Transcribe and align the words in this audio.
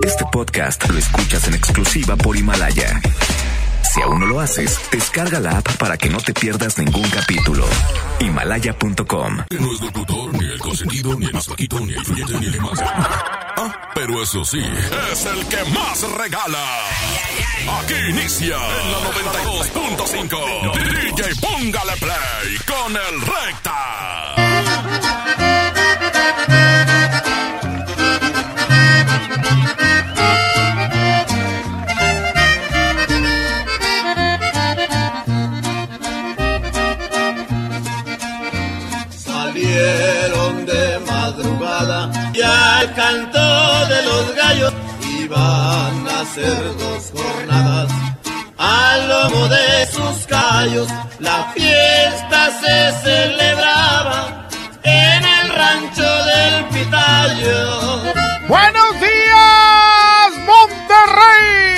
Este 0.00 0.24
podcast 0.32 0.88
lo 0.88 0.98
escuchas 0.98 1.46
en 1.48 1.54
exclusiva 1.54 2.16
por 2.16 2.36
Himalaya. 2.36 3.00
Si 3.92 4.00
aún 4.00 4.20
no 4.20 4.26
lo 4.26 4.40
haces, 4.40 4.80
descarga 4.90 5.38
la 5.38 5.58
app 5.58 5.76
para 5.76 5.96
que 5.98 6.08
no 6.08 6.18
te 6.18 6.32
pierdas 6.32 6.78
ningún 6.78 7.08
capítulo. 7.10 7.64
Himalaya.com. 8.18 9.36
No 9.50 9.72
es 9.72 9.80
locutor, 9.80 10.32
ni 10.32 10.44
el 10.46 10.58
consentido, 10.58 11.14
ni 11.18 11.26
el 11.26 11.32
más 11.32 11.46
flaquito, 11.46 11.78
ni 11.80 11.92
el 11.92 11.98
influyente, 11.98 12.40
ni 12.40 12.46
el 12.46 12.60
más. 12.60 12.80
Ah, 12.82 13.90
pero 13.94 14.22
eso 14.22 14.44
sí, 14.44 14.64
es 15.12 15.26
el 15.26 15.46
que 15.46 15.62
más 15.70 16.02
regala. 16.18 16.64
Aquí 17.80 17.94
inicia 18.10 18.56
en 18.56 18.92
la 18.92 18.98
92.5. 18.98 20.72
DJ 20.74 21.34
Póngale 21.40 21.92
Play 21.98 22.56
con 22.66 22.96
el 22.96 23.20
Recta. 23.20 24.34
Iban 45.32 46.08
a 46.08 46.20
hacer 46.20 46.76
dos 46.76 47.12
jornadas. 47.14 47.90
Al 48.58 49.08
lomo 49.08 49.48
de 49.48 49.86
sus 49.86 50.26
callos 50.26 50.88
la 51.18 51.52
fiesta 51.54 52.50
se 52.60 52.92
celebraba 53.02 54.48
en 54.82 55.24
el 55.24 55.48
rancho 55.50 56.24
del 56.24 56.64
Pitayo. 56.66 58.02
¡Buenos 58.48 59.00
días, 59.00 60.28
Monterrey! 60.50 61.72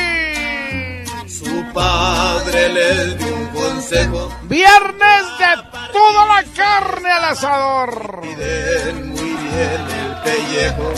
Su 1.29 1.73
padre 1.73 2.69
les 2.71 3.19
dio 3.19 3.34
un 3.34 3.47
consejo. 3.48 4.33
Viernes 4.45 5.25
de 5.39 5.53
toda 5.93 6.27
la 6.27 6.43
carne 6.56 7.11
al 7.11 7.25
asador. 7.25 8.21
Cuiden 8.21 9.11
muy 9.11 9.34
bien 9.47 9.81
el 10.03 10.12
pellejo. 10.25 10.89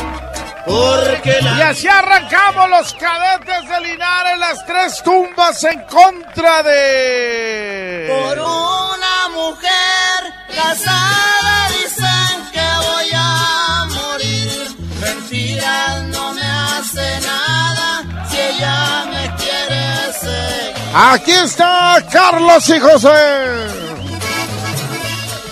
Porque 0.66 1.38
Y 1.40 1.62
así 1.62 1.86
arrancamos 1.86 2.68
los 2.68 2.92
cadetes 2.94 3.68
de 3.68 3.80
Linares, 3.82 4.38
las 4.38 4.66
tres 4.66 5.02
tumbas 5.02 5.62
en 5.62 5.80
contra 5.84 6.62
de... 6.64 8.06
Por 8.08 8.38
una 8.40 9.28
mujer 9.32 10.34
casada 10.52 11.68
dicen 11.68 12.50
que 12.52 12.66
voy 12.84 13.10
a 13.14 13.84
morir. 13.94 14.76
Mentiras 15.00 16.02
no 16.02 16.32
me 16.34 16.42
hace 16.42 17.20
nada 17.20 18.26
si 18.28 18.36
ella 18.36 19.04
me 19.06 19.34
quiere 19.36 20.12
seguir. 20.14 20.82
Aquí 20.94 21.32
está 21.32 22.04
Carlos 22.10 22.68
y 22.70 22.80
José. 22.80 23.86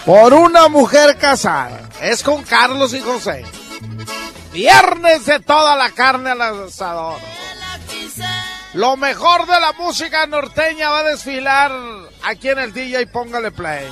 Por 0.05 0.34
una 0.34 0.69
mujer 0.69 1.17
casada. 1.19 1.83
Es 2.03 2.23
con 2.25 2.43
Carlos 2.43 2.93
y 2.93 3.01
José. 3.01 3.45
Viernes 4.55 5.27
de 5.27 5.41
toda 5.41 5.74
la 5.74 5.91
carne 5.91 6.30
al 6.30 6.41
asador. 6.41 7.20
Lo 8.74 8.97
mejor 8.97 9.47
de 9.48 9.60
la 9.60 9.72
música 9.72 10.28
norteña 10.28 10.91
va 10.91 11.00
a 11.00 11.02
desfilar 11.02 11.72
aquí 12.22 12.50
en 12.50 12.60
el 12.60 12.72
DJ 12.72 13.08
Póngale 13.08 13.50
Play. 13.50 13.88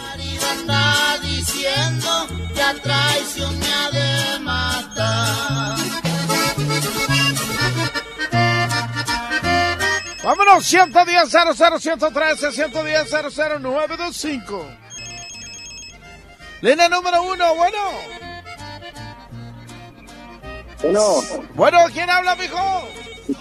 Vámonos, 10.23 10.65
110 10.65 11.29
00 11.29 11.81
113 11.81 12.53
110 12.53 13.11
00 13.11 13.59
925. 13.59 14.67
Línea 16.61 16.89
número 16.89 17.21
uno, 17.25 17.55
bueno. 17.57 18.32
Bueno, 20.83 21.01
Bueno, 21.55 21.79
¿quién 21.93 22.11
habla, 22.11 22.35
mijo? 22.37 22.89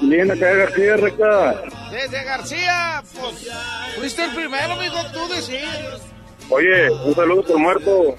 Lina 0.02 0.34
acá 0.34 0.54
García 0.54 0.96
Recta. 0.98 1.64
Desde 1.92 2.24
García, 2.24 3.04
pues 3.20 3.50
fuiste 3.98 4.24
el 4.24 4.32
primero, 4.36 4.76
mijo, 4.78 4.98
tú 5.12 5.28
decís. 5.30 6.02
Oye, 6.50 6.90
un 7.06 7.16
saludo 7.16 7.44
por 7.44 7.58
muerto 7.60 8.16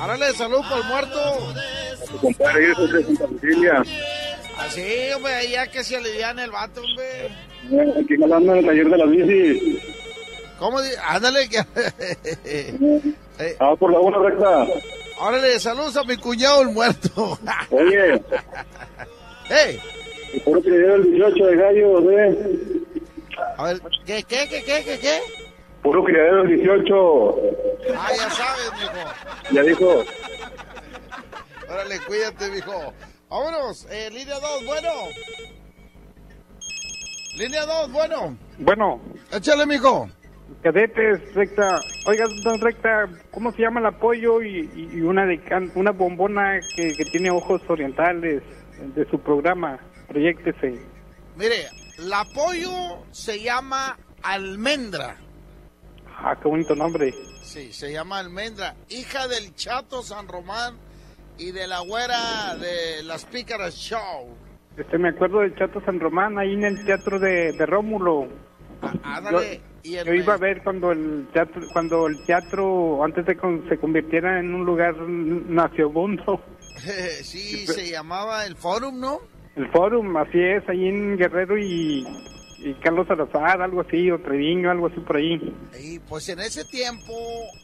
Árale, 0.00 0.32
salud 0.32 0.60
por 0.68 0.78
el 0.78 0.84
muerto. 0.84 1.18
a 2.02 2.04
tu 2.10 2.18
compadre 2.18 2.66
Jesús 2.66 2.92
de 2.92 3.04
Santa 3.04 3.26
Cecilia. 3.40 3.82
Así, 4.58 5.12
hombre, 5.16 5.48
ya 5.50 5.66
que 5.68 5.82
se 5.84 5.96
alivian 5.96 6.38
el 6.38 6.50
vato, 6.50 6.80
hombre. 6.82 7.26
Eh, 7.72 7.94
Aquí 8.02 8.22
hablando 8.22 8.52
en 8.52 8.58
el 8.58 8.66
taller 8.66 8.88
de 8.90 8.98
las 8.98 9.10
bicis. 9.10 9.82
¿Cómo? 10.58 10.78
Ándale, 11.06 11.48
que... 11.48 11.64
Eh, 12.44 13.56
Ah, 13.58 13.74
por 13.78 13.92
la 13.92 13.98
buena 13.98 14.18
recta. 14.18 14.66
Órale, 15.18 15.58
saludos 15.60 15.96
a 15.96 16.04
mi 16.04 16.16
cuñado 16.16 16.62
el 16.62 16.68
muerto. 16.68 17.38
Oye, 17.70 18.22
hey, 19.48 19.80
puro 20.44 20.62
que 20.62 20.68
el 20.68 21.02
18 21.12 21.46
de 21.46 21.56
gallos, 21.56 22.04
eh. 22.12 22.82
a 23.56 23.64
ver, 23.64 23.80
¿qué, 24.04 24.22
qué, 24.22 24.46
qué, 24.48 24.62
qué, 24.64 24.84
qué, 24.84 24.98
qué? 24.98 25.20
Puro 25.82 26.02
criadero 26.02 26.44
del 26.44 26.56
18. 26.56 27.36
Ah, 27.96 28.08
ya 28.16 28.30
sabes, 28.30 28.72
mijo. 28.80 29.52
Ya 29.52 29.62
dijo. 29.62 30.04
Órale, 31.68 32.00
cuídate, 32.06 32.50
mijo. 32.50 32.94
Vámonos, 33.28 33.86
eh, 33.90 34.10
línea 34.10 34.38
2, 34.40 34.64
bueno. 34.66 34.90
Línea 37.36 37.66
2, 37.66 37.92
bueno. 37.92 38.38
Bueno, 38.58 39.00
Échale, 39.32 39.66
mijo. 39.66 40.08
Cadetes, 40.64 41.34
recta. 41.34 41.68
Oiga, 42.06 42.24
don 42.42 42.58
recta, 42.60 43.06
¿cómo 43.30 43.52
se 43.52 43.62
llama 43.62 43.80
el 43.80 43.86
apoyo 43.86 44.42
y, 44.42 45.00
una 45.02 45.26
de 45.26 45.38
can- 45.42 45.70
una 45.74 45.92
bombona 45.92 46.58
que, 46.74 46.88
que 46.96 47.04
tiene 47.12 47.30
ojos 47.30 47.62
orientales 47.68 48.42
de 48.96 49.04
su 49.10 49.20
programa? 49.20 49.78
Proyectese. 50.08 50.80
Mire, 51.36 51.66
el 51.98 52.12
apoyo 52.12 52.70
se 53.10 53.40
llama 53.40 53.96
Almendra. 54.22 55.16
Ah, 56.16 56.34
qué 56.42 56.48
bonito 56.48 56.74
nombre. 56.74 57.12
Sí, 57.42 57.72
se 57.72 57.92
llama 57.92 58.18
Almendra. 58.18 58.74
Hija 58.88 59.28
del 59.28 59.54
Chato 59.54 60.02
San 60.02 60.26
Román 60.28 60.76
y 61.38 61.50
de 61.52 61.66
la 61.66 61.80
güera 61.80 62.54
de 62.56 63.02
las 63.02 63.26
Pícaras 63.26 63.74
Show. 63.74 64.34
Este, 64.78 64.96
me 64.98 65.10
acuerdo 65.10 65.40
del 65.40 65.54
Chato 65.56 65.80
San 65.84 66.00
Román, 66.00 66.38
ahí 66.38 66.54
en 66.54 66.64
el 66.64 66.84
teatro 66.86 67.18
de, 67.18 67.52
de 67.52 67.66
Rómulo. 67.66 68.28
Ah, 69.02 69.16
Ándale. 69.16 69.60
y 69.82 69.96
el 69.96 70.06
Yo 70.06 70.14
iba 70.14 70.34
a 70.34 70.38
ver 70.38 70.62
cuando 70.62 70.92
el 70.92 71.26
teatro, 71.32 71.62
cuando 71.72 72.06
el 72.06 72.24
teatro, 72.24 73.04
antes 73.04 73.26
de 73.26 73.36
que 73.36 73.62
se 73.68 73.78
convirtiera 73.78 74.40
en 74.40 74.54
un 74.54 74.64
lugar 74.64 74.96
nacional, 74.98 76.40
sí, 77.22 77.66
se 77.66 77.90
llamaba 77.90 78.46
el 78.46 78.56
Forum, 78.56 78.98
¿no? 79.00 79.20
el 79.56 79.68
Fórum, 79.70 80.16
así 80.16 80.40
es, 80.40 80.68
ahí 80.68 80.88
en 80.88 81.16
Guerrero 81.16 81.56
y, 81.56 82.04
y 82.58 82.74
Carlos 82.82 83.06
Salazar, 83.06 83.62
algo 83.62 83.82
así, 83.82 84.10
o 84.10 84.18
Treviño, 84.18 84.70
algo 84.70 84.88
así 84.88 84.98
por 85.00 85.16
ahí. 85.16 85.40
Y 85.80 85.98
pues 86.00 86.28
en 86.28 86.40
ese 86.40 86.64
tiempo 86.64 87.12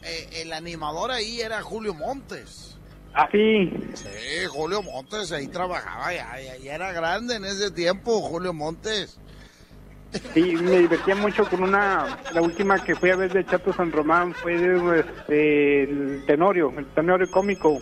eh, 0.05 0.29
el 0.43 0.53
animador 0.53 1.11
ahí 1.11 1.41
era 1.41 1.61
Julio 1.63 1.95
Montes. 1.95 2.79
Ah, 3.13 3.29
sí, 3.33 3.73
Sí, 3.95 4.09
Julio 4.51 4.83
Montes 4.83 5.33
ahí 5.33 5.49
trabajaba, 5.49 6.13
ya, 6.15 6.41
ya, 6.41 6.57
ya 6.59 6.75
era 6.77 6.93
grande 6.93 7.35
en 7.37 7.45
ese 7.45 7.73
tiempo, 7.73 8.21
Julio 8.21 8.53
Montes. 8.53 9.19
Sí, 10.35 10.57
me 10.57 10.79
divertía 10.79 11.15
mucho 11.15 11.45
con 11.49 11.63
una, 11.63 12.19
la 12.33 12.43
última 12.43 12.83
que 12.83 12.95
fui 12.95 13.11
a 13.11 13.17
ver 13.17 13.33
de 13.33 13.45
Chato 13.45 13.73
San 13.73 13.93
Román 13.93 14.35
fue 14.35 14.57
de, 14.59 15.01
este, 15.01 15.83
el 15.85 16.25
Tenorio, 16.27 16.73
el 16.77 16.87
Tenorio 16.87 17.31
cómico. 17.31 17.79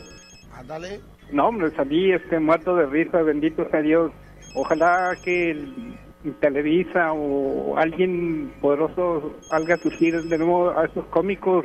Ándale. 0.53 1.00
No, 1.33 1.49
hombre, 1.49 1.71
salí 1.77 2.12
este 2.12 2.39
muerto 2.39 2.75
de 2.77 2.87
risa, 2.87 3.22
bendito 3.22 3.69
sea 3.71 3.81
Dios. 3.83 4.12
Ojalá 4.55 5.15
que 5.25 5.51
el- 5.53 5.98
Televisa 6.41 7.13
o 7.13 7.78
alguien 7.78 8.53
poderoso 8.60 9.36
haga 9.53 9.77
surgir 9.78 10.21
de 10.25 10.36
nuevo 10.36 10.77
a 10.77 10.84
esos 10.84 11.07
cómicos. 11.07 11.65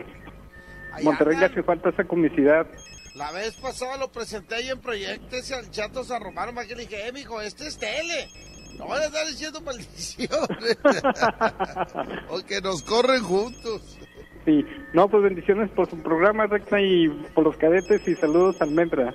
Ahí 0.94 1.04
Monterrey 1.04 1.38
le 1.38 1.46
hace 1.48 1.64
falta 1.64 1.90
esa 1.90 2.04
comicidad. 2.04 2.68
La 3.16 3.32
vez 3.32 3.56
pasada 3.56 3.98
lo 3.98 4.12
presenté 4.12 4.56
ahí 4.56 4.70
en 4.70 4.80
Proyectes 4.80 5.52
al 5.52 5.70
Chato 5.72 6.04
San 6.04 6.22
Román, 6.24 6.54
más 6.54 6.68
que 6.68 6.76
le 6.76 6.84
dije, 6.84 7.08
eh, 7.08 7.12
mijo, 7.12 7.42
este 7.42 7.68
es 7.68 7.78
tele. 7.80 8.28
No 8.78 8.88
van 8.88 9.02
a 9.02 9.06
estar 9.06 9.28
diciendo 9.28 9.62
maldiciones. 9.62 10.78
Porque 12.28 12.62
nos 12.62 12.82
corren 12.84 13.24
juntos. 13.24 13.98
Sí, 14.46 14.66
no, 14.94 15.08
pues 15.08 15.24
bendiciones 15.24 15.70
por 15.72 15.90
su 15.90 15.98
programa, 15.98 16.48
Recta, 16.48 16.82
y 16.82 17.08
por 17.34 17.46
los 17.46 17.56
cadetes 17.58 18.06
y 18.08 18.16
saludos 18.16 18.60
a 18.60 18.66
Almendra. 18.66 19.14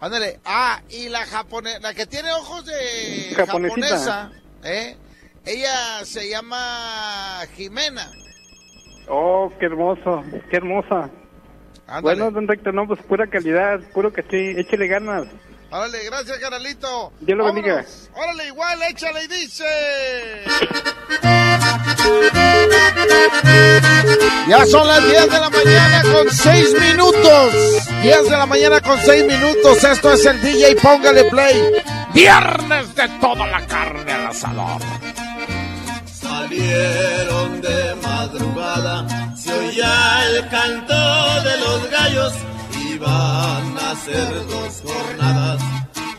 Ándale. 0.00 0.38
Ah, 0.44 0.80
y 0.88 1.08
la 1.08 1.26
japonesa, 1.26 1.80
la 1.80 1.92
que 1.92 2.06
tiene 2.06 2.30
ojos 2.32 2.64
de 2.64 3.34
Japonesita. 3.34 3.86
japonesa, 3.88 4.32
¿eh? 4.64 4.96
Ella 5.44 6.04
se 6.04 6.28
llama 6.30 7.40
Jimena. 7.56 8.10
Oh, 9.08 9.52
qué 9.58 9.66
hermoso, 9.66 10.22
qué 10.50 10.56
hermosa. 10.56 11.10
Ándale. 11.86 12.02
Bueno, 12.02 12.30
don 12.30 12.46
Recta, 12.46 12.70
no, 12.70 12.86
pues 12.86 13.02
pura 13.02 13.26
calidad, 13.26 13.80
puro 13.92 14.12
que 14.12 14.22
sí, 14.22 14.54
échele 14.60 14.86
ganas. 14.86 15.26
Órale, 15.70 16.04
gracias, 16.04 16.38
caralito. 16.38 17.12
Dios 17.20 17.38
lo 17.38 17.44
bendiga. 17.44 17.84
Órale, 18.14 18.46
igual, 18.46 18.82
échale 18.90 19.24
y 19.24 19.28
dice. 19.28 19.64
Ya 24.48 24.66
son 24.66 24.86
las 24.88 25.04
10 25.04 25.30
de 25.30 25.40
la 25.40 25.50
mañana 25.50 26.02
con 26.12 26.30
6 26.30 26.80
minutos. 26.80 27.52
10 28.02 28.24
de 28.24 28.30
la 28.30 28.46
mañana 28.46 28.80
con 28.80 28.98
6 28.98 29.24
minutos. 29.26 29.84
Esto 29.84 30.12
es 30.12 30.26
el 30.26 30.40
DJ 30.40 30.76
Póngale 30.76 31.24
Play. 31.24 31.72
Viernes 32.12 32.94
de 32.96 33.08
toda 33.20 33.46
la 33.46 33.64
carne 33.66 34.12
al 34.12 34.26
asador. 34.26 34.82
Salieron 36.06 37.60
de 37.60 37.94
madrugada, 38.02 39.36
se 39.36 39.52
oía 39.52 40.26
el 40.28 40.48
canto 40.48 41.42
de 41.42 41.56
los 41.58 41.90
gallos, 41.90 42.32
iban 43.00 43.78
a 43.78 43.90
hacer 43.92 44.46
dos 44.46 44.82
jornadas. 44.84 45.62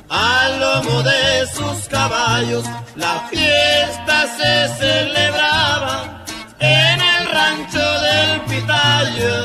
Al 0.09 0.59
lomo 0.59 1.03
de 1.03 1.47
sus 1.55 1.87
caballos, 1.87 2.65
la 2.95 3.27
fiesta 3.29 4.27
se 4.37 4.53
celebraba 4.79 6.25
en 6.59 7.01
el 7.01 7.25
rancho 7.37 7.85
del 8.07 8.41
Pitayo. 8.49 9.37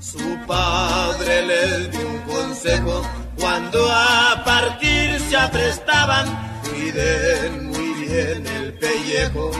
Su 0.00 0.46
padre 0.46 1.42
les 1.46 1.90
dio 1.92 2.08
un 2.08 2.20
consejo 2.20 3.02
cuando 3.38 3.78
a 3.90 4.42
partir 4.44 5.20
se 5.28 5.36
aprestaban, 5.36 6.26
cuiden 6.68 7.68
muy 7.68 7.92
bien 8.04 8.46
el 8.46 8.72
pellejo, 8.74 9.50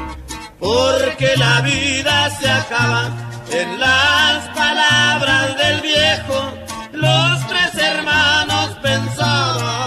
porque 0.60 1.36
la 1.36 1.62
vida 1.62 2.30
se 2.38 2.48
acaba 2.48 3.10
en 3.50 3.80
las 3.80 4.48
palabras 4.54 5.56
del 5.56 5.80
viejo. 5.80 6.52
Los 6.92 7.46
tres 7.48 7.74
hermanos 7.82 8.76
pensaban. 8.82 9.80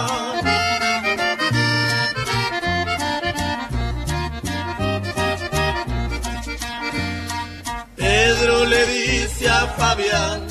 Pedro 7.96 8.66
le 8.66 8.86
dice 8.88 9.50
a 9.50 9.68
Fabián, 9.78 10.48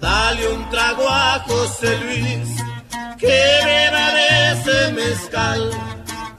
dale 0.00 0.48
un 0.48 0.70
trago 0.70 1.08
a 1.08 1.42
José 1.46 1.98
Luis, 2.04 2.48
que 3.18 3.40
beba 3.64 4.12
de 4.12 4.52
ese 4.52 4.92
mezcal, 4.92 5.70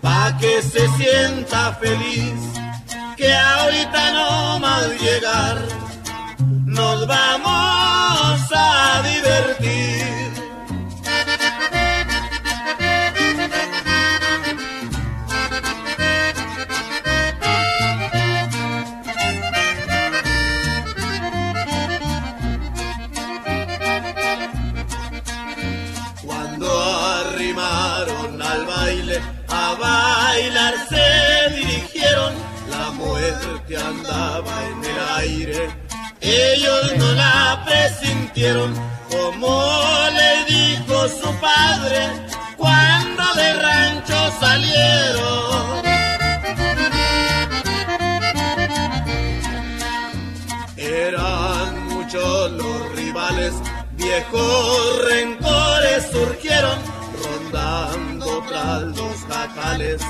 pa' 0.01 0.37
que 0.39 0.61
se 0.61 0.87
sienta 0.97 1.73
feliz, 1.81 2.33
que 3.17 3.33
ahorita 3.33 4.11
no 4.13 4.59
más 4.59 5.01
llegar, 5.01 5.57
nos 6.65 7.07
vamos 7.07 8.41
a 8.53 8.96
andaba 33.75 34.65
en 34.67 34.85
el 34.85 34.99
aire. 35.17 35.69
Ellos 36.21 36.97
no 36.97 37.11
la 37.13 37.63
presintieron, 37.65 38.73
como 39.09 39.63
le 40.13 40.53
dijo 40.53 41.07
su 41.09 41.29
padre, 41.39 42.27
cuando 42.57 43.23
de 43.35 43.53
rancho 43.53 44.31
salieron. 44.39 45.85
Eran 50.77 51.87
muchos 51.89 52.51
los 52.51 52.95
rivales, 52.95 53.53
viejos 53.93 55.05
rencores 55.09 56.07
surgieron, 56.11 56.79
rondando 57.21 58.43
tras 58.47 58.81
los 58.83 59.15
jacales. 59.29 60.01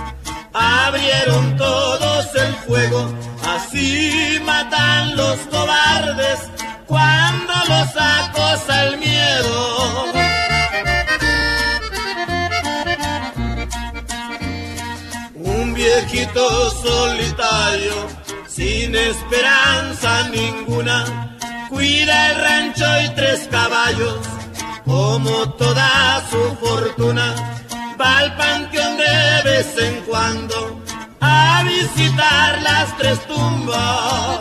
Abrieron 0.60 1.56
todos 1.56 2.26
el 2.34 2.54
fuego, 2.66 3.14
así 3.46 4.40
matan 4.44 5.16
los 5.16 5.38
cobardes 5.52 6.40
cuando 6.88 7.54
los 7.70 7.90
acosa 7.96 8.84
el 8.86 8.98
miedo. 8.98 10.06
Un 15.36 15.74
viejito 15.76 16.72
solitario, 16.72 17.94
sin 18.48 18.96
esperanza 18.96 20.28
ninguna, 20.30 21.38
cuida 21.70 22.32
el 22.32 22.42
rancho 22.42 22.86
y 23.06 23.10
tres 23.16 23.48
caballos, 23.52 24.18
como 24.86 25.54
toda 25.54 26.26
su 26.32 26.56
fortuna, 26.66 27.36
va 28.00 28.20
al 28.20 28.36
panteón 28.36 28.98
de 28.98 29.42
vez 29.44 29.78
en 29.78 30.02
cuando 30.02 30.82
a 31.20 31.64
visitar 31.64 32.62
las 32.62 32.98
tres 32.98 33.20
tumbas. 33.28 34.40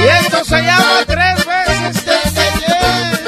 Y 0.00 0.08
esto 0.08 0.44
se 0.44 0.62
llama 0.62 1.04
tres 1.06 1.46
veces 1.46 2.04
te 2.04 2.14
engañé. 2.28 3.22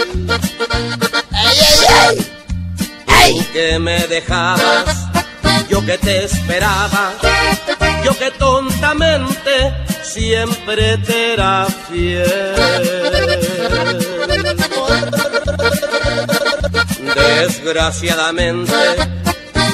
Tú 3.29 3.53
que 3.53 3.79
me 3.79 4.07
dejabas, 4.09 5.09
yo 5.69 5.85
que 5.87 5.99
te 5.99 6.25
esperaba, 6.25 7.13
yo 8.05 8.19
que 8.19 8.31
tontamente 8.33 9.75
siempre 10.03 10.99
te 10.99 11.33
era 11.33 11.67
fiel. 11.91 12.55
Desgraciadamente, 17.15 18.73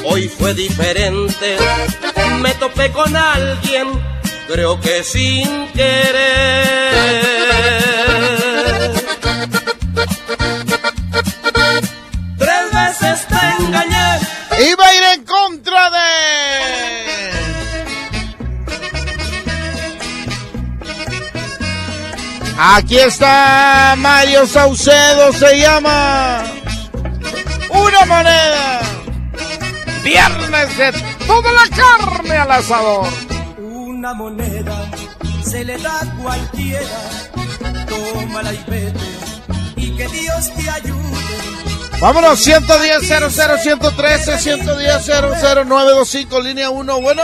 hoy 0.04 0.28
fue 0.28 0.54
diferente, 0.54 1.56
me 2.40 2.54
topé 2.54 2.90
con 2.92 3.16
alguien, 3.16 3.88
creo 4.48 4.80
que 4.80 5.02
sin 5.02 5.68
querer. 5.72 7.30
Tres 12.38 12.72
veces 12.72 13.26
te 13.26 13.64
engañé. 13.64 14.20
Iba 14.70 14.86
a 14.86 14.94
ir 14.94 15.02
en 15.14 15.24
contra 15.24 15.90
de. 15.90 16.99
Aquí 22.62 22.98
está 22.98 23.94
Mario 23.96 24.46
Saucedo, 24.46 25.32
se 25.32 25.60
llama 25.60 26.44
Una 27.70 28.04
moneda. 28.04 28.80
Viernes 30.04 30.76
de 30.76 30.92
toda 31.26 31.52
la 31.52 31.66
carne 31.74 32.36
al 32.36 32.52
asador. 32.52 33.08
Una 33.56 34.12
moneda 34.12 34.90
se 35.42 35.64
le 35.64 35.78
da 35.78 36.00
a 36.00 36.16
cualquiera. 36.22 36.98
Tómala 37.88 38.52
y 38.52 38.64
vete. 38.68 39.00
Y 39.76 39.96
que 39.96 40.06
Dios 40.08 40.54
te 40.54 40.68
ayude. 40.68 41.98
Vámonos, 41.98 42.40
110 42.40 43.08
00 43.08 43.30
113 43.58 44.38
110 44.38 45.04
00 45.06 45.64
925 45.64 46.40
línea 46.42 46.68
1. 46.68 47.00
Bueno. 47.00 47.22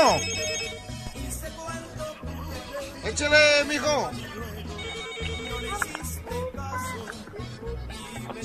Échale, 3.04 3.64
mijo. 3.68 4.10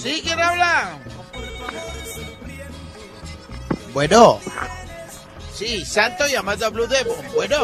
¿Sí? 0.02 0.22
¿Quién 0.24 0.40
habla? 0.40 0.98
Bueno. 3.94 4.40
Sí, 5.54 5.86
Santo 5.86 6.26
llamando 6.28 6.66
a 6.66 6.70
Blue 6.70 6.88
Demon. 6.88 7.16
Bueno. 7.36 7.58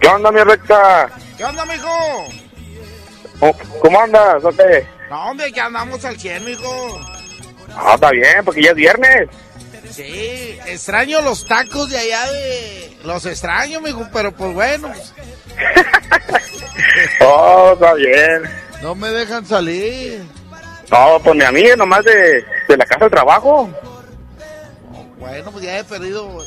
¿Qué 0.00 0.08
onda, 0.08 0.30
mi 0.30 0.40
recta? 0.42 1.10
¿Qué 1.36 1.44
onda, 1.44 1.64
mijo? 1.66 1.88
¿Cómo- 3.40 3.58
¿Cómo 3.80 4.00
andas? 4.00 4.44
¿O 4.44 4.50
qué? 4.50 4.86
No, 5.08 5.30
hombre, 5.30 5.52
que 5.52 5.60
andamos 5.60 6.04
al 6.04 6.18
100, 6.20 6.44
mijo. 6.44 7.00
Ah, 7.74 7.92
está 7.94 8.10
bien, 8.10 8.44
porque 8.44 8.62
ya 8.62 8.70
es 8.70 8.76
viernes. 8.76 9.28
Sí, 9.90 10.56
extraño 10.66 11.20
los 11.22 11.44
tacos 11.46 11.90
de 11.90 11.98
allá 11.98 12.30
de... 12.30 12.96
Los 13.04 13.26
extraño, 13.26 13.80
mijo, 13.80 14.06
pero 14.12 14.30
pues 14.32 14.52
bueno. 14.54 14.92
Oh, 17.20 17.72
está 17.74 17.94
bien. 17.94 18.42
No 18.82 18.94
me 18.94 19.08
dejan 19.10 19.44
salir. 19.46 20.22
No, 20.90 21.20
pues 21.22 21.36
ni 21.36 21.44
a 21.44 21.52
mí, 21.52 21.64
nomás 21.76 22.04
de, 22.04 22.44
de 22.68 22.76
la 22.76 22.84
casa 22.84 23.04
de 23.04 23.10
trabajo. 23.10 23.70
Bueno, 25.18 25.52
pues 25.52 25.64
ya 25.64 25.78
he 25.78 25.84
perdido 25.84 26.38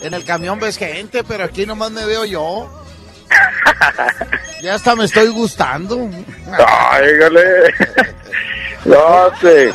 En 0.00 0.14
el 0.14 0.24
camión 0.24 0.60
ves 0.60 0.76
gente, 0.76 1.24
pero 1.24 1.44
aquí 1.44 1.66
nomás 1.66 1.90
me 1.90 2.04
veo 2.06 2.24
yo. 2.24 2.70
Ya 4.60 4.74
hasta 4.74 4.96
me 4.96 5.04
estoy 5.04 5.28
gustando. 5.28 6.10
Ay, 6.66 7.12
No 8.84 9.30
sé. 9.40 9.72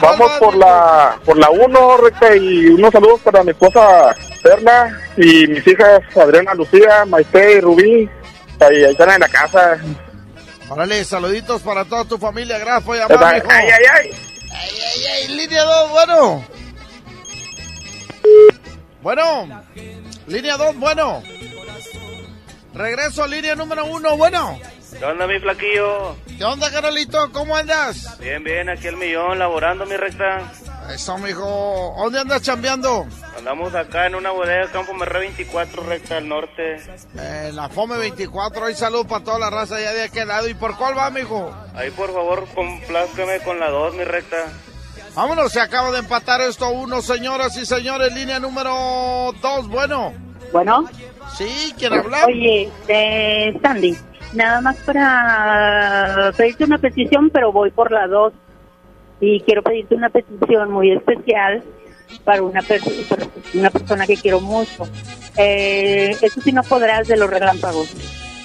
Vamos 0.00 0.32
por 0.38 0.56
la 0.56 1.18
por 1.24 1.36
la 1.36 1.50
1, 1.50 1.96
recta, 1.98 2.34
y 2.34 2.68
unos 2.68 2.90
saludos 2.90 3.20
para 3.20 3.42
mi 3.44 3.50
esposa 3.50 4.14
Perla 4.42 4.98
y 5.16 5.46
mis 5.46 5.66
hijas 5.66 6.00
Adriana, 6.16 6.54
Lucía, 6.54 7.04
Maite 7.04 7.58
y 7.58 7.60
Rubí. 7.60 8.10
Ahí, 8.60 8.84
están 8.84 9.10
en 9.10 9.20
la 9.20 9.28
casa. 9.28 9.78
Órale, 10.72 11.04
saluditos 11.04 11.60
para 11.60 11.84
toda 11.84 12.04
tu 12.06 12.16
familia. 12.16 12.58
Gracias 12.58 12.82
por 12.84 12.96
llamar, 12.96 13.34
ay, 13.34 13.42
ay, 13.46 13.68
ay, 13.68 13.84
ay. 13.92 14.10
Ay, 14.50 14.70
ay, 14.70 15.04
ay, 15.06 15.28
línea 15.36 15.64
2, 15.64 15.90
bueno. 15.90 16.44
Bueno, 19.02 19.64
línea 20.26 20.56
2, 20.56 20.76
bueno. 20.78 21.22
Regreso 22.72 23.22
a 23.22 23.28
línea 23.28 23.54
número 23.54 23.84
1, 23.84 24.16
bueno. 24.16 24.58
¿Qué 24.98 25.04
onda, 25.04 25.26
mi 25.26 25.38
flaquillo? 25.38 26.16
¿Qué 26.38 26.44
onda, 26.44 26.70
Carolito? 26.70 27.30
¿Cómo 27.32 27.56
andas? 27.56 28.18
Bien, 28.20 28.42
bien, 28.44 28.68
aquí 28.68 28.86
el 28.88 28.96
millón, 28.96 29.38
laborando, 29.38 29.86
mi 29.86 29.96
recta. 29.96 30.52
Eso, 30.92 31.16
mijo. 31.18 31.94
¿Dónde 31.98 32.20
andas 32.20 32.42
chambeando? 32.42 33.06
Andamos 33.36 33.74
acá 33.74 34.06
en 34.06 34.14
una 34.14 34.30
bodega, 34.30 34.70
Campo 34.70 34.92
Merre 34.94 35.20
24, 35.20 35.82
recta 35.84 36.18
al 36.18 36.28
norte. 36.28 36.76
Eh, 37.18 37.50
la 37.52 37.68
FOME 37.68 37.96
24, 37.96 38.66
hay 38.66 38.74
salud 38.74 39.06
para 39.06 39.24
toda 39.24 39.38
la 39.38 39.50
raza 39.50 39.76
allá 39.76 39.92
de 39.92 40.04
aquel 40.04 40.28
lado. 40.28 40.48
¿Y 40.48 40.54
por 40.54 40.76
cuál 40.76 40.96
va, 40.96 41.10
mijo? 41.10 41.52
Ahí, 41.74 41.90
por 41.90 42.12
favor, 42.12 42.46
complázcame 42.54 43.40
con 43.40 43.58
la 43.58 43.70
2, 43.70 43.94
mi 43.94 44.04
recta. 44.04 44.36
Vámonos, 45.14 45.52
se 45.52 45.60
acaba 45.60 45.90
de 45.90 45.98
empatar 45.98 46.40
esto 46.40 46.68
uno, 46.70 47.02
señoras 47.02 47.56
y 47.56 47.66
señores. 47.66 48.12
Línea 48.14 48.38
número 48.38 49.32
2, 49.40 49.68
bueno. 49.68 50.12
Bueno. 50.52 50.84
Sí, 51.36 51.72
¿quién 51.78 51.94
habla? 51.94 52.26
Oye, 52.26 52.70
eh, 52.88 53.58
Sandy, 53.62 53.96
nada 54.34 54.60
más 54.60 54.76
para 54.78 56.32
pedirte 56.36 56.64
una 56.64 56.78
petición, 56.78 57.30
pero 57.30 57.52
voy 57.52 57.70
por 57.70 57.90
la 57.92 58.06
2. 58.06 58.32
Y 59.20 59.40
quiero 59.40 59.62
pedirte 59.62 59.94
una 59.94 60.10
petición 60.10 60.70
muy 60.70 60.90
especial 60.90 61.62
para 62.24 62.42
una, 62.42 62.60
una 63.54 63.70
persona 63.70 64.06
que 64.06 64.16
quiero 64.16 64.40
mucho. 64.40 64.84
Eh, 65.36 66.16
eso 66.20 66.40
sí 66.40 66.52
no 66.52 66.62
podrás 66.62 67.08
de 67.08 67.16
los 67.16 67.30
relámpagos. 67.30 67.94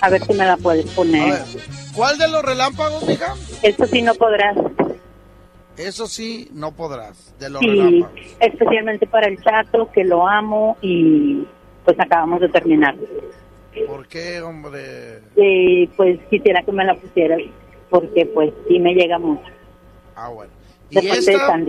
A 0.02 0.10
ver 0.10 0.22
si 0.24 0.34
me 0.34 0.46
la 0.46 0.58
puedes 0.58 0.86
poner. 0.92 1.42
¿Cuál 1.96 2.18
de 2.18 2.28
los 2.30 2.44
relámpagos, 2.44 3.10
hija? 3.10 3.34
Eso 3.64 3.88
sí 3.88 4.04
no 4.04 4.14
podrás. 4.14 4.56
Eso 5.78 6.08
sí 6.08 6.50
no 6.54 6.72
podrás, 6.72 7.36
de 7.38 7.52
los 7.52 7.62
sí, 7.62 8.04
especialmente 8.40 9.06
para 9.06 9.28
el 9.28 9.40
chato, 9.44 9.92
que 9.92 10.04
lo 10.04 10.28
amo 10.28 10.76
y 10.82 11.46
pues 11.86 12.00
acabamos 12.00 12.42
de 12.42 12.50
terminar. 12.50 12.96
¿Por 13.86 14.08
qué, 14.08 14.42
hombre? 14.42 15.22
Eh, 15.36 15.90
pues 15.96 16.20
quisiera 16.30 16.64
que 16.64 16.72
me 16.72 16.86
la 16.86 16.96
pusieras, 16.96 17.40
porque 17.90 18.26
pues 18.26 18.54
sí 18.68 18.80
me 18.80 18.94
llega 18.94 19.20
mucho. 19.20 19.50
Ah, 20.16 20.30
bueno. 20.30 20.52
¿Y 20.90 21.06
esta, 21.06 21.60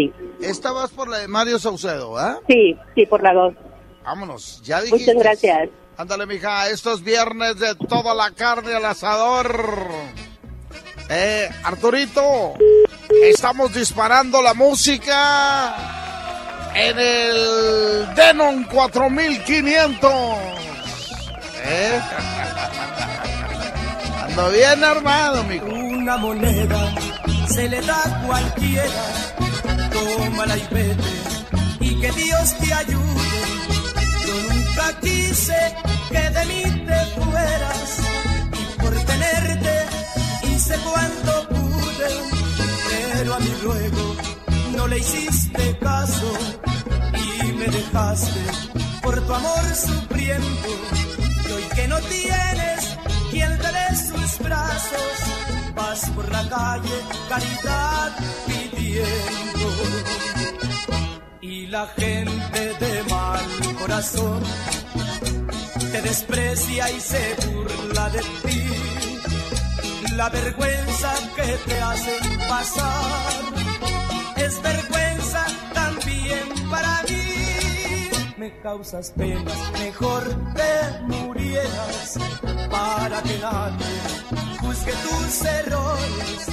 esta 0.40 0.72
vas 0.72 0.90
por 0.92 1.08
la 1.08 1.18
de 1.18 1.28
Mario 1.28 1.58
Saucedo, 1.58 2.16
¿ah? 2.16 2.38
Sí, 2.48 2.76
sí, 2.94 3.04
por 3.06 3.22
la 3.22 3.34
dos. 3.34 3.54
Vámonos, 4.04 4.62
ya 4.62 4.80
dijiste. 4.80 5.12
Muchas 5.12 5.22
gracias. 5.22 5.68
Ándale, 5.96 6.26
mija, 6.26 6.68
estos 6.70 7.02
viernes 7.02 7.58
de 7.58 7.74
toda 7.74 8.14
la 8.14 8.30
carne 8.30 8.72
al 8.74 8.84
asador. 8.84 9.88
Eh, 11.10 11.48
Arturito, 11.64 12.54
estamos 13.24 13.74
disparando 13.74 14.40
la 14.40 14.54
música 14.54 15.74
en 16.74 16.98
el 16.98 18.14
Denon 18.14 18.64
4500. 18.64 20.12
¿Eh? 21.64 22.00
Ando 24.24 24.50
bien 24.50 24.84
armado, 24.84 25.44
mijo. 25.44 25.66
Una 25.66 26.16
moneda 26.16 26.94
se 27.48 27.68
le 27.68 27.80
da 27.82 28.02
a 28.04 28.26
cualquiera. 28.26 29.04
Tómala 29.92 30.56
y 30.56 30.68
vete 30.70 31.18
y 31.80 32.00
que 32.00 32.12
Dios 32.12 32.58
te 32.58 32.74
ayude. 32.74 33.28
Yo 34.26 34.34
nunca 34.48 35.00
quise 35.00 35.74
que 36.10 36.30
de 36.30 36.44
mí 36.46 36.62
te 36.86 37.20
fueras 37.20 37.98
y 38.52 38.80
por 38.80 38.94
tenerte 39.04 39.86
hice 40.50 40.74
cuanto 40.78 41.48
pude, 41.48 42.08
pero 42.90 43.34
a 43.34 43.38
mi 43.40 43.52
ruego 43.62 44.16
no 44.76 44.86
le 44.86 44.98
hiciste 44.98 45.78
caso 45.78 46.32
y 47.14 47.52
me 47.52 47.66
dejaste 47.66 48.40
por 49.02 49.20
tu 49.26 49.34
amor 49.34 49.64
sufriendo. 49.74 51.17
Y 51.58 51.74
que 51.74 51.88
no 51.88 51.98
tienes 52.00 52.96
quien 53.30 53.58
te 53.58 53.68
dé 53.78 53.96
sus 53.96 54.38
brazos, 54.38 55.14
vas 55.74 56.10
por 56.10 56.30
la 56.30 56.48
calle 56.48 56.98
caridad 57.28 58.16
pidiendo. 58.46 59.68
Y 61.40 61.66
la 61.66 61.86
gente 61.96 62.60
de 62.84 63.02
mal 63.10 63.40
corazón 63.78 64.42
te 65.92 66.02
desprecia 66.02 66.90
y 66.90 67.00
se 67.00 67.36
burla 67.46 68.10
de 68.10 68.20
ti. 68.44 68.62
La 70.16 70.28
vergüenza 70.28 71.14
que 71.36 71.58
te 71.66 71.80
hacen 71.80 72.38
pasar 72.48 73.32
es 74.36 74.62
vergüenza 74.62 75.07
Me 78.38 78.52
causas 78.60 79.10
penas, 79.10 79.72
mejor 79.72 80.22
te 80.54 81.02
murieras 81.02 82.18
para 82.70 83.20
que 83.22 83.36
nadie 83.38 83.86
busque 84.62 84.92
tus 84.92 85.44
errores, 85.44 86.46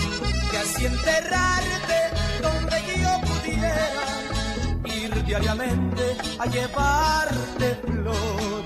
que 0.49 0.57
así 0.57 0.85
enterrarte 0.87 1.99
donde 2.41 2.77
yo 2.99 3.21
pudiera 3.27 3.87
ir 4.95 5.25
diariamente 5.25 6.17
a 6.39 6.45
llevarte 6.47 7.75
flores. 7.85 8.64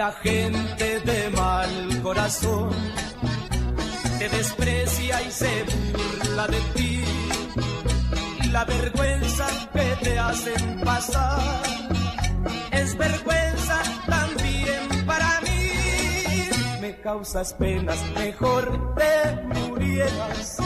La 0.00 0.12
gente 0.12 1.30
mal 1.36 2.02
corazón 2.02 2.70
te 4.18 4.30
desprecia 4.30 5.20
y 5.20 5.30
se 5.30 5.52
burla 5.68 6.46
de 6.46 6.60
ti. 6.74 7.04
La 8.50 8.64
vergüenza 8.64 9.46
que 9.74 9.88
te 10.02 10.18
hacen 10.18 10.80
pasar 10.80 11.62
es 12.72 12.96
vergüenza 12.96 13.78
también 14.06 14.82
para 15.04 15.30
mí. 15.42 15.68
Me 16.80 16.98
causas 17.02 17.52
penas, 17.52 17.98
mejor 18.14 18.94
te 18.94 19.14
murieras 19.54 20.56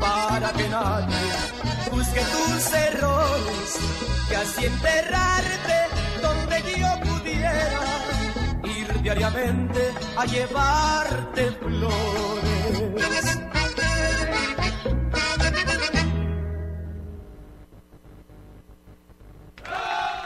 para 0.00 0.50
que 0.54 0.66
nadie 0.66 1.26
busque 1.92 2.22
tus 2.34 2.72
errores, 2.88 3.70
que 4.30 4.36
así 4.36 4.64
enterrarte 4.64 5.78
donde 6.22 6.56
yo 6.80 6.90
pudiera 7.06 7.98
diariamente 9.08 9.94
a 10.16 10.26
llevarte 10.26 11.52
flores. 11.52 13.38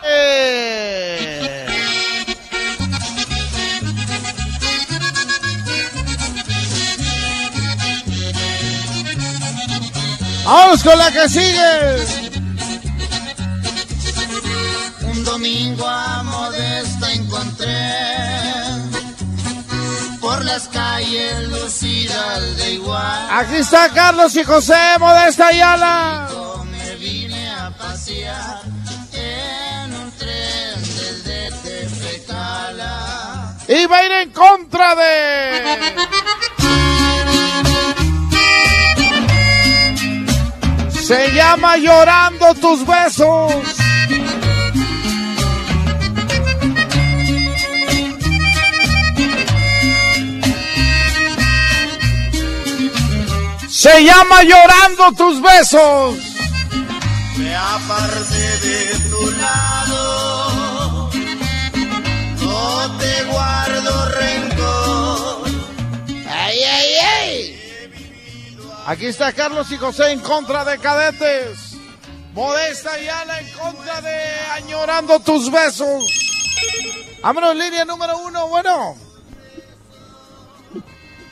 Eh. 0.04 1.66
Vamos 10.44 10.82
con 10.82 10.98
la 10.98 11.12
que 11.12 11.28
sigue. 11.28 11.70
Un 15.04 15.24
domingo 15.24 15.86
a 15.86 16.24
Modesta 16.24 16.71
las 20.52 20.68
calles 20.68 21.48
lucidas 21.48 22.56
de 22.58 22.72
igual. 22.74 23.28
Aquí 23.30 23.56
está 23.56 23.88
Carlos 23.88 24.36
y 24.36 24.44
José 24.44 24.76
Modesta 24.98 25.46
Ayala. 25.46 26.28
Me 26.70 26.94
vine 26.96 27.48
a 27.48 27.70
pasear 27.70 28.60
en 29.14 29.94
un 29.94 30.12
tren 30.12 30.82
desde 30.82 31.50
Tepecala. 31.62 33.56
Iba 33.66 33.96
a 33.96 34.04
ir 34.04 34.12
en 34.12 34.30
contra 34.30 34.94
de... 34.94 35.12
Se 41.02 41.32
llama 41.32 41.78
Llorando 41.78 42.54
tus 42.56 42.86
besos. 42.86 43.52
Se 53.82 54.04
llama 54.04 54.44
Llorando 54.44 55.10
tus 55.16 55.42
besos. 55.42 56.14
Me 57.36 57.52
aparte 57.56 58.58
de 58.62 58.94
tu 59.10 59.30
lado, 59.32 61.10
no 62.38 62.98
te 62.98 63.24
guardo 63.24 64.08
rencor. 64.10 65.50
¡Ay, 66.30 66.58
ay, 66.62 66.94
ay! 67.12 67.60
Aquí 68.86 69.06
está 69.06 69.32
Carlos 69.32 69.72
y 69.72 69.76
José 69.76 70.12
en 70.12 70.20
contra 70.20 70.64
de 70.64 70.78
cadetes. 70.78 71.72
Modesta 72.34 72.96
y 73.00 73.08
Ana 73.08 73.40
en 73.40 73.50
contra 73.50 74.00
de 74.00 74.16
Añorando 74.58 75.18
tus 75.18 75.50
besos. 75.50 76.04
Vámonos, 77.20 77.56
línea 77.56 77.84
número 77.84 78.16
uno, 78.18 78.46
bueno. 78.46 78.94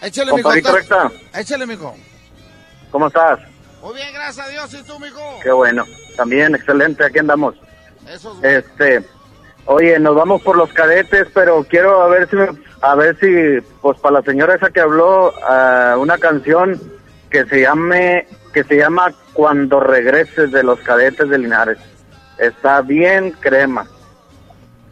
Échale. 0.02 0.33
Compadrito 0.33 0.73
recta. 0.73 1.12
Échale, 1.33 1.64
mijo. 1.64 1.95
¿Cómo 2.90 3.06
estás? 3.09 3.38
Muy 3.82 3.94
bien, 3.94 4.12
gracias 4.12 4.47
a 4.47 4.50
Dios. 4.50 4.75
¿Y 4.75 4.82
tú, 4.82 4.99
mijo? 4.99 5.20
Qué 5.42 5.50
bueno. 5.52 5.85
También, 6.16 6.54
excelente. 6.54 7.04
Aquí 7.04 7.18
andamos. 7.18 7.54
Eso 8.09 8.32
es 8.32 8.40
bueno. 8.40 8.49
Este, 8.49 9.04
oye, 9.66 9.99
nos 9.99 10.14
vamos 10.14 10.42
por 10.42 10.56
los 10.56 10.73
cadetes, 10.73 11.28
pero 11.32 11.64
quiero 11.64 12.02
a 12.02 12.09
ver 12.09 12.28
si, 12.28 12.37
a 12.82 12.94
ver 12.94 13.16
si, 13.20 13.66
pues 13.80 13.99
para 14.00 14.14
la 14.20 14.23
señora 14.23 14.54
esa 14.54 14.70
que 14.70 14.80
habló, 14.80 15.32
ah, 15.44 15.97
una 15.99 16.18
canción 16.18 16.80
que 17.30 17.44
se 17.47 17.61
llame, 17.62 18.26
que 18.52 18.64
se 18.64 18.76
llama 18.76 19.14
Cuando 19.32 19.80
regreses 19.80 20.50
de 20.50 20.62
los 20.62 20.80
cadetes 20.80 21.28
de 21.28 21.38
Linares. 21.38 21.78
Está 22.38 22.82
bien 22.82 23.30
crema. 23.32 23.87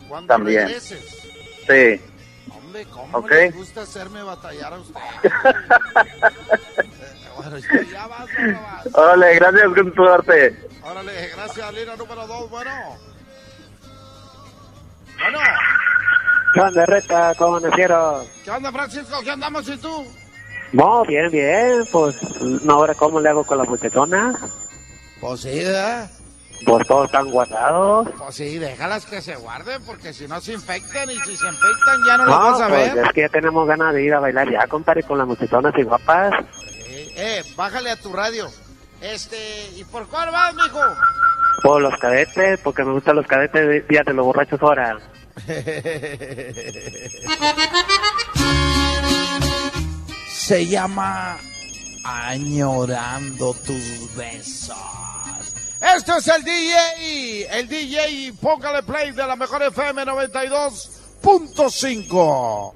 Cuando 0.09 0.29
también. 0.29 0.67
regreses. 0.67 1.01
Sí. 1.67 2.01
Hombre, 2.51 2.87
¿cómo 2.91 3.19
Ok. 3.19 3.31
le 3.31 3.51
gusta 3.51 3.83
hacerme 3.83 4.23
batallar 4.23 4.73
a 4.75 4.79
usted? 4.79 5.01
Órale, 8.93 9.35
gracias 9.37 9.65
con 9.75 9.93
tu 9.93 10.05
arte. 10.09 10.57
Órale, 10.83 11.29
gracias, 11.29 11.75
línea 11.75 11.97
número 11.97 12.27
dos, 12.27 12.51
bueno. 12.51 12.71
Bueno, 15.21 15.39
¿Qué 16.55 16.61
onda, 16.61 16.87
Reta? 16.87 17.35
¿Cómo 17.37 17.57
amanecieron? 17.57 18.25
¿qué 18.45 18.51
onda, 18.51 18.73
Francisco? 18.73 19.17
¿Qué 19.23 19.31
andamos 19.31 19.69
y 19.69 19.77
tú? 19.77 20.05
No, 20.73 21.05
bien, 21.05 21.31
bien. 21.31 21.85
Pues, 21.93 22.17
no, 22.41 22.75
ahora, 22.75 22.95
¿cómo 22.95 23.21
le 23.21 23.29
hago 23.29 23.45
con 23.45 23.59
la 23.59 23.65
muchachona? 23.65 24.35
Pues 25.21 25.41
sí, 25.41 25.51
¿eh? 25.53 26.09
Pues 26.65 26.87
todos 26.87 27.07
están 27.07 27.31
guardados. 27.31 28.09
Pues 28.19 28.35
sí, 28.35 28.59
déjalas 28.59 29.07
que 29.07 29.21
se 29.21 29.37
guarden, 29.37 29.83
porque 29.85 30.13
si 30.13 30.27
no 30.27 30.41
se 30.41 30.55
infectan 30.55 31.11
y 31.11 31.17
si 31.21 31.37
se 31.37 31.47
infectan 31.47 32.05
ya 32.07 32.17
no 32.17 32.27
las 32.27 32.39
vas 32.39 32.61
a 32.63 32.69
pues 32.69 32.95
ver. 32.95 33.05
es 33.05 33.13
que 33.13 33.21
ya 33.23 33.29
tenemos 33.29 33.67
ganas 33.67 33.95
de 33.95 34.03
ir 34.03 34.15
a 34.15 34.21
bailar 34.21 34.51
ya, 34.51 34.67
compadre, 34.67 35.03
con 35.05 35.19
las 35.19 35.27
muchachonas 35.27 35.73
y 35.77 35.83
guapas. 35.83 36.33
Eh, 37.21 37.43
bájale 37.57 37.91
a 37.91 37.97
tu 37.97 38.13
radio. 38.13 38.49
Este, 39.01 39.73
¿y 39.75 39.83
por 39.83 40.07
cuál 40.07 40.31
vas, 40.31 40.55
mijo? 40.55 40.79
Por 41.65 41.83
los 41.83 41.99
cadetes, 41.99 42.61
porque 42.61 42.85
me 42.85 42.93
gustan 42.93 43.17
los 43.17 43.27
cadetes 43.27 43.89
de 43.89 44.15
los 44.15 44.25
borrachos 44.25 44.63
ahora. 44.63 45.01
Se 50.29 50.65
llama 50.67 51.37
Añorando 52.05 53.53
tus 53.67 54.15
besos. 54.15 54.77
Esto 55.97 56.19
es 56.19 56.29
el 56.29 56.45
DJ, 56.45 57.59
el 57.59 57.69
DJ, 57.69 58.33
póngale 58.41 58.85
play 58.85 59.11
de 59.11 59.27
la 59.27 59.35
mejor 59.35 59.65
FM 59.65 60.05
92.5. 60.05 62.75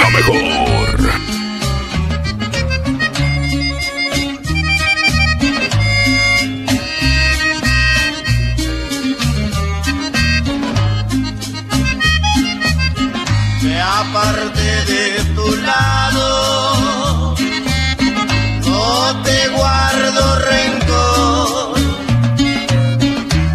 La 0.00 0.10
mejor. 0.10 0.40
Me 13.62 13.80
aparte 13.80 14.84
de 14.86 15.24
tu 15.34 15.56
lado, 15.56 17.34
no 18.66 19.22
te 19.22 19.48
guardo 19.48 20.38
rencor. 20.40 21.78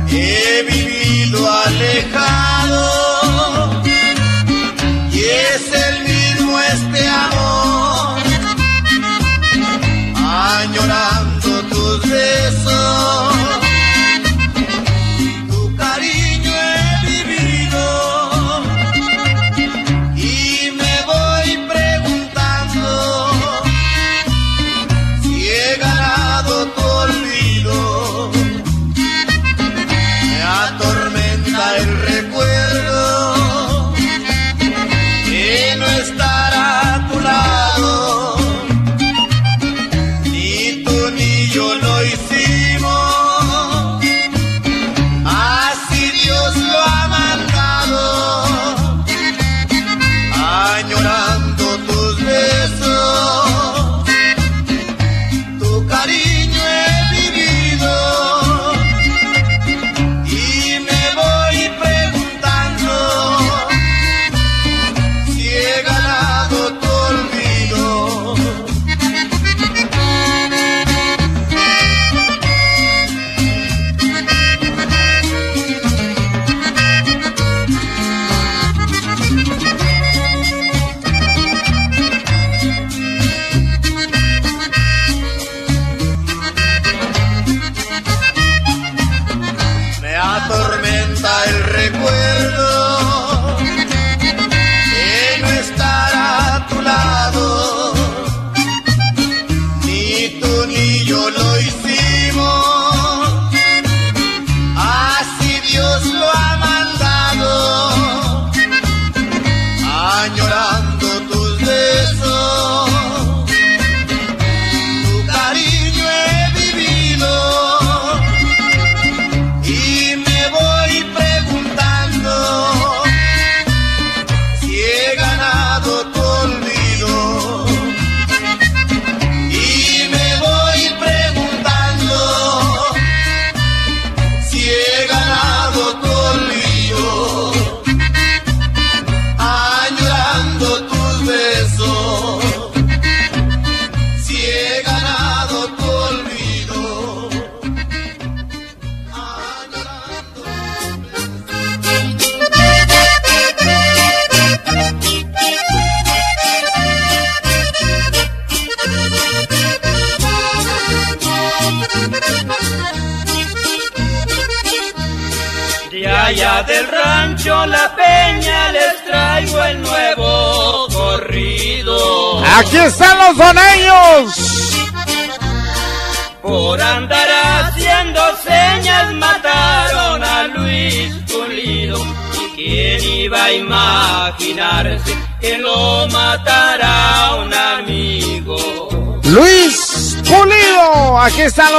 He 0.10 0.64
vivido 0.64 1.52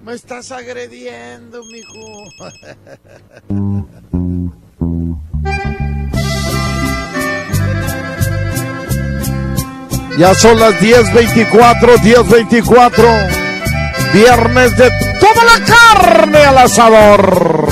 me 0.04 0.13
estás 0.13 0.52
agrediendo, 0.52 1.62
mijo. 1.65 2.24
Ya 10.17 10.34
son 10.36 10.60
las 10.60 10.75
10.24, 10.75 11.97
10.24. 11.97 14.13
Viernes 14.13 14.77
de 14.77 14.91
toda 15.19 15.43
la 15.43 15.65
carne 15.65 16.38
al 16.38 16.58
asador. 16.60 17.62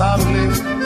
sable 0.00 0.79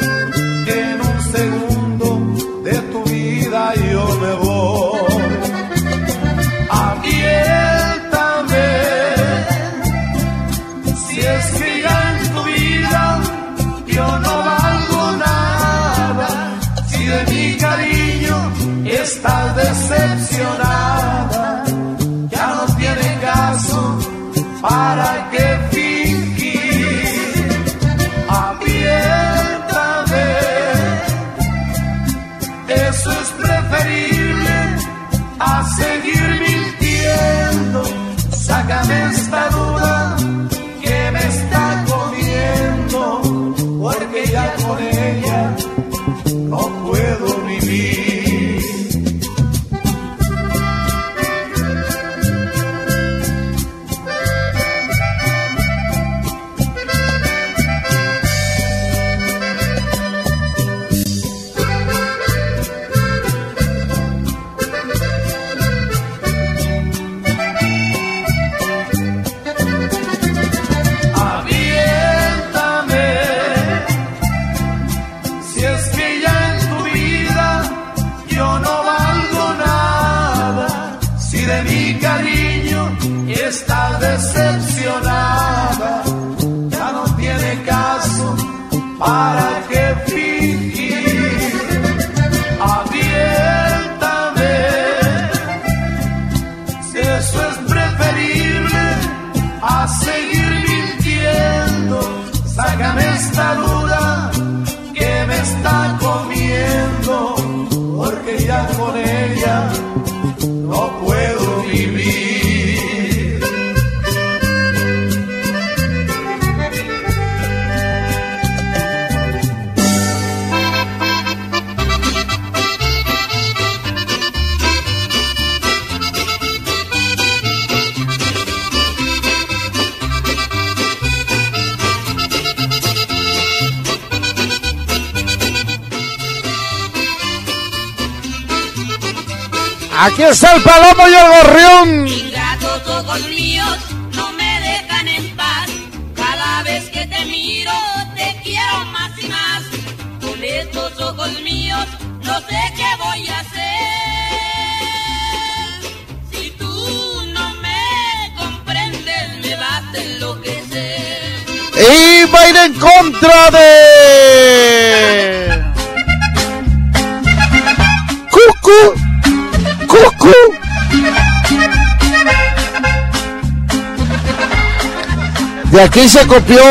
De 175.74 175.82
aquí 175.82 176.08
se 176.08 176.26
copió. 176.26 176.62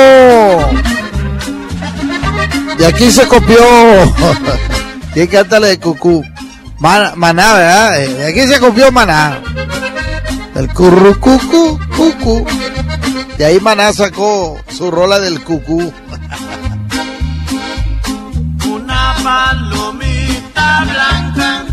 De 2.78 2.86
aquí 2.88 3.12
se 3.12 3.28
copió. 3.28 3.58
¿Quién 5.14 5.28
canta 5.28 5.60
la 5.60 5.68
de 5.68 5.80
Cucú? 5.80 6.24
Man- 6.80 7.12
maná, 7.18 7.54
¿verdad? 7.54 8.02
Eh, 8.02 8.08
De 8.14 8.28
aquí 8.28 8.48
se 8.52 8.60
copió 8.60 8.92
Maná. 8.92 9.40
El 10.56 10.68
curru 10.74 11.20
cucu, 11.20 11.80
cucu. 11.96 12.46
De 13.38 13.46
ahí 13.46 13.60
Maná 13.60 13.94
sacó 13.94 14.58
su 14.70 14.90
rola 14.92 15.20
del 15.20 15.44
cucú. 15.44 15.80
Una 18.70 19.16
palomita 19.24 20.86
blanca 20.92 21.64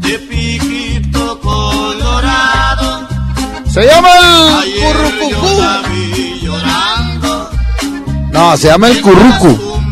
de 0.00 0.18
piquito 0.18 1.40
colorado. 1.40 3.08
Se 3.72 3.86
llama 3.86 4.08
el 4.18 4.54
Ayer 4.62 4.96
currucucú. 4.96 5.62
No, 8.40 8.56
se 8.56 8.68
llama 8.68 8.88
el 8.88 9.02
currucu. 9.02 9.82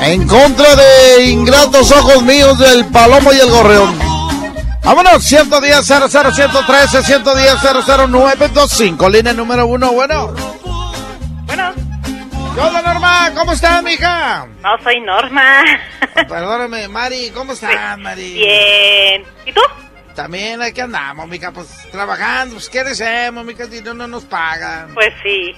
En 0.00 0.26
contra 0.26 0.74
de 0.74 1.24
ingratos 1.24 1.92
ojos 1.92 2.22
míos 2.22 2.58
del 2.58 2.86
palomo 2.86 3.34
y 3.34 3.36
el 3.38 3.50
gorreón. 3.50 3.98
Vámonos, 4.82 5.22
110 5.24 5.84
00 5.84 6.08
113 6.08 7.02
110 7.02 7.56
00925, 7.60 9.10
línea 9.10 9.34
número 9.34 9.66
uno, 9.66 9.92
bueno. 9.92 10.32
Bueno. 11.44 11.74
¿Qué 12.54 12.60
onda, 12.60 12.80
Norma? 12.80 13.30
¿Cómo 13.34 13.52
estás, 13.52 13.82
mija? 13.82 14.46
No, 14.62 14.82
soy 14.82 15.02
Norma. 15.02 15.62
Perdóname, 16.14 16.88
Mari, 16.88 17.30
¿cómo 17.34 17.52
estás, 17.52 17.98
Mari? 17.98 18.32
Bien. 18.32 19.22
¿Y 19.44 19.52
tú? 19.52 19.60
También 20.14 20.62
aquí 20.62 20.80
andamos, 20.80 21.28
mija, 21.28 21.52
pues 21.52 21.68
trabajando, 21.92 22.54
pues 22.54 22.70
qué 22.70 22.82
deseamos, 22.84 23.44
mija, 23.44 23.66
si 23.66 23.82
no, 23.82 23.92
no 23.92 24.06
nos 24.06 24.24
pagan. 24.24 24.94
Pues 24.94 25.12
sí. 25.22 25.54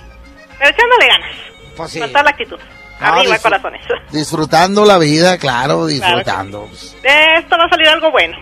Pero 0.58 0.70
echándole 0.70 1.06
ganas. 1.06 1.30
Pues 1.76 1.90
sí. 1.90 2.00
Con 2.00 2.08
toda 2.10 2.22
la 2.24 2.30
actitud. 2.30 2.58
No, 3.00 3.06
Arriba, 3.06 3.38
corazones. 3.38 3.82
Disfrutando 4.10 4.84
la 4.84 4.98
vida, 4.98 5.36
claro, 5.36 5.86
disfrutando. 5.86 6.68
De 7.02 7.36
esto 7.38 7.58
va 7.58 7.64
a 7.64 7.68
salir 7.68 7.88
algo 7.88 8.10
bueno. 8.10 8.38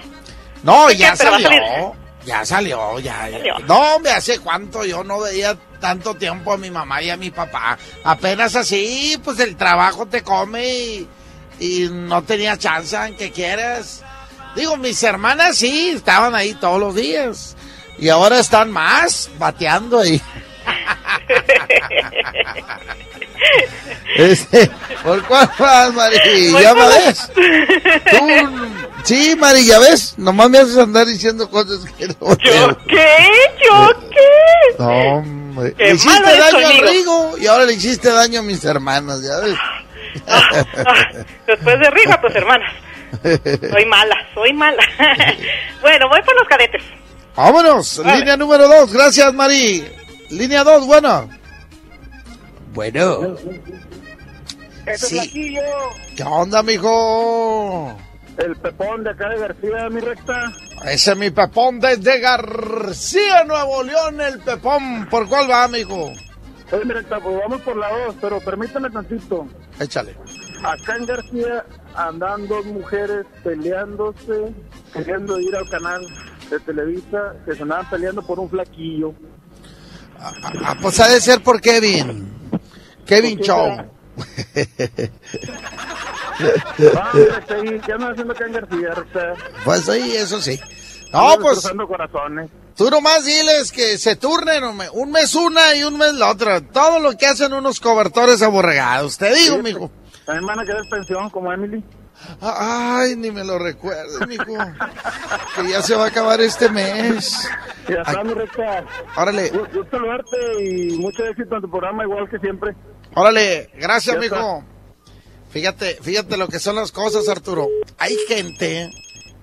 No, 0.63 0.91
ya 0.93 1.17
salió. 1.17 1.97
Ya 2.25 2.45
salió, 2.45 2.99
ya, 3.01 3.29
ya. 3.29 3.39
Salió. 3.39 3.59
No, 3.67 3.99
me 3.99 4.11
hace 4.11 4.39
cuánto 4.39 4.85
yo 4.85 5.03
no 5.05 5.21
veía 5.21 5.57
tanto 5.81 6.15
tiempo 6.15 6.53
a 6.53 6.57
mi 6.57 6.71
mamá 6.71 7.03
y 7.03 7.11
a 7.11 7.17
mi 7.17 7.31
papá. 7.31 7.77
Apenas 8.05 8.55
así, 8.57 9.21
pues 9.23 9.41
el 9.41 9.57
trabajo 9.57 10.07
te 10.07 10.23
come 10.23 10.67
y, 10.67 11.09
y 11.59 11.89
no 11.91 12.23
tenía 12.23 12.57
chance 12.57 12.97
en 12.97 13.17
que 13.17 13.31
quieras. 13.33 14.03
Digo, 14.55 14.77
mis 14.77 15.03
hermanas 15.03 15.59
sí, 15.59 15.91
estaban 15.91 16.35
ahí 16.35 16.55
todos 16.55 16.81
los 16.81 16.95
días. 16.95 17.57
Y 17.99 18.09
ahora 18.09 18.39
están 18.39 18.71
más 18.71 19.29
bateando 19.39 20.01
ahí. 20.01 20.23
Este, 24.17 24.71
¿Por 25.03 25.23
cuál 25.25 25.51
vas, 25.59 25.93
Mari? 25.93 26.53
¿Ya 26.53 26.73
ves? 26.73 27.31
Tú, 27.35 28.29
sí, 29.03 29.35
Mari, 29.37 29.67
ya 29.67 29.79
ves. 29.81 30.15
Nomás 30.19 30.51
me 30.51 30.59
haces 30.59 30.79
andar 30.79 31.07
diciendo 31.07 31.51
cosas 31.51 31.81
que 31.99 32.07
no 32.07 32.37
¿Yo 32.39 32.79
qué? 32.87 33.29
¿Yo 33.65 33.93
qué? 34.11 34.77
No, 34.79 34.89
hombre. 34.89 35.75
Le 35.77 35.95
hiciste 35.95 36.23
daño 36.23 36.69
conmigo. 36.69 36.91
Rigo 36.91 37.39
y 37.39 37.47
ahora 37.47 37.65
le 37.65 37.75
hiciste 37.75 38.11
daño 38.11 38.41
a 38.41 38.43
mis 38.43 38.65
hermanas, 38.65 39.21
¿ya 39.23 39.39
ves? 39.41 39.57
Después 41.47 41.81
de 41.81 41.91
Rigo, 41.91 42.15
tus 42.23 42.35
hermanas. 42.35 42.73
Soy 43.71 43.87
mala, 43.87 44.17
soy 44.33 44.53
mala. 44.53 44.83
bueno, 45.81 46.09
voy 46.09 46.23
por 46.23 46.37
los 46.37 46.49
cadetes. 46.49 46.83
Vámonos, 47.37 47.99
línea 47.99 48.37
número 48.37 48.69
dos. 48.69 48.93
Gracias, 48.93 49.35
Mari. 49.35 49.85
Línea 50.35 50.65
dos, 50.65 50.87
bueno. 50.87 51.29
Bueno. 52.73 53.37
Sí. 54.97 55.57
¿Qué 56.17 56.23
onda, 56.25 56.63
mijo? 56.63 57.97
El 58.37 58.57
pepón 58.57 59.05
de 59.05 59.11
acá 59.11 59.29
de 59.29 59.39
García, 59.39 59.89
mi 59.91 60.01
recta. 60.01 60.53
Ese 60.85 61.13
es 61.13 61.17
mi 61.17 61.31
Pepón 61.31 61.79
desde 61.81 62.19
García, 62.19 63.45
Nuevo 63.45 63.83
León, 63.85 64.21
el 64.21 64.41
Pepón. 64.41 65.07
¿Por 65.09 65.29
cuál 65.29 65.49
va, 65.49 65.69
mijo? 65.69 66.13
Oye, 66.73 66.85
mi 66.85 66.93
recta, 66.93 67.21
pues 67.21 67.39
vamos 67.39 67.61
por 67.63 67.77
la 67.77 67.89
dos, 67.91 68.17
pero 68.21 68.41
permítame 68.41 68.91
tantito. 68.91 69.47
Échale. 69.79 70.17
Acá 70.63 70.97
en 70.97 71.07
García 71.07 71.65
andan 71.95 72.49
dos 72.49 72.67
mujeres 72.67 73.25
peleándose, 73.45 74.53
queriendo 74.93 75.39
ir 75.39 75.55
al 75.55 75.69
canal 75.71 76.05
de 76.51 76.59
Televisa, 76.61 77.35
que 77.47 77.55
se 77.55 77.63
andaban 77.63 77.89
peleando 77.89 78.23
por 78.23 78.41
un 78.41 78.51
flaquillo. 78.51 79.15
Ah, 80.25 80.77
pues 80.81 80.99
ha 81.01 81.09
de 81.09 81.21
ser 81.21 81.43
por 81.43 81.61
Kevin. 81.61 82.33
Kevin 83.07 83.37
¿Por 83.39 83.47
qué 83.47 83.53
Show. 83.53 83.91
Vamos, 86.95 87.15
mi 87.15 87.25
recta, 87.25 87.59
¿y 87.59 87.81
¿qué 87.81 87.93
andan 87.93 88.13
haciendo 88.13 88.35
en 88.45 88.53
García? 88.53 88.95
Pues 89.65 89.85
sí, 89.85 90.17
eso 90.17 90.41
sí. 90.41 90.59
No, 91.13 91.37
pues 91.41 91.71
corazones. 91.87 92.51
tú 92.75 92.91
nomás 92.91 93.25
diles 93.25 93.71
que 93.71 93.99
se 93.99 94.17
turnen 94.17 94.65
un 94.93 95.11
mes 95.13 95.35
una 95.37 95.75
y 95.77 95.85
un 95.85 95.97
mes 95.97 96.15
la 96.15 96.31
otra. 96.31 96.61
Todo 96.61 96.99
lo 96.99 97.13
que 97.17 97.27
hacen 97.27 97.53
unos 97.53 97.79
cobertores 97.79 98.43
aborregados. 98.43 99.17
Te 99.19 99.33
digo, 99.33 99.57
Sí, 99.57 99.63
mijo. 99.63 99.91
También 100.25 100.47
van 100.47 100.59
a 100.59 100.65
querer 100.65 100.83
pensión, 100.91 101.31
como 101.31 101.53
Emily. 101.53 101.85
Ay, 102.41 103.17
ni 103.17 103.31
me 103.31 103.45
lo 103.45 103.59
recuerdes, 103.59 104.27
mijo. 104.27 104.45
Que 105.57 105.69
ya 105.71 105.83
se 105.83 105.95
va 105.95 106.05
a 106.05 106.09
acabar 106.09 106.41
este 106.41 106.69
mes. 106.69 107.49
Ya 107.89 107.97
está, 108.03 108.23
mi 108.25 108.35
recta. 108.35 108.85
Órale. 109.17 109.53
Gu- 109.53 109.73
Gusto 109.73 109.91
saludarte 109.91 110.65
y 110.65 110.97
mucho 110.99 111.25
éxito 111.25 111.57
en 111.57 111.63
tu 111.63 111.71
programa, 111.71 112.03
igual 112.05 112.29
que 112.29 112.39
siempre. 112.39 112.75
Órale, 113.15 113.71
gracias, 113.77 114.17
Ya 114.17 114.23
está. 114.23 114.37
mijo. 114.37 114.65
Fíjate, 115.51 115.99
fíjate 116.03 116.37
lo 116.37 116.49
que 116.49 116.59
son 116.59 116.77
las 116.77 116.91
cosas, 116.93 117.29
Arturo. 117.29 117.69
Hay 117.99 118.17
gente 118.29 118.91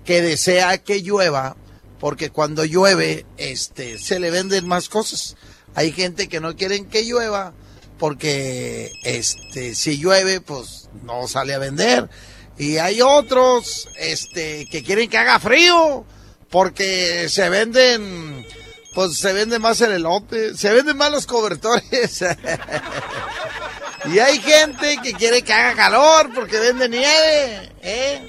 que 0.03 0.21
desea 0.21 0.77
que 0.79 1.01
llueva 1.01 1.55
porque 1.99 2.31
cuando 2.31 2.65
llueve, 2.65 3.25
este, 3.37 3.97
se 3.99 4.19
le 4.19 4.29
venden 4.31 4.67
más 4.67 4.89
cosas. 4.89 5.37
Hay 5.75 5.91
gente 5.93 6.27
que 6.27 6.39
no 6.41 6.55
quieren 6.55 6.85
que 6.89 7.05
llueva 7.05 7.53
porque, 7.97 8.91
este, 9.03 9.75
si 9.75 9.99
llueve, 9.99 10.41
pues 10.41 10.89
no 11.03 11.27
sale 11.27 11.53
a 11.53 11.59
vender. 11.59 12.09
Y 12.57 12.77
hay 12.77 13.01
otros, 13.01 13.89
este, 13.97 14.65
que 14.67 14.83
quieren 14.83 15.09
que 15.09 15.17
haga 15.17 15.39
frío 15.39 16.05
porque 16.49 17.27
se 17.29 17.49
venden, 17.49 18.45
pues 18.93 19.17
se 19.17 19.33
vende 19.33 19.57
más 19.57 19.81
el 19.81 19.93
elote, 19.93 20.55
se 20.55 20.71
venden 20.73 20.97
más 20.97 21.11
los 21.11 21.25
cobertores. 21.25 22.23
Y 24.05 24.19
hay 24.19 24.39
gente 24.39 24.97
que 25.03 25.13
quiere 25.13 25.43
que 25.43 25.53
haga 25.53 25.75
calor 25.75 26.31
porque 26.33 26.59
vende 26.59 26.89
nieve, 26.89 27.71
¿eh? 27.83 28.19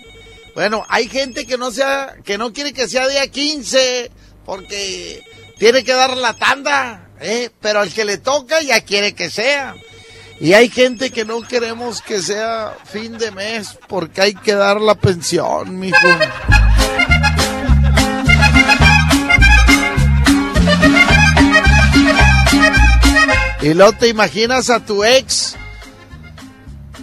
Bueno, 0.54 0.84
hay 0.88 1.08
gente 1.08 1.46
que 1.46 1.56
no 1.56 1.70
sea, 1.70 2.16
que 2.24 2.36
no 2.36 2.52
quiere 2.52 2.74
que 2.74 2.88
sea 2.88 3.08
día 3.08 3.26
15 3.26 4.10
porque 4.44 5.22
tiene 5.58 5.82
que 5.82 5.94
dar 5.94 6.16
la 6.16 6.34
tanda, 6.34 7.08
¿eh? 7.20 7.50
Pero 7.60 7.80
al 7.80 7.92
que 7.92 8.04
le 8.04 8.18
toca 8.18 8.60
ya 8.60 8.82
quiere 8.82 9.14
que 9.14 9.30
sea. 9.30 9.74
Y 10.42 10.54
hay 10.54 10.68
gente 10.68 11.12
que 11.12 11.24
no 11.24 11.40
queremos 11.42 12.02
que 12.02 12.20
sea 12.20 12.74
fin 12.84 13.16
de 13.16 13.30
mes 13.30 13.78
porque 13.86 14.22
hay 14.22 14.34
que 14.34 14.54
dar 14.54 14.80
la 14.80 14.96
pensión, 14.96 15.78
mijo. 15.78 15.96
Y 23.60 23.72
luego 23.74 23.92
te 23.92 24.08
imaginas 24.08 24.68
a 24.68 24.84
tu 24.84 25.04
ex 25.04 25.54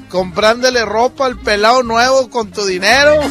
comprándole 0.10 0.84
ropa 0.84 1.26
al 1.26 1.40
pelado 1.40 1.82
nuevo 1.82 2.30
con 2.30 2.52
tu 2.52 2.66
dinero. 2.66 3.22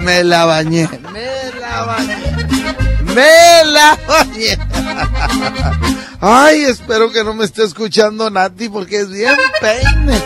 Me 0.00 0.22
la 0.24 0.44
bañé, 0.44 0.90
me 1.10 1.58
la 1.58 1.84
bañé, 1.86 2.29
me 3.14 3.64
la 3.70 3.98
bañé. 4.06 4.58
Ay, 6.20 6.64
espero 6.64 7.10
que 7.10 7.24
no 7.24 7.34
me 7.34 7.44
esté 7.44 7.64
escuchando 7.64 8.30
Nati 8.30 8.68
porque 8.68 9.00
es 9.00 9.10
bien 9.10 9.34
peine. 9.60 10.22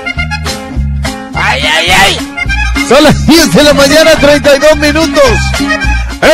Ay, 1.35 1.63
ay, 1.63 1.91
ay. 1.91 2.35
Son 2.89 3.03
las 3.03 3.27
10 3.27 3.53
de 3.55 3.63
la 3.63 3.75
mañana, 3.75 4.11
32 4.21 4.77
minutos. 4.77 5.39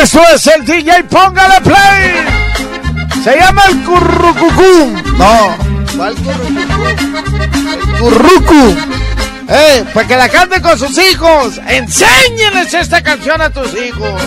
Eso 0.02 0.22
es 0.34 0.46
el 0.46 0.64
DJ, 0.64 1.04
póngale 1.04 1.60
play. 1.62 3.22
Se 3.22 3.36
llama 3.36 3.62
el 3.68 3.82
currucucú. 3.82 5.02
No, 5.18 5.56
¿cuál 5.96 6.14
currucucú? 6.14 6.86
El 7.72 7.98
currucu. 7.98 8.76
Eh, 9.48 9.84
pues 9.92 10.06
que 10.06 10.16
la 10.16 10.28
cante 10.28 10.62
con 10.62 10.78
sus 10.78 10.96
hijos. 10.96 11.60
Enséñenles 11.66 12.72
esta 12.72 13.02
canción 13.02 13.42
a 13.42 13.50
tus 13.50 13.74
hijos. 13.74 14.22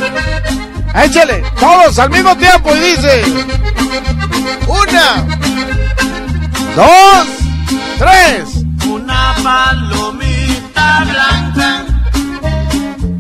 Échale, 0.96 1.44
todos 1.60 1.98
al 1.98 2.10
mismo 2.12 2.38
tiempo 2.38 2.76
y 2.76 2.80
dice. 2.80 3.24
Una, 4.68 5.26
dos, 6.76 7.28
tres. 7.98 8.64
Una 8.88 9.36
palomita 9.42 11.04
blanca 11.10 11.86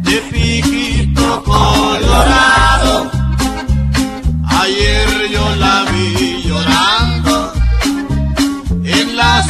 de 0.04 0.18
piquito 0.32 1.44
colorado. 1.44 3.12
Ayer 4.48 5.30
yo 5.32 5.56
la 5.56 5.84
vi 5.92 6.44
llorando 6.46 7.54
en 8.84 9.16
las 9.18 9.48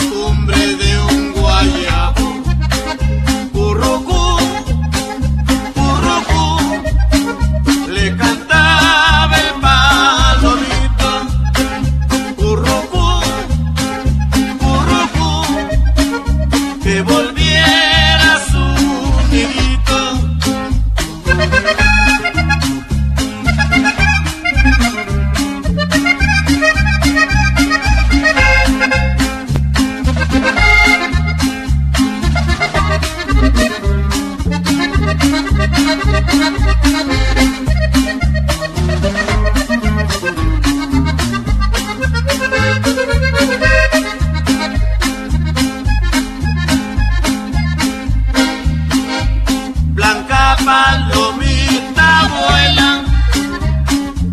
Blanca 49.94 50.58
palomita 50.66 52.30
vuela, 52.34 53.04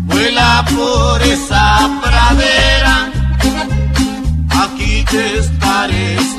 vuela 0.05 0.65
por 0.73 1.21
esa 1.21 1.89
pradera. 2.01 3.11
Aquí 4.63 5.05
te 5.09 5.37
estaré 5.37 6.30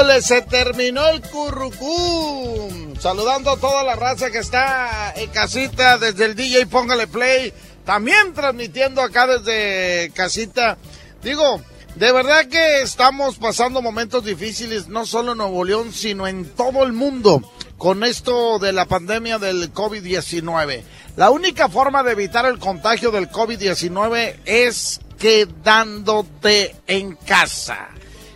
Se 0.00 0.40
terminó 0.40 1.06
el 1.08 1.20
currucú. 1.20 2.94
Saludando 2.98 3.50
a 3.50 3.56
toda 3.58 3.84
la 3.84 3.96
raza 3.96 4.30
que 4.30 4.38
está 4.38 5.12
en 5.14 5.28
casita 5.28 5.98
desde 5.98 6.24
el 6.24 6.34
DJ 6.34 6.66
Póngale 6.66 7.06
Play. 7.06 7.52
También 7.84 8.32
transmitiendo 8.32 9.02
acá 9.02 9.26
desde 9.26 10.10
casita. 10.14 10.78
Digo, 11.22 11.60
de 11.96 12.12
verdad 12.12 12.46
que 12.46 12.80
estamos 12.80 13.36
pasando 13.36 13.82
momentos 13.82 14.24
difíciles, 14.24 14.88
no 14.88 15.04
solo 15.04 15.32
en 15.32 15.38
Nuevo 15.38 15.64
León, 15.64 15.92
sino 15.92 16.26
en 16.26 16.46
todo 16.46 16.82
el 16.84 16.94
mundo, 16.94 17.42
con 17.76 18.02
esto 18.02 18.58
de 18.58 18.72
la 18.72 18.86
pandemia 18.86 19.38
del 19.38 19.70
COVID-19. 19.74 20.82
La 21.16 21.30
única 21.30 21.68
forma 21.68 22.02
de 22.02 22.12
evitar 22.12 22.46
el 22.46 22.58
contagio 22.58 23.10
del 23.10 23.28
COVID-19 23.30 24.36
es 24.46 25.00
quedándote 25.18 26.74
en 26.86 27.16
casa. 27.16 27.90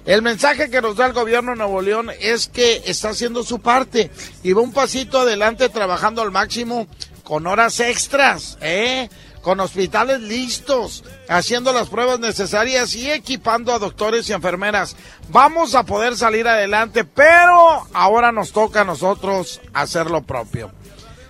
El 0.07 0.21
mensaje 0.21 0.69
que 0.69 0.83
nos 0.83 0.97
da 0.97 1.07
el 1.07 1.15
gobierno 1.15 1.53
de 1.53 1.59
Nuevo 1.59 1.81
León 1.81 2.11
es 2.21 2.49
que 2.49 2.83
está 2.85 3.11
haciendo 3.11 3.43
su 3.43 3.61
parte 3.61 4.11
y 4.43 4.53
va 4.53 4.61
un 4.61 4.73
pasito 4.73 5.21
adelante 5.21 5.71
trabajando 5.71 6.21
al 6.21 6.31
máximo 6.31 6.87
con 7.23 7.47
horas 7.47 7.81
extras, 7.81 8.59
¿eh? 8.61 9.09
con 9.41 9.61
hospitales 9.61 10.21
listos, 10.21 11.05
haciendo 11.29 11.73
las 11.73 11.89
pruebas 11.89 12.21
necesarias 12.21 12.95
y 12.95 13.11
equipando 13.11 13.73
a 13.73 13.79
doctores 13.79 14.29
y 14.29 14.35
enfermeras. 14.35 14.95
Vamos 15.31 15.75
a 15.75 15.85
poder 15.85 16.19
salir 16.19 16.47
adelante, 16.49 17.05
pero 17.05 17.87
ahora 17.95 18.31
nos 18.31 18.53
toca 18.53 18.83
a 18.83 18.85
nosotros 18.85 19.63
hacer 19.73 20.11
lo 20.11 20.23
propio. 20.23 20.71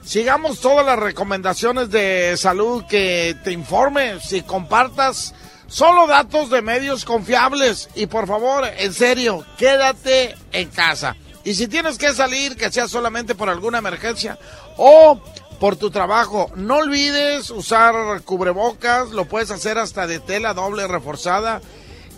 Sigamos 0.05 0.61
todas 0.61 0.85
las 0.85 0.99
recomendaciones 0.99 1.91
de 1.91 2.37
salud 2.37 2.85
que 2.89 3.37
te 3.45 3.53
informe, 3.53 4.20
si 4.20 4.43
compartas 4.43 5.33
solo 5.67 6.07
datos 6.07 6.51
de 6.51 6.62
medios 6.62 7.05
confiables 7.05 7.89
y 7.95 8.07
por 8.07 8.27
favor, 8.27 8.65
en 8.77 8.93
serio, 8.93 9.45
quédate 9.59 10.35
en 10.53 10.69
casa. 10.69 11.17
Y 11.45 11.55
si 11.55 11.69
tienes 11.69 11.99
que 11.99 12.15
salir, 12.15 12.57
que 12.57 12.73
sea 12.73 12.89
solamente 12.89 13.35
por 13.35 13.51
alguna 13.51 13.79
emergencia 13.79 14.39
o 14.77 15.21
por 15.61 15.77
tu 15.77 15.91
trabajo, 15.91 16.51
no 16.57 16.79
olvides 16.79 17.51
usar 17.51 18.23
cubrebocas, 18.23 19.11
lo 19.11 19.27
puedes 19.27 19.51
hacer 19.51 19.79
hasta 19.79 20.07
de 20.07 20.21
tela 20.21 20.55
doble 20.55 20.87
reforzada. 20.87 21.61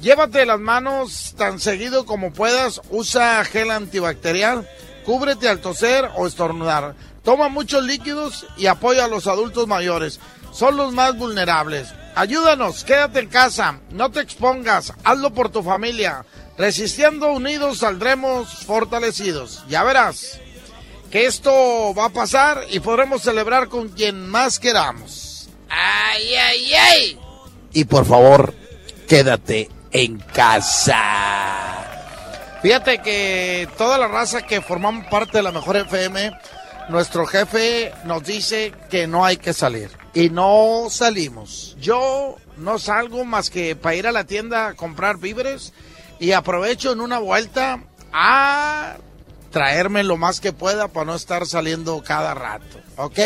Llévate 0.00 0.46
las 0.46 0.60
manos 0.60 1.34
tan 1.36 1.58
seguido 1.58 2.06
como 2.06 2.32
puedas, 2.32 2.80
usa 2.90 3.44
gel 3.44 3.70
antibacterial, 3.70 4.68
cúbrete 5.04 5.48
al 5.48 5.60
toser 5.60 6.10
o 6.16 6.26
estornudar. 6.26 6.94
Toma 7.24 7.48
muchos 7.48 7.82
líquidos 7.82 8.46
y 8.56 8.66
apoya 8.66 9.06
a 9.06 9.08
los 9.08 9.26
adultos 9.26 9.66
mayores. 9.66 10.20
Son 10.52 10.76
los 10.76 10.92
más 10.92 11.16
vulnerables. 11.18 11.88
Ayúdanos, 12.16 12.82
quédate 12.82 13.20
en 13.20 13.28
casa, 13.28 13.78
no 13.90 14.10
te 14.10 14.20
expongas, 14.20 14.94
hazlo 15.04 15.34
por 15.34 15.50
tu 15.50 15.62
familia. 15.62 16.24
Resistiendo 16.56 17.30
unidos 17.30 17.80
saldremos 17.80 18.64
fortalecidos. 18.64 19.64
Ya 19.68 19.84
verás 19.84 20.40
que 21.10 21.26
esto 21.26 21.94
va 21.94 22.06
a 22.06 22.08
pasar 22.08 22.62
y 22.70 22.80
podremos 22.80 23.20
celebrar 23.20 23.68
con 23.68 23.90
quien 23.90 24.26
más 24.28 24.58
queramos. 24.58 25.50
¡Ay, 25.68 26.34
ay, 26.36 26.72
ay! 26.74 27.20
Y 27.74 27.84
por 27.84 28.06
favor, 28.06 28.54
quédate 29.06 29.68
en 29.92 30.16
casa. 30.18 30.96
Fíjate 32.62 33.02
que 33.02 33.68
toda 33.76 33.98
la 33.98 34.08
raza 34.08 34.40
que 34.40 34.62
formamos 34.62 35.06
parte 35.08 35.36
de 35.36 35.42
la 35.42 35.52
mejor 35.52 35.76
FM, 35.76 36.32
nuestro 36.88 37.26
jefe 37.26 37.92
nos 38.04 38.24
dice 38.24 38.72
que 38.88 39.06
no 39.06 39.22
hay 39.22 39.36
que 39.36 39.52
salir. 39.52 40.05
Y 40.16 40.30
no 40.30 40.86
salimos. 40.88 41.76
Yo 41.78 42.36
no 42.56 42.78
salgo 42.78 43.26
más 43.26 43.50
que 43.50 43.76
para 43.76 43.96
ir 43.96 44.06
a 44.06 44.12
la 44.12 44.24
tienda 44.24 44.68
a 44.68 44.74
comprar 44.74 45.18
víveres 45.18 45.74
y 46.18 46.32
aprovecho 46.32 46.90
en 46.90 47.02
una 47.02 47.18
vuelta 47.18 47.80
a 48.14 48.96
traerme 49.50 50.04
lo 50.04 50.16
más 50.16 50.40
que 50.40 50.54
pueda 50.54 50.88
para 50.88 51.04
no 51.04 51.14
estar 51.14 51.44
saliendo 51.44 52.02
cada 52.02 52.32
rato, 52.32 52.80
¿ok? 52.96 53.18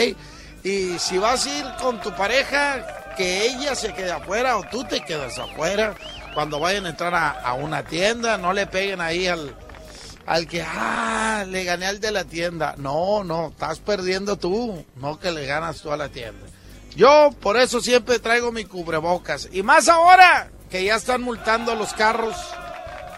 Y 0.64 0.98
si 0.98 1.18
vas 1.18 1.46
a 1.46 1.58
ir 1.60 1.64
con 1.80 2.00
tu 2.00 2.10
pareja, 2.16 3.14
que 3.16 3.46
ella 3.46 3.76
se 3.76 3.94
quede 3.94 4.10
afuera 4.10 4.56
o 4.56 4.64
tú 4.64 4.82
te 4.82 5.00
quedes 5.04 5.38
afuera 5.38 5.94
cuando 6.34 6.58
vayan 6.58 6.86
a 6.86 6.90
entrar 6.90 7.14
a, 7.14 7.52
una 7.52 7.84
tienda, 7.84 8.36
no 8.36 8.52
le 8.52 8.66
peguen 8.66 9.00
ahí 9.00 9.28
al, 9.28 9.54
al 10.26 10.48
que, 10.48 10.64
ah, 10.66 11.44
le 11.46 11.62
gané 11.62 11.86
al 11.86 12.00
de 12.00 12.10
la 12.10 12.24
tienda. 12.24 12.74
No, 12.78 13.22
no, 13.22 13.50
estás 13.50 13.78
perdiendo 13.78 14.36
tú, 14.36 14.84
no 14.96 15.20
que 15.20 15.30
le 15.30 15.46
ganas 15.46 15.82
tú 15.82 15.92
a 15.92 15.96
la 15.96 16.08
tienda. 16.08 16.49
Yo 16.96 17.30
por 17.40 17.56
eso 17.56 17.80
siempre 17.80 18.18
traigo 18.18 18.50
mi 18.52 18.64
cubrebocas. 18.64 19.48
Y 19.52 19.62
más 19.62 19.88
ahora 19.88 20.50
que 20.70 20.84
ya 20.84 20.96
están 20.96 21.22
multando 21.22 21.74
los 21.74 21.94
carros 21.94 22.36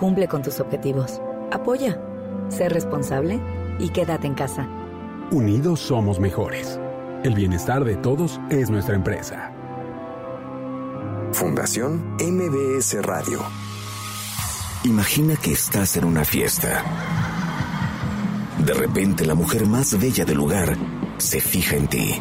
Cumple 0.03 0.27
con 0.27 0.43
tus 0.43 0.59
objetivos. 0.59 1.21
Apoya. 1.53 1.97
Sé 2.49 2.69
responsable 2.69 3.39
y 3.79 3.91
quédate 3.91 4.27
en 4.27 4.35
casa. 4.35 4.67
Unidos 5.31 5.79
somos 5.79 6.19
mejores. 6.19 6.81
El 7.23 7.37
bienestar 7.37 7.85
de 7.85 7.95
todos 7.95 8.41
es 8.51 8.69
nuestra 8.69 8.97
empresa. 8.97 9.53
Fundación 11.31 12.17
MBS 12.19 13.01
Radio. 13.01 13.39
Imagina 14.83 15.37
que 15.37 15.53
estás 15.53 15.97
en 15.97 16.05
una 16.05 16.25
fiesta. 16.25 16.83
De 18.59 18.75
repente 18.75 19.25
la 19.25 19.37
mujer 19.37 19.67
más 19.67 19.97
bella 20.01 20.25
del 20.25 20.39
lugar 20.39 20.77
se 21.19 21.41
fija 21.41 21.77
en 21.77 21.87
ti. 21.87 22.19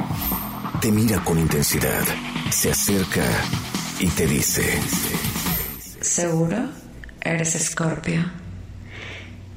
Te 0.81 0.91
mira 0.91 1.23
con 1.23 1.39
intensidad. 1.39 2.03
Se 2.51 2.69
acerca 2.69 3.25
y 3.99 4.05
te 4.09 4.27
dice... 4.27 4.61
¿Seguro? 5.99 6.80
Eres 7.21 7.55
Escorpio. 7.55 8.23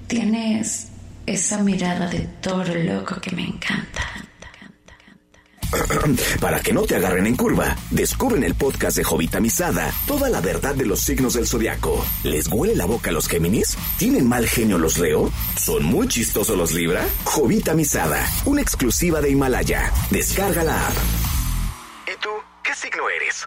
Tienes 0.07 0.89
esa 1.27 1.63
mirada 1.63 2.09
de 2.09 2.21
toro 2.41 2.75
loco 2.75 3.21
que 3.21 3.31
me 3.35 3.43
encanta. 3.47 4.03
Para 6.41 6.61
que 6.61 6.73
no 6.73 6.83
te 6.83 6.97
agarren 6.97 7.27
en 7.27 7.37
curva, 7.37 7.77
descubren 7.91 8.45
el 8.45 8.55
podcast 8.55 8.97
de 8.97 9.05
Jovita 9.05 9.41
Misada, 9.41 9.93
toda 10.07 10.29
la 10.29 10.41
verdad 10.41 10.75
de 10.75 10.87
los 10.87 11.01
signos 11.01 11.35
del 11.35 11.47
zodiaco. 11.47 12.05
¿Les 12.23 12.49
huele 12.49 12.77
la 12.77 12.87
boca 12.87 13.11
a 13.11 13.13
los 13.13 13.29
Géminis? 13.29 13.77
¿Tienen 13.99 14.29
mal 14.29 14.47
genio 14.47 14.79
los 14.79 14.99
Leo? 14.99 15.31
¿Son 15.57 15.85
muy 15.85 16.09
chistosos 16.09 16.57
los 16.57 16.73
Libra? 16.73 17.05
Jovita 17.25 17.75
Misada, 17.75 18.25
una 18.45 18.61
exclusiva 18.61 19.21
de 19.21 19.31
Himalaya. 19.31 19.93
Descarga 20.11 20.63
la 20.65 20.87
app. 20.87 20.95
¿Y 22.07 22.21
tú 22.21 22.31
qué 22.63 22.75
signo 22.75 23.03
eres? 23.09 23.47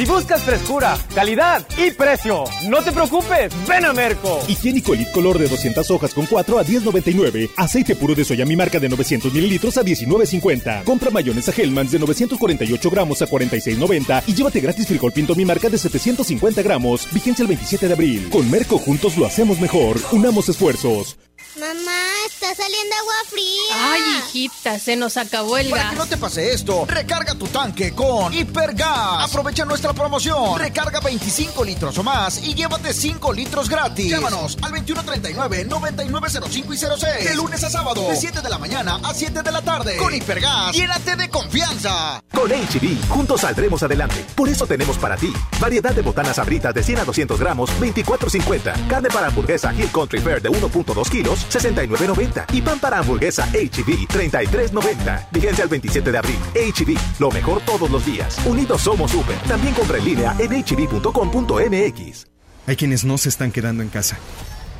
Si 0.00 0.06
buscas 0.06 0.42
frescura, 0.42 0.96
calidad 1.14 1.62
y 1.76 1.90
precio, 1.90 2.44
no 2.70 2.82
te 2.82 2.90
preocupes, 2.90 3.52
ven 3.68 3.84
a 3.84 3.92
Merco. 3.92 4.40
Higiénico 4.48 4.94
Elite 4.94 5.12
Color 5.12 5.38
de 5.38 5.46
200 5.46 5.90
hojas 5.90 6.14
con 6.14 6.24
4 6.24 6.58
a 6.58 6.64
10.99. 6.64 7.50
Aceite 7.54 7.94
puro 7.94 8.14
de 8.14 8.24
soya 8.24 8.46
mi 8.46 8.56
marca 8.56 8.80
de 8.80 8.88
900 8.88 9.30
mililitros 9.30 9.76
a 9.76 9.82
19.50. 9.82 10.84
Compra 10.84 11.10
mayonesa 11.10 11.52
Hellmann's 11.54 11.92
de 11.92 11.98
948 11.98 12.90
gramos 12.90 13.20
a 13.20 13.26
46.90 13.26 14.22
y 14.26 14.32
llévate 14.32 14.60
gratis 14.60 14.86
frijol 14.86 15.12
pinto 15.12 15.34
mi 15.34 15.44
marca 15.44 15.68
de 15.68 15.76
750 15.76 16.62
gramos. 16.62 17.06
Vigencia 17.12 17.42
el 17.42 17.48
27 17.48 17.86
de 17.86 17.92
abril. 17.92 18.30
Con 18.30 18.50
Merco 18.50 18.78
juntos 18.78 19.18
lo 19.18 19.26
hacemos 19.26 19.60
mejor. 19.60 19.98
Unamos 20.12 20.48
esfuerzos. 20.48 21.18
Mamá, 21.60 22.00
está 22.26 22.54
saliendo 22.54 22.96
agua 22.96 23.12
fría. 23.28 23.92
Ay, 23.92 24.00
hijita, 24.18 24.78
se 24.78 24.96
nos 24.96 25.18
acabó 25.18 25.58
el 25.58 25.68
Para 25.68 25.82
gas. 25.82 25.92
que 25.92 25.98
no 25.98 26.06
te 26.06 26.16
pase 26.16 26.54
esto, 26.54 26.86
recarga 26.86 27.34
tu 27.34 27.46
tanque 27.48 27.92
con 27.94 28.32
Hipergas. 28.32 29.24
Aprovecha 29.28 29.66
nuestra 29.66 29.92
promoción. 29.92 30.58
Recarga 30.58 31.00
25 31.00 31.62
litros 31.62 31.98
o 31.98 32.02
más 32.02 32.38
y 32.42 32.54
llévate 32.54 32.94
5 32.94 33.30
litros 33.34 33.68
gratis. 33.68 34.08
Llámanos 34.08 34.56
al 34.62 34.72
2139-9905 34.72 36.72
y 36.72 36.78
06. 36.78 37.24
De 37.28 37.34
lunes 37.34 37.62
a 37.62 37.68
sábado, 37.68 38.08
de 38.08 38.16
7 38.16 38.40
de 38.40 38.48
la 38.48 38.56
mañana 38.56 38.98
a 39.04 39.12
7 39.12 39.42
de 39.42 39.52
la 39.52 39.60
tarde. 39.60 39.98
Con 39.98 40.14
Hipergas, 40.14 40.72
llénate 40.72 41.14
de 41.16 41.28
confianza. 41.28 42.24
Con 42.32 42.50
HB, 42.50 43.06
juntos 43.10 43.42
saldremos 43.42 43.82
adelante. 43.82 44.24
Por 44.34 44.48
eso 44.48 44.66
tenemos 44.66 44.96
para 44.96 45.18
ti 45.18 45.30
variedad 45.60 45.94
de 45.94 46.00
botanas 46.00 46.38
abritas 46.38 46.72
de 46.72 46.82
100 46.82 47.00
a 47.00 47.04
200 47.04 47.38
gramos, 47.38 47.68
24.50. 47.78 48.88
Carne 48.88 49.10
para 49.10 49.26
hamburguesa 49.26 49.74
Hill 49.74 49.90
Country 49.92 50.20
Fair 50.20 50.40
de 50.40 50.48
1.2 50.48 51.10
kilos, 51.10 51.49
69.90. 51.50 52.46
Y 52.52 52.62
pan 52.62 52.78
para 52.78 52.98
hamburguesa 52.98 53.46
HB, 53.52 54.08
33.90. 54.08 55.28
Vigencia 55.32 55.64
el 55.64 55.70
27 55.70 56.12
de 56.12 56.18
abril. 56.18 56.38
HB, 56.54 57.20
lo 57.20 57.30
mejor 57.30 57.60
todos 57.62 57.90
los 57.90 58.04
días. 58.06 58.38
Unidos 58.46 58.80
somos 58.80 59.10
super. 59.10 59.36
También 59.48 59.74
compra 59.74 59.98
en 59.98 60.04
línea 60.04 60.36
en 60.38 60.62
hb.com.mx. 60.62 62.26
Hay 62.66 62.76
quienes 62.76 63.04
no 63.04 63.18
se 63.18 63.28
están 63.28 63.52
quedando 63.52 63.82
en 63.82 63.88
casa. 63.88 64.18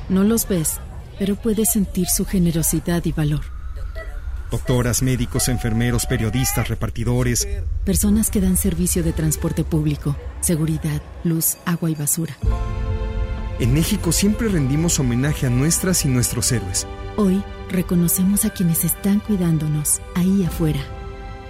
No 0.08 0.24
los 0.24 0.46
ves, 0.48 0.80
pero 1.18 1.36
puedes 1.36 1.72
sentir 1.72 2.06
su 2.06 2.24
generosidad 2.24 3.04
y 3.04 3.12
valor. 3.12 3.42
Doctoras, 4.50 5.02
médicos, 5.02 5.48
enfermeros, 5.48 6.06
periodistas, 6.06 6.68
repartidores. 6.68 7.46
Personas 7.84 8.30
que 8.30 8.40
dan 8.40 8.56
servicio 8.56 9.04
de 9.04 9.12
transporte 9.12 9.62
público, 9.62 10.16
seguridad, 10.40 11.00
luz, 11.22 11.56
agua 11.64 11.90
y 11.90 11.94
basura. 11.94 12.36
En 13.60 13.74
México 13.74 14.10
siempre 14.10 14.48
rendimos 14.48 14.98
homenaje 14.98 15.46
a 15.46 15.50
nuestras 15.50 16.06
y 16.06 16.08
nuestros 16.08 16.50
héroes. 16.50 16.86
Hoy 17.18 17.44
reconocemos 17.68 18.46
a 18.46 18.50
quienes 18.50 18.84
están 18.84 19.20
cuidándonos 19.20 20.00
ahí 20.14 20.44
afuera. 20.46 20.80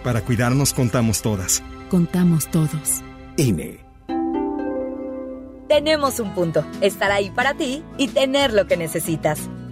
Para 0.03 0.21
cuidarnos 0.23 0.75
contamos 0.75 1.23
todas. 1.23 1.63
Contamos 1.89 2.51
todos. 2.51 3.03
INE. 3.37 3.79
Tenemos 5.69 6.19
un 6.19 6.35
punto, 6.35 6.67
estar 6.81 7.13
ahí 7.13 7.31
para 7.31 7.55
ti 7.55 7.85
y 7.97 8.09
tener 8.09 8.53
lo 8.55 8.67
que 8.67 8.77
necesitas. 8.77 9.49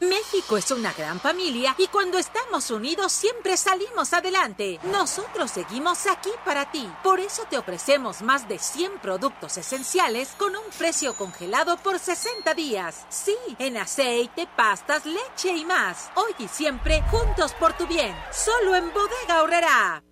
México 0.00 0.58
es 0.58 0.70
una 0.70 0.92
gran 0.92 1.18
familia 1.18 1.74
y 1.78 1.86
cuando 1.86 2.18
estamos 2.18 2.70
unidos 2.70 3.12
siempre 3.12 3.56
salimos 3.56 4.12
adelante. 4.12 4.78
Nosotros 4.82 5.50
seguimos 5.50 6.06
aquí 6.06 6.28
para 6.44 6.70
ti. 6.70 6.86
Por 7.02 7.18
eso 7.18 7.44
te 7.48 7.56
ofrecemos 7.56 8.20
más 8.20 8.46
de 8.46 8.58
100 8.58 8.98
productos 9.00 9.56
esenciales 9.56 10.28
con 10.36 10.54
un 10.54 10.64
precio 10.76 11.14
congelado 11.14 11.78
por 11.78 11.98
60 11.98 12.52
días. 12.52 13.06
Sí, 13.08 13.34
en 13.58 13.78
aceite, 13.78 14.46
pastas, 14.54 15.06
leche 15.06 15.56
y 15.56 15.64
más. 15.64 16.10
Hoy 16.14 16.34
y 16.38 16.48
siempre 16.48 17.02
juntos 17.10 17.54
por 17.54 17.72
tu 17.72 17.86
bien. 17.86 18.14
Solo 18.32 18.76
en 18.76 18.92
Bodega 18.92 19.42
Horrera. 19.42 20.11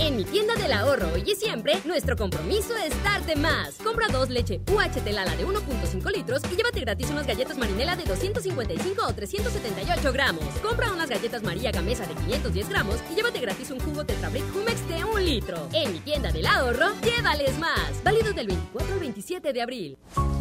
En 0.00 0.16
mi 0.16 0.24
tienda 0.24 0.54
del 0.54 0.72
ahorro 0.72 1.12
hoy 1.12 1.24
y 1.26 1.34
siempre, 1.34 1.74
nuestro 1.84 2.16
compromiso 2.16 2.76
es 2.76 3.02
darte 3.02 3.34
más. 3.34 3.74
Compra 3.82 4.06
dos 4.06 4.28
leche 4.30 4.60
UHT 4.70 5.04
Lala 5.10 5.34
de 5.34 5.44
1.5 5.44 6.12
litros 6.14 6.42
y 6.52 6.56
llévate 6.56 6.80
gratis 6.80 7.10
unas 7.10 7.26
galletas 7.26 7.58
marinela 7.58 7.96
de 7.96 8.04
255 8.04 9.02
o 9.04 9.12
378 9.12 10.12
gramos. 10.12 10.44
Compra 10.62 10.92
unas 10.92 11.08
galletas 11.08 11.42
María 11.42 11.72
Gamesa 11.72 12.06
de 12.06 12.14
510 12.14 12.68
gramos 12.68 12.96
y 13.10 13.16
llévate 13.16 13.40
gratis 13.40 13.70
un 13.70 13.80
jugo 13.80 14.04
Tetrabric 14.04 14.44
Humex 14.54 14.88
de 14.88 15.04
1 15.04 15.18
litro. 15.18 15.68
En 15.72 15.92
mi 15.92 15.98
tienda 15.98 16.30
del 16.30 16.46
ahorro, 16.46 16.90
llévales 17.02 17.58
más. 17.58 18.02
Válido 18.04 18.32
del 18.32 18.46
24 18.46 18.94
al 18.94 19.00
27 19.00 19.52
de 19.52 19.62
abril. 19.62 19.98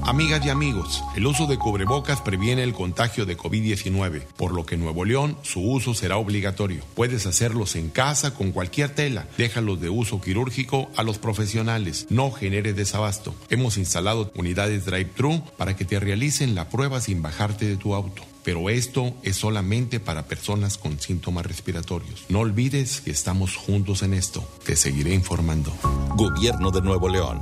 Amigas 0.07 0.45
y 0.45 0.49
amigos, 0.49 1.03
el 1.17 1.27
uso 1.27 1.47
de 1.47 1.57
cubrebocas 1.57 2.21
previene 2.21 2.63
el 2.63 2.73
contagio 2.73 3.25
de 3.25 3.35
COVID-19, 3.35 4.21
por 4.37 4.53
lo 4.53 4.65
que 4.65 4.75
en 4.75 4.81
Nuevo 4.81 5.03
León 5.03 5.37
su 5.41 5.59
uso 5.59 5.93
será 5.93 6.15
obligatorio. 6.15 6.81
Puedes 6.95 7.25
hacerlos 7.25 7.75
en 7.75 7.89
casa 7.89 8.33
con 8.33 8.53
cualquier 8.53 8.89
tela 8.91 9.27
déjalos 9.47 9.79
de 9.79 9.89
uso 9.89 10.19
quirúrgico 10.19 10.89
a 10.97 11.03
los 11.03 11.19
profesionales. 11.19 12.05
No 12.09 12.31
genere 12.31 12.73
desabasto. 12.73 13.33
Hemos 13.49 13.77
instalado 13.77 14.29
unidades 14.35 14.83
drive-thru 14.85 15.41
para 15.55 15.77
que 15.77 15.85
te 15.85 16.01
realicen 16.01 16.53
la 16.53 16.67
prueba 16.67 16.99
sin 16.99 17.21
bajarte 17.21 17.65
de 17.65 17.77
tu 17.77 17.95
auto. 17.95 18.23
Pero 18.43 18.69
esto 18.69 19.13
es 19.23 19.37
solamente 19.37 20.01
para 20.01 20.27
personas 20.27 20.77
con 20.77 20.99
síntomas 20.99 21.45
respiratorios. 21.45 22.25
No 22.27 22.39
olvides 22.39 22.99
que 22.99 23.11
estamos 23.11 23.55
juntos 23.55 24.03
en 24.03 24.13
esto. 24.13 24.45
Te 24.65 24.75
seguiré 24.75 25.13
informando. 25.13 25.71
Gobierno 26.17 26.69
de 26.71 26.81
Nuevo 26.81 27.07
León. 27.07 27.39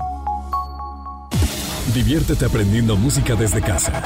Diviértete 1.91 2.45
aprendiendo 2.45 2.95
música 2.95 3.35
desde 3.35 3.61
casa. 3.61 4.03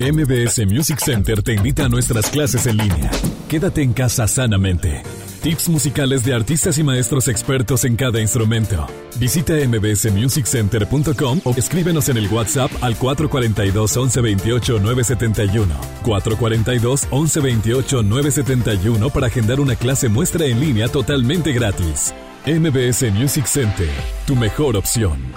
MBS 0.00 0.66
Music 0.66 0.98
Center 0.98 1.42
te 1.44 1.54
invita 1.54 1.84
a 1.84 1.88
nuestras 1.88 2.28
clases 2.30 2.66
en 2.66 2.78
línea. 2.78 3.10
Quédate 3.48 3.82
en 3.82 3.92
casa 3.92 4.26
sanamente. 4.26 5.02
Tips 5.42 5.70
musicales 5.70 6.22
de 6.22 6.34
artistas 6.34 6.76
y 6.76 6.84
maestros 6.84 7.26
expertos 7.26 7.86
en 7.86 7.96
cada 7.96 8.20
instrumento. 8.20 8.86
Visita 9.16 9.54
mbsmusiccenter.com 9.54 11.40
o 11.44 11.54
escríbenos 11.56 12.10
en 12.10 12.18
el 12.18 12.28
WhatsApp 12.28 12.70
al 12.82 12.94
442 12.98 13.96
1128 13.96 14.80
971. 14.80 15.74
442 16.02 17.08
1128 17.10 18.02
971 18.02 19.10
para 19.10 19.28
agendar 19.28 19.60
una 19.60 19.76
clase 19.76 20.10
muestra 20.10 20.44
en 20.44 20.60
línea 20.60 20.88
totalmente 20.88 21.52
gratis. 21.52 22.14
MBS 22.44 23.10
Music 23.10 23.46
Center, 23.46 23.88
tu 24.26 24.36
mejor 24.36 24.76
opción. 24.76 25.32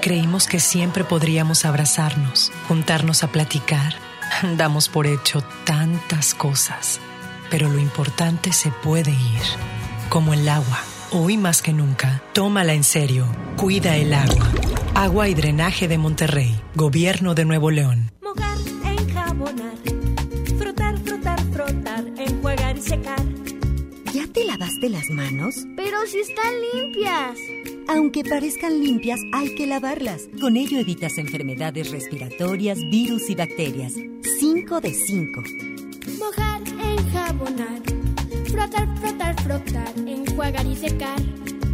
Creímos 0.00 0.46
que 0.46 0.60
siempre 0.60 1.04
podríamos 1.04 1.66
abrazarnos, 1.66 2.52
juntarnos 2.68 3.22
a 3.22 3.28
platicar. 3.28 3.96
Damos 4.56 4.88
por 4.88 5.06
hecho 5.06 5.44
tantas 5.66 6.34
cosas 6.34 7.00
pero 7.54 7.68
lo 7.68 7.78
importante 7.78 8.52
se 8.52 8.72
puede 8.72 9.12
ir, 9.12 9.42
como 10.08 10.34
el 10.34 10.48
agua. 10.48 10.80
Hoy 11.12 11.36
más 11.36 11.62
que 11.62 11.72
nunca, 11.72 12.20
tómala 12.32 12.74
en 12.74 12.82
serio. 12.82 13.28
Cuida 13.56 13.96
el 13.96 14.12
agua. 14.12 14.50
Agua 14.96 15.28
y 15.28 15.34
drenaje 15.34 15.86
de 15.86 15.96
Monterrey. 15.96 16.60
Gobierno 16.74 17.36
de 17.36 17.44
Nuevo 17.44 17.70
León. 17.70 18.10
Mojar, 18.20 18.58
enjabonar. 18.98 19.76
Frotar, 20.58 20.98
frotar, 20.98 21.40
frotar. 21.52 22.04
Enjuagar 22.16 22.76
y 22.76 22.82
secar. 22.82 23.22
¿Ya 24.12 24.26
te 24.32 24.44
lavaste 24.44 24.88
las 24.88 25.08
manos? 25.10 25.54
Pero 25.76 25.98
si 26.08 26.18
están 26.18 26.54
limpias. 26.74 27.38
Aunque 27.86 28.24
parezcan 28.24 28.82
limpias, 28.82 29.20
hay 29.32 29.54
que 29.54 29.68
lavarlas. 29.68 30.22
Con 30.40 30.56
ello 30.56 30.80
evitas 30.80 31.18
enfermedades 31.18 31.92
respiratorias, 31.92 32.80
virus 32.90 33.30
y 33.30 33.36
bacterias. 33.36 33.92
5 34.40 34.80
de 34.80 34.92
5. 34.92 35.42
Mojar, 36.18 36.60
enjabonar. 37.14 37.82
Frotar, 38.50 38.98
frotar, 38.98 39.42
frotar. 39.42 39.88
Enjuagar 40.06 40.66
y 40.66 40.76
secar. 40.76 41.20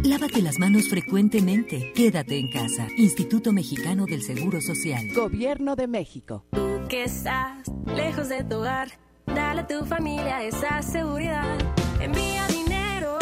Lávate 0.03 0.41
las 0.41 0.59
manos 0.59 0.89
frecuentemente. 0.89 1.91
Quédate 1.93 2.37
en 2.37 2.49
casa. 2.49 2.87
Instituto 2.97 3.51
Mexicano 3.51 4.05
del 4.05 4.21
Seguro 4.21 4.61
Social. 4.61 5.07
Gobierno 5.13 5.75
de 5.75 5.87
México. 5.87 6.45
Tú 6.51 6.81
que 6.89 7.03
estás 7.03 7.67
lejos 7.85 8.29
de 8.29 8.43
tu 8.43 8.57
hogar, 8.57 8.89
dale 9.25 9.61
a 9.61 9.67
tu 9.67 9.85
familia 9.85 10.43
esa 10.43 10.81
seguridad. 10.81 11.57
Envía 11.99 12.47
dinero. 12.47 13.17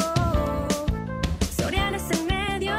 Soriana 1.55 1.97
es 1.97 2.11
el 2.11 2.25
medio. 2.25 2.73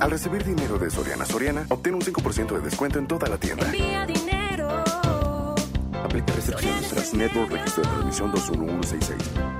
Al 0.00 0.10
recibir 0.10 0.44
dinero 0.44 0.78
de 0.78 0.90
Soriana 0.90 1.26
Soriana, 1.26 1.66
obtén 1.68 1.94
un 1.94 2.00
5% 2.00 2.54
de 2.54 2.60
descuento 2.60 2.98
en 2.98 3.06
toda 3.06 3.28
la 3.28 3.36
tienda. 3.36 3.66
Envía 3.66 4.06
dinero. 4.06 4.29
Aplica 6.02 6.32
restricciones 6.32 6.88
tras 6.88 7.14
Network 7.14 7.52
Registro 7.52 7.82
de 7.82 7.90
Transmisión 7.90 8.32
21166. 8.32 9.59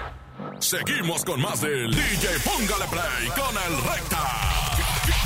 Seguimos 0.59 1.25
con 1.25 1.41
más 1.41 1.61
del 1.61 1.91
DJ 1.91 2.39
Póngale 2.43 2.85
Play 2.89 3.27
con 3.35 3.57
el 3.57 3.81
Recta. 3.83 4.21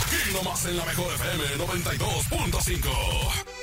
Aquí 0.01 0.33
nomás 0.33 0.65
en 0.65 0.77
la 0.77 0.85
mejor 0.85 1.13
FM 1.13 1.43
92.5. 1.65 3.55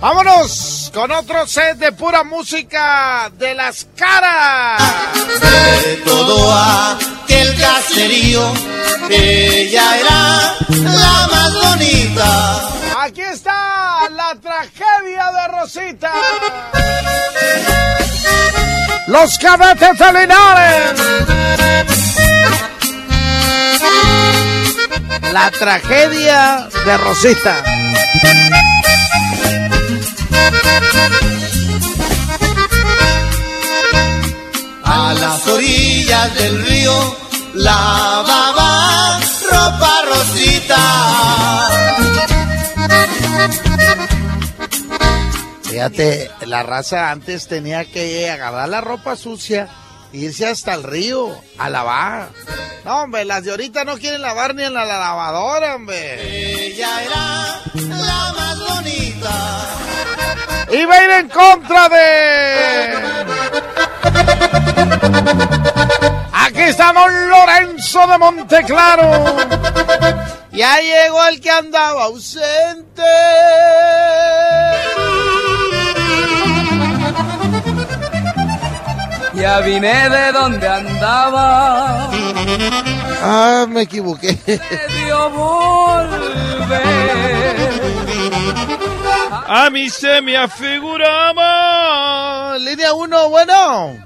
Vámonos 0.00 0.90
con 0.94 1.10
otro 1.10 1.46
set 1.46 1.76
de 1.76 1.92
pura 1.92 2.24
música 2.24 3.30
de 3.36 3.54
las 3.54 3.86
caras. 3.94 4.80
De 5.40 5.96
todo 6.06 6.54
aquel 6.54 7.54
caserío, 7.60 8.50
ella 9.10 9.98
era 9.98 10.56
la 10.70 11.28
más 11.30 11.54
bonita. 11.54 12.70
Aquí 13.02 13.20
está 13.20 14.08
la 14.30 14.40
tragedia 14.40 15.24
de 15.32 15.48
Rosita. 15.58 16.12
Los 19.08 19.38
cadetes 19.38 19.98
de 19.98 20.12
Linares. 20.12 21.00
La 25.32 25.50
tragedia 25.50 26.68
de 26.84 26.96
Rosita. 26.98 27.64
A 34.84 35.14
las 35.14 35.46
orillas 35.48 36.34
del 36.36 36.66
río 36.66 37.16
lavaba 37.54 38.50
ropa 38.60 38.99
Fíjate, 45.80 46.30
la 46.44 46.62
raza 46.62 47.10
antes 47.10 47.48
tenía 47.48 47.86
que 47.86 48.28
agarrar 48.28 48.68
la 48.68 48.82
ropa 48.82 49.16
sucia 49.16 49.66
e 50.12 50.18
irse 50.18 50.46
hasta 50.46 50.74
el 50.74 50.82
río 50.82 51.30
a 51.56 51.70
lavar. 51.70 52.28
No, 52.84 53.04
hombre, 53.04 53.24
las 53.24 53.44
de 53.44 53.52
ahorita 53.52 53.86
no 53.86 53.96
quieren 53.96 54.20
lavar 54.20 54.54
ni 54.54 54.62
en 54.62 54.74
la 54.74 54.84
lavadora, 54.84 55.76
hombre. 55.76 56.66
Ella 56.66 57.02
era 57.02 57.62
la 57.96 58.32
más 58.34 58.58
bonita. 58.58 59.68
Iba 60.70 60.94
a 60.96 61.02
ir 61.02 61.10
en 61.12 61.28
contra 61.30 61.88
de... 61.88 62.94
Aquí 66.30 66.60
estamos 66.60 67.10
Lorenzo 67.10 68.06
de 68.06 68.18
Monteclaro. 68.18 69.36
Ya 70.52 70.78
llegó 70.78 71.26
el 71.26 71.40
que 71.40 71.50
andaba 71.50 72.04
ausente. 72.04 73.02
Ya 79.40 79.60
vine 79.60 80.08
de 80.10 80.32
donde 80.32 80.68
andaba. 80.68 82.10
Ah, 83.22 83.64
me 83.66 83.82
equivoqué. 83.82 84.38
Medio 84.46 85.30
volver. 85.30 86.80
A 89.48 89.70
mí 89.70 89.88
se 89.88 90.20
me 90.20 90.36
afiguraba. 90.36 91.48
Línea 92.58 92.92
1, 92.92 93.30
bueno. 93.30 93.96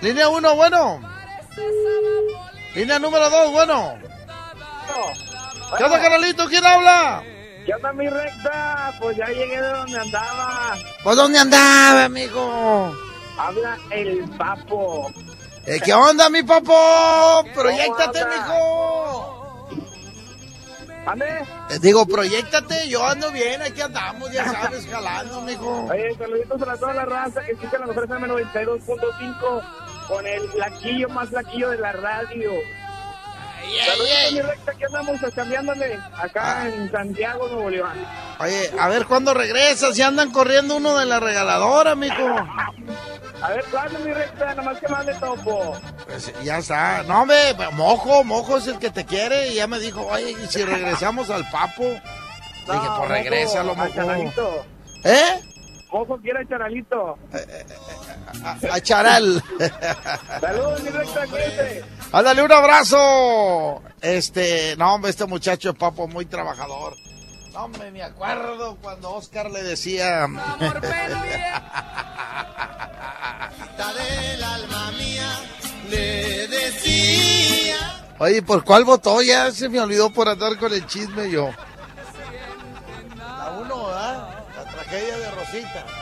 Línea 0.00 0.30
1, 0.30 0.54
bueno. 0.56 1.00
Línea 2.74 2.98
número 2.98 3.28
2, 3.28 3.52
bueno. 3.52 3.94
¿Qué 5.76 5.84
onda, 5.84 6.00
Carolito? 6.00 6.48
¿Quién 6.48 6.64
habla? 6.64 7.22
¿Qué 7.66 7.74
onda, 7.74 7.92
mi 7.92 8.08
recta? 8.08 8.92
Pues 9.00 9.16
ya 9.16 9.26
llegué 9.26 9.60
de 9.60 9.68
donde 9.68 9.98
andaba. 9.98 10.76
¿Pues 11.04 11.16
dónde 11.16 11.38
andaba, 11.38 12.04
amigo? 12.04 12.94
Habla 13.38 13.78
el 13.90 14.28
papo. 14.36 15.10
Eh, 15.66 15.80
¿Qué 15.84 15.92
onda, 15.94 16.28
mi 16.28 16.42
papo? 16.42 17.44
Proyectate, 17.54 18.20
mijo. 18.26 19.68
¿Ande? 21.06 21.26
Eh, 21.70 21.78
Digo, 21.80 22.06
proyectate, 22.06 22.88
yo 22.88 23.04
ando 23.04 23.30
bien, 23.32 23.60
aquí 23.62 23.80
andamos, 23.80 24.30
ya 24.32 24.44
sabes, 24.50 24.86
jalando, 24.86 25.40
mijo. 25.42 25.86
Oye, 25.90 26.14
saluditos 26.16 26.62
a 26.62 26.76
toda 26.76 26.94
la 26.94 27.04
raza 27.04 27.42
que 27.44 27.52
escucha 27.52 27.78
la 27.78 27.86
mejor 27.86 28.04
FM 28.04 28.28
92.5 28.28 29.62
con 30.08 30.26
el 30.26 30.48
flaquillo 30.50 31.08
más 31.08 31.28
flaquillo 31.30 31.70
de 31.70 31.78
la 31.78 31.92
radio. 31.92 32.52
Recta, 34.42 34.72
que 34.74 34.84
andamos 34.86 35.20
cambiándole 35.34 35.98
acá 36.16 36.68
en 36.68 36.90
Santiago, 36.90 37.48
Nuevo 37.48 37.70
León. 37.70 37.92
Oye, 38.38 38.70
a 38.78 38.88
ver 38.88 39.06
cuándo 39.06 39.34
regresas, 39.34 39.96
ya 39.96 40.08
andan 40.08 40.30
corriendo 40.32 40.76
uno 40.76 40.98
de 40.98 41.06
la 41.06 41.20
regaladora, 41.20 41.94
mijo. 41.94 42.26
A 43.42 43.48
ver, 43.48 43.64
¿cuándo, 43.70 43.98
mi 44.00 44.12
recta? 44.12 44.54
Nomás 44.54 44.78
que 44.78 44.88
mande 44.88 45.14
topo. 45.14 45.76
Pues, 46.06 46.32
ya 46.44 46.58
está. 46.58 47.02
No, 47.02 47.22
hombre, 47.22 47.36
mojo, 47.72 48.22
mojo 48.22 48.58
es 48.58 48.68
el 48.68 48.78
que 48.78 48.90
te 48.90 49.04
quiere. 49.04 49.48
Y 49.48 49.54
ya 49.54 49.66
me 49.66 49.80
dijo, 49.80 50.06
oye, 50.06 50.30
¿y 50.30 50.46
si 50.46 50.64
regresamos 50.64 51.28
al 51.28 51.48
papo? 51.50 51.82
Dije, 51.82 52.88
pues 52.98 53.08
regrésalo, 53.08 53.74
Mojo, 53.74 53.82
a 53.82 53.84
mojo. 53.86 53.96
Charalito. 53.96 54.66
¿Eh? 55.04 55.40
Mojo 55.90 56.18
quiere 56.18 56.46
a 58.70 58.80
Charal. 58.80 59.42
Saludos, 60.40 60.82
mi 60.82 60.90
recta. 60.90 61.26
Ándale 62.12 62.42
un 62.42 62.52
abrazo. 62.52 63.82
Este, 64.00 64.76
no, 64.76 64.94
hombre, 64.94 65.10
este 65.10 65.26
muchacho 65.26 65.70
es 65.70 65.76
papo 65.76 66.06
muy 66.08 66.26
trabajador. 66.26 66.94
No, 67.52 67.64
hombre, 67.64 67.90
me 67.90 68.02
acuerdo 68.02 68.76
cuando 68.80 69.12
Oscar 69.12 69.50
le 69.50 69.62
decía. 69.62 70.26
del 73.92 74.42
alma 74.42 74.90
mía 74.92 75.28
le 75.90 76.48
decía. 76.48 77.76
Oye, 78.18 78.42
¿por 78.42 78.64
cuál 78.64 78.84
votó? 78.84 79.20
Ya 79.22 79.50
se 79.50 79.68
me 79.68 79.80
olvidó 79.80 80.10
por 80.10 80.28
andar 80.28 80.56
con 80.58 80.72
el 80.72 80.86
chisme 80.86 81.30
yo. 81.30 81.50
La 83.18 83.50
uno, 83.50 83.86
¿verdad? 83.86 84.44
La 84.56 84.64
tragedia 84.64 85.18
de 85.18 85.30
Rosita. 85.30 86.01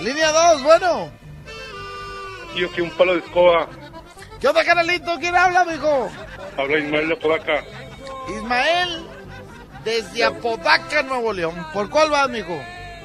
Línea 0.00 0.32
2, 0.32 0.62
bueno. 0.62 1.10
Yo 2.56 2.70
que 2.72 2.82
un 2.82 2.90
palo 2.90 3.14
de 3.14 3.20
escoba. 3.20 3.68
¿Qué 4.40 4.48
onda, 4.48 4.64
canalito? 4.64 5.16
¿Quién 5.18 5.36
habla, 5.36 5.64
mijo? 5.64 6.10
Habla 6.56 6.78
Ismael 6.78 7.08
de 7.08 7.16
Podaca. 7.16 7.64
Ismael, 8.28 9.06
desde 9.84 10.24
Apodaca, 10.24 11.02
Nuevo 11.02 11.32
León. 11.32 11.54
¿Por 11.72 11.88
cuál 11.90 12.10
vas, 12.10 12.28
mijo? 12.28 12.58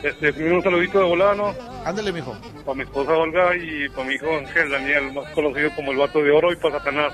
Este, 0.04 0.34
primero 0.34 0.58
un 0.58 0.64
saludito 0.64 1.00
de 1.00 1.06
volada, 1.06 1.36
¿no? 1.36 1.56
Ándale, 1.86 2.12
mijo. 2.12 2.36
Para 2.66 2.76
mi 2.76 2.84
esposa 2.84 3.12
Olga 3.12 3.56
y 3.56 3.90
para 3.90 4.08
mi 4.08 4.16
hijo 4.16 4.28
Ángel 4.28 4.70
Daniel, 4.70 5.14
más 5.14 5.30
conocido 5.34 5.70
como 5.76 5.92
el 5.92 5.98
vato 5.98 6.20
de 6.20 6.32
oro, 6.32 6.52
y 6.52 6.56
para 6.56 6.78
Satanás. 6.80 7.14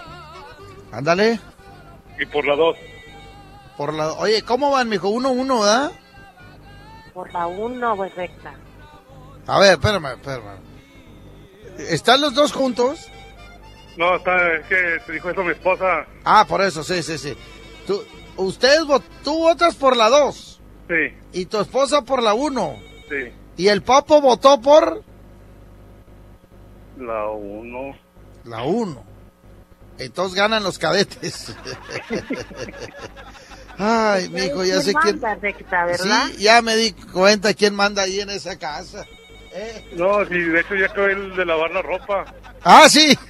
Ándale. 0.91 1.39
Y 2.19 2.25
por 2.25 2.45
la 2.45 2.55
dos. 2.55 2.77
Por 3.77 3.93
la... 3.93 4.13
Oye, 4.13 4.41
¿cómo 4.43 4.71
van, 4.71 4.89
mijo? 4.89 5.09
Uno, 5.09 5.31
uno, 5.31 5.61
¿verdad? 5.61 5.91
Por 7.13 7.31
la 7.33 7.47
1, 7.47 7.95
pues 7.95 8.15
recta. 8.15 8.53
A 9.47 9.59
ver, 9.59 9.73
espérame, 9.73 10.13
espérame. 10.13 10.59
¿Están 11.77 12.21
los 12.21 12.33
dos 12.33 12.51
juntos? 12.53 13.07
No, 13.97 14.15
está, 14.17 14.55
es 14.55 14.65
que 14.67 14.99
te 15.05 15.13
dijo 15.13 15.29
eso 15.29 15.43
mi 15.43 15.51
esposa. 15.51 16.05
Ah, 16.23 16.45
por 16.47 16.61
eso, 16.61 16.83
sí, 16.83 17.01
sí, 17.03 17.17
sí. 17.17 17.35
Tú, 17.87 18.03
ustedes, 18.37 18.81
vo- 18.81 19.01
tú 19.23 19.37
votas 19.39 19.75
por 19.75 19.95
la 19.95 20.09
2 20.09 20.59
Sí, 20.87 21.13
y 21.33 21.45
tu 21.45 21.59
esposa 21.61 22.01
por 22.03 22.21
la 22.21 22.33
1. 22.33 22.79
sí. 23.09 23.31
Y 23.57 23.69
el 23.69 23.83
papo 23.83 24.19
votó 24.19 24.59
por 24.59 25.01
La 26.97 27.29
uno. 27.29 27.97
la 28.43 28.63
1. 28.63 29.03
Entonces 29.97 30.35
ganan 30.35 30.61
los 30.63 30.77
cadetes. 30.77 31.55
Ay, 33.77 34.29
mijo, 34.29 34.63
ya 34.63 34.81
sé 34.81 34.93
quién. 34.93 35.19
manda, 35.19 35.35
recta, 35.35 35.85
¿verdad? 35.85 36.27
Sí, 36.33 36.43
ya 36.43 36.61
me 36.61 36.75
di 36.75 36.93
cuenta 36.93 37.53
quién 37.53 37.75
manda 37.75 38.03
ahí 38.03 38.21
en 38.21 38.29
esa 38.29 38.57
casa. 38.57 39.05
No, 39.93 40.25
sí, 40.25 40.33
de 40.39 40.59
hecho 40.59 40.75
ya 40.75 40.87
acabé 40.87 41.13
el 41.13 41.35
de 41.35 41.45
lavar 41.45 41.71
la 41.71 41.81
ropa. 41.81 42.25
Ah, 42.63 42.87
sí. 42.89 43.17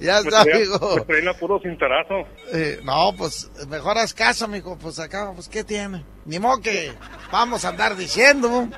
ya 0.00 0.18
está, 0.18 0.42
traía- 0.44 0.56
amigo. 0.56 1.06
Me 1.08 1.34
puro 1.34 1.60
cintarazo. 1.60 2.26
Eh, 2.52 2.80
no, 2.82 3.14
pues 3.16 3.50
mejor 3.68 3.98
haz 3.98 4.12
caso, 4.14 4.48
mijo. 4.48 4.76
Pues 4.78 4.98
acá, 4.98 5.30
pues 5.34 5.48
¿qué 5.48 5.62
tiene? 5.62 6.04
Ni 6.24 6.38
modo 6.38 6.60
que 6.60 6.92
vamos 7.30 7.64
a 7.64 7.68
andar 7.68 7.96
diciendo 7.96 8.68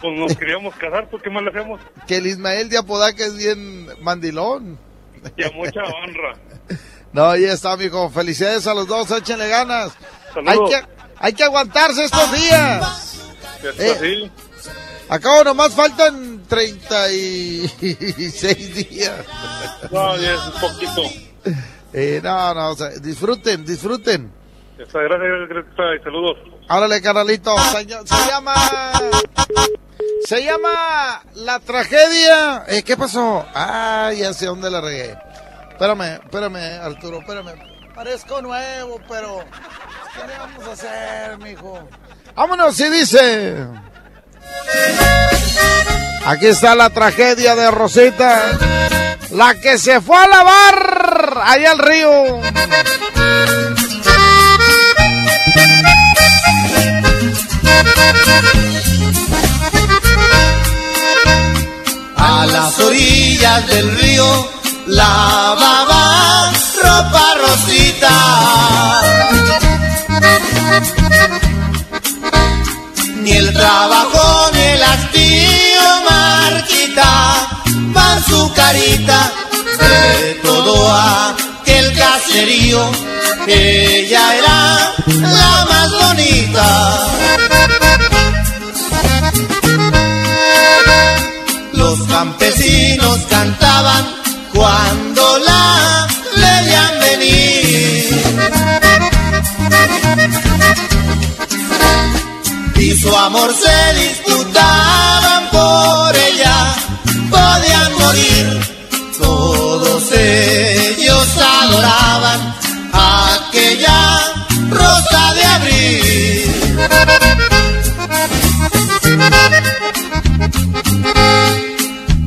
Pues 0.00 0.18
nos 0.18 0.36
queríamos 0.36 0.74
casar, 0.76 1.08
¿tú 1.10 1.18
qué 1.18 1.30
más 1.30 1.42
le 1.42 1.50
hacemos? 1.50 1.80
que 2.06 2.16
el 2.18 2.26
Ismael 2.26 2.68
de 2.68 2.78
Apodaca 2.78 3.24
es 3.24 3.36
bien 3.36 3.88
mandilón. 4.02 4.78
Y 5.36 5.42
a 5.44 5.50
mucha 5.50 5.80
honra. 5.82 6.36
No, 7.12 7.30
ahí 7.30 7.44
está, 7.46 7.76
mijo. 7.76 8.10
Felicidades 8.10 8.66
a 8.66 8.74
los 8.74 8.86
dos, 8.86 9.10
échenle 9.10 9.48
ganas. 9.48 9.92
Hay 10.46 10.58
que, 10.68 10.82
hay 11.18 11.32
que 11.32 11.42
aguantarse 11.44 12.04
estos 12.04 12.30
días. 12.32 13.25
Está 13.70 14.06
Eh. 14.06 14.30
Acabo 15.08 15.44
nomás 15.44 15.72
faltan 15.74 16.42
36 16.48 17.78
días. 18.90 19.12
No, 19.90 20.16
ya 20.16 20.34
es 20.34 20.40
un 20.46 20.52
poquito. 20.60 21.02
Eh, 21.92 22.20
no, 22.22 22.54
no, 22.54 22.70
o 22.70 22.76
sea, 22.76 22.88
disfruten, 22.90 23.64
disfruten. 23.64 24.32
Gracias, 24.76 25.02
gracias, 25.48 26.00
y 26.00 26.04
saludos. 26.04 26.36
Árale, 26.68 27.00
carnalito. 27.00 27.56
Se, 27.56 27.86
se 27.88 28.26
llama. 28.28 28.54
Se 30.24 30.44
llama 30.44 31.22
La 31.36 31.60
Tragedia. 31.60 32.64
Eh, 32.66 32.82
¿Qué 32.82 32.96
pasó? 32.96 33.46
Ah, 33.54 34.10
ya 34.16 34.34
sé 34.34 34.46
dónde 34.46 34.68
la 34.70 34.80
regué. 34.80 35.16
Espérame, 35.70 36.20
espérame, 36.24 36.80
Arturo, 36.82 37.20
espérame. 37.20 37.54
Parezco 37.94 38.42
nuevo, 38.42 39.00
pero. 39.08 39.44
¿Qué 40.14 40.26
le 40.26 40.38
vamos 40.38 40.66
a 40.66 40.72
hacer, 40.72 41.38
mijo? 41.38 41.78
Vámonos, 42.36 42.78
y 42.80 42.90
dice. 42.90 43.56
Aquí 46.26 46.46
está 46.46 46.74
la 46.74 46.90
tragedia 46.90 47.56
de 47.56 47.70
Rosita. 47.70 48.58
La 49.30 49.54
que 49.54 49.78
se 49.78 50.02
fue 50.02 50.16
a 50.16 50.28
lavar 50.28 51.42
allá 51.44 51.70
al 51.70 51.78
río. 51.78 52.40
A 62.16 62.46
las 62.46 62.78
orillas 62.80 63.66
del 63.68 63.96
río 63.96 64.50
lavaba 64.86 66.52
ropa 66.82 67.34
rosita. 67.40 69.05
Trabajo 73.76 74.50
ni 74.54 74.60
el 74.60 74.82
hastío 74.82 75.86
marchita 76.08 77.10
van 77.92 78.24
su 78.24 78.50
carita 78.54 79.30
de 79.80 80.34
todo 80.42 80.74
aquel 80.94 81.94
caserío. 81.94 82.90
Ella 83.46 84.34
era 84.38 84.94
la 85.08 85.66
más 85.68 85.90
bonita. 85.92 86.66
Los 91.74 92.00
campesinos 92.08 93.18
cantaban 93.28 94.06
cuando 94.54 95.38
la 95.40 96.05
y 102.78 102.96
su 102.96 103.14
amor 103.16 103.54
se 103.54 103.94
disputaban 104.00 105.50
por 105.50 106.16
ella. 106.16 106.74
Podían 107.30 107.92
morir, 107.98 108.60
todos 109.18 110.12
ellos 110.12 111.26
adoraban 111.62 112.54
aquella 112.92 114.18
rosa 114.70 115.34
de 115.34 115.44
abril. 115.44 116.46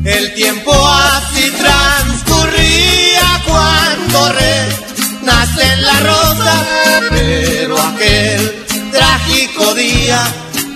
El 0.05 0.33
tiempo 0.33 0.71
ha 0.73 1.08
mágico 9.39 9.73
día. 9.75 10.21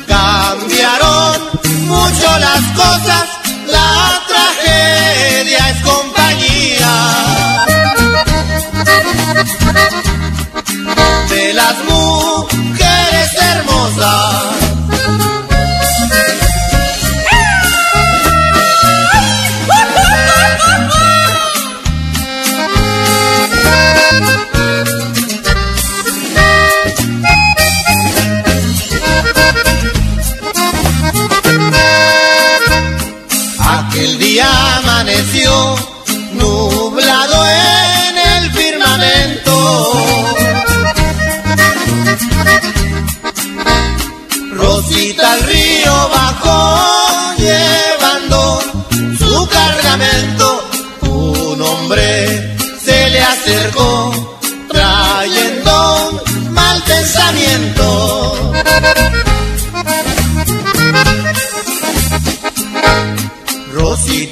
Cambiaron 0.07 1.41
mucho 1.87 2.39
las 2.39 2.61
cosas, 2.75 3.29
la 3.67 4.21
tragedia 4.27 5.69
es 5.69 5.81
compañía. 5.81 6.93
De 11.29 11.53
las 11.53 11.75
mujeres 11.89 13.29
hermosas. 13.41 14.62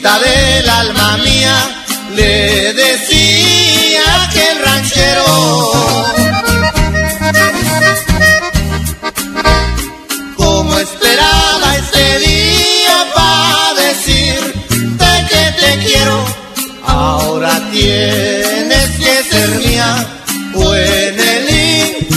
Del 0.02 0.68
alma 0.68 1.18
mía 1.18 1.56
le 2.16 2.74
decía 2.74 4.30
que 4.34 4.52
el 4.52 4.60
ranchero 4.66 5.26
como 10.36 10.80
esperaba 10.80 11.78
este 11.78 12.20
día 12.20 12.98
para 13.14 13.74
decirte 13.80 15.06
que 15.30 15.44
te 15.62 15.86
quiero 15.86 16.26
ahora 16.88 17.62
tienes 17.72 18.90
que 18.98 19.24
ser 19.30 19.50
mía 19.60 20.08
o 20.56 20.76
en 20.76 21.20
el 21.20 21.50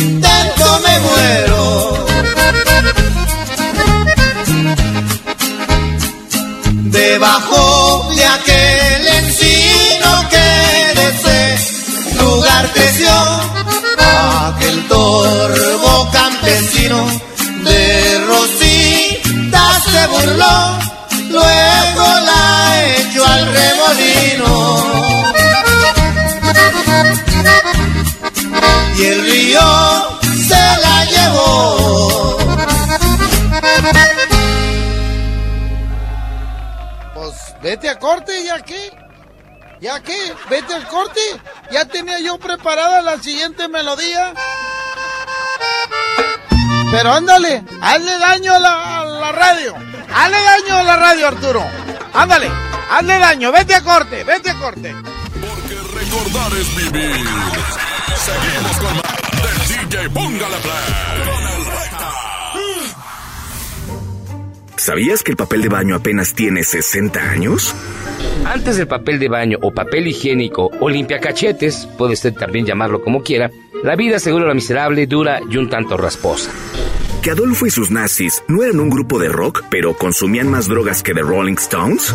intento 0.01 0.81
me 0.85 0.99
muero. 1.01 2.07
Debajo 6.87 7.74
de 16.85 18.27
Rosita 18.27 19.81
se 19.81 20.07
burló 20.07 20.79
luego 21.31 22.05
la 22.27 22.85
echó 22.99 23.25
al 23.25 23.47
remolino 23.47 25.33
y 28.99 29.03
el 29.03 29.23
río 29.25 30.21
se 30.47 30.65
la 30.83 31.05
llevó 31.07 32.39
Pues 37.15 37.35
vete 37.63 37.89
a 37.89 37.99
corte, 37.99 38.45
¿ya 38.45 38.61
qué? 38.61 38.91
¿Ya 39.81 40.01
qué? 40.01 40.35
Vete 40.51 40.75
al 40.75 40.87
corte. 40.89 41.21
Ya 41.71 41.85
tenía 41.85 42.19
yo 42.21 42.39
preparada 42.39 43.03
la 43.03 43.19
siguiente 43.23 43.69
melodía. 43.69 44.33
Pero 46.95 47.13
ándale, 47.13 47.65
hazle 47.81 48.19
daño 48.21 48.55
a 48.55 48.59
la, 48.61 49.01
a 49.01 49.05
la 49.05 49.33
radio. 49.33 49.75
Hazle 50.15 50.37
daño 50.37 50.77
a 50.79 50.83
la 50.85 50.97
radio, 50.97 51.27
Arturo. 51.27 51.65
Ándale, 52.13 52.49
hazle 52.89 53.19
daño. 53.19 53.51
Vete 53.51 53.75
a 53.75 53.83
corte, 53.83 54.23
vete 54.23 54.51
a 54.51 54.55
corte. 54.61 54.95
Recordar 55.93 56.53
es 56.53 56.77
vivir. 56.77 57.27
Seguimos 58.15 58.77
con 58.77 58.95
más 58.95 59.17
del 59.43 59.89
DJ 59.89 60.09
Póngale 60.11 60.57
Play. 60.63 61.25
Con 61.25 61.43
el 61.43 61.67
Recta. 61.67 62.13
¿Sabías 64.77 65.25
que 65.25 65.33
el 65.33 65.37
papel 65.37 65.63
de 65.63 65.69
baño 65.71 65.97
apenas 65.97 66.33
tiene 66.35 66.63
60 66.63 67.19
años? 67.21 67.75
Antes 68.45 68.77
del 68.77 68.87
papel 68.87 69.19
de 69.19 69.29
baño 69.29 69.59
o 69.63 69.73
papel 69.73 70.07
higiénico 70.07 70.71
o 70.79 70.89
limpiacachetes, 70.89 71.89
puede 71.99 72.13
usted 72.13 72.35
también 72.35 72.67
llamarlo 72.67 73.03
como 73.03 73.25
quiera, 73.25 73.51
la 73.83 73.97
vida 73.97 74.21
seguro 74.21 74.47
la 74.47 74.55
miserable, 74.55 75.07
dura 75.09 75.41
y 75.51 75.57
un 75.57 75.69
tanto 75.69 75.97
rasposa. 75.97 76.51
¿Que 77.25 77.31
Adolfo 77.31 77.65
y 77.65 77.71
sus 77.71 77.91
nazis 77.91 78.43
no 78.49 78.63
eran 78.63 78.81
un 78.81 78.91
grupo 78.91 79.19
de 79.19 79.31
rock, 79.31 79.65
pero 79.71 79.97
consumían 79.97 80.47
más 80.47 80.69
drogas 80.69 81.03
que 81.03 81.15
The 81.15 81.23
Rolling 81.23 81.55
Stones? 81.55 82.15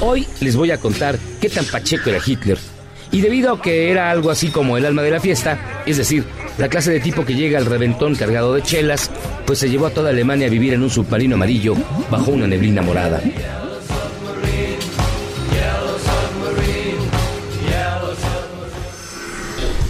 Hoy 0.00 0.26
les 0.40 0.56
voy 0.56 0.72
a 0.72 0.78
contar 0.78 1.16
qué 1.40 1.48
tan 1.48 1.64
pacheco 1.64 2.10
era 2.10 2.18
Hitler. 2.26 2.58
Y 3.12 3.20
debido 3.20 3.52
a 3.52 3.62
que 3.62 3.92
era 3.92 4.10
algo 4.10 4.32
así 4.32 4.48
como 4.48 4.76
el 4.76 4.84
alma 4.84 5.02
de 5.02 5.12
la 5.12 5.20
fiesta, 5.20 5.84
es 5.86 5.96
decir, 5.96 6.24
la 6.58 6.68
clase 6.68 6.90
de 6.90 6.98
tipo 6.98 7.24
que 7.24 7.36
llega 7.36 7.56
al 7.56 7.66
reventón 7.66 8.16
cargado 8.16 8.52
de 8.54 8.62
chelas, 8.62 9.12
pues 9.46 9.60
se 9.60 9.70
llevó 9.70 9.86
a 9.86 9.90
toda 9.90 10.10
Alemania 10.10 10.48
a 10.48 10.50
vivir 10.50 10.74
en 10.74 10.82
un 10.82 10.90
submarino 10.90 11.36
amarillo 11.36 11.76
bajo 12.10 12.32
una 12.32 12.48
neblina 12.48 12.82
morada. 12.82 13.22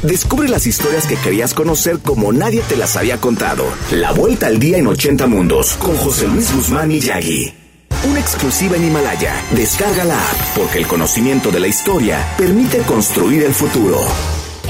Descubre 0.02 0.48
las 0.48 0.66
historias 0.66 1.06
que 1.06 1.14
querías 1.14 1.54
conocer 1.54 2.00
como 2.00 2.32
nadie 2.32 2.60
te 2.68 2.76
las 2.76 2.96
había 2.96 3.18
contado. 3.18 3.64
La 3.92 4.10
vuelta 4.10 4.48
al 4.48 4.58
día 4.58 4.78
en 4.78 4.88
80 4.88 5.28
mundos 5.28 5.74
con 5.74 5.96
José 5.96 6.26
Luis 6.26 6.52
Guzmán 6.52 6.90
y 6.90 6.98
Yagi. 6.98 7.54
Una 8.10 8.18
exclusiva 8.18 8.76
en 8.76 8.84
Himalaya. 8.84 9.32
Descarga 9.54 10.02
la 10.02 10.18
app 10.18 10.56
porque 10.56 10.78
el 10.78 10.88
conocimiento 10.88 11.52
de 11.52 11.60
la 11.60 11.68
historia 11.68 12.34
permite 12.36 12.78
construir 12.78 13.44
el 13.44 13.54
futuro. 13.54 14.00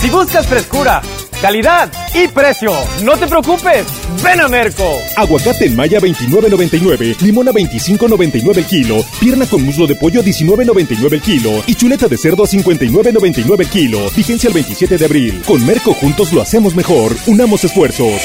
Si 0.00 0.08
buscas 0.08 0.46
frescura, 0.46 1.02
calidad 1.42 1.92
y 2.14 2.26
precio, 2.28 2.72
no 3.04 3.18
te 3.18 3.26
preocupes, 3.26 3.84
ven 4.24 4.40
a 4.40 4.48
Merco. 4.48 4.98
Aguacate 5.14 5.66
en 5.66 5.76
Maya 5.76 6.00
29.99, 6.00 7.20
limón 7.20 7.48
a 7.48 7.52
25.99 7.52 8.56
el 8.56 8.64
kilo, 8.64 9.04
pierna 9.20 9.44
con 9.44 9.62
muslo 9.62 9.86
de 9.86 9.96
pollo 9.96 10.20
a 10.20 10.24
19.99 10.24 11.12
el 11.12 11.20
kilo 11.20 11.50
y 11.66 11.74
chuleta 11.74 12.08
de 12.08 12.16
cerdo 12.16 12.44
a 12.44 12.46
59.99 12.46 13.60
el 13.60 13.68
kilo. 13.68 13.98
Vigencia 14.16 14.48
el 14.48 14.54
27 14.54 14.96
de 14.96 15.04
abril. 15.04 15.42
Con 15.46 15.66
Merco 15.66 15.92
juntos 15.92 16.32
lo 16.32 16.40
hacemos 16.40 16.74
mejor. 16.74 17.14
Unamos 17.26 17.62
esfuerzos. 17.64 18.22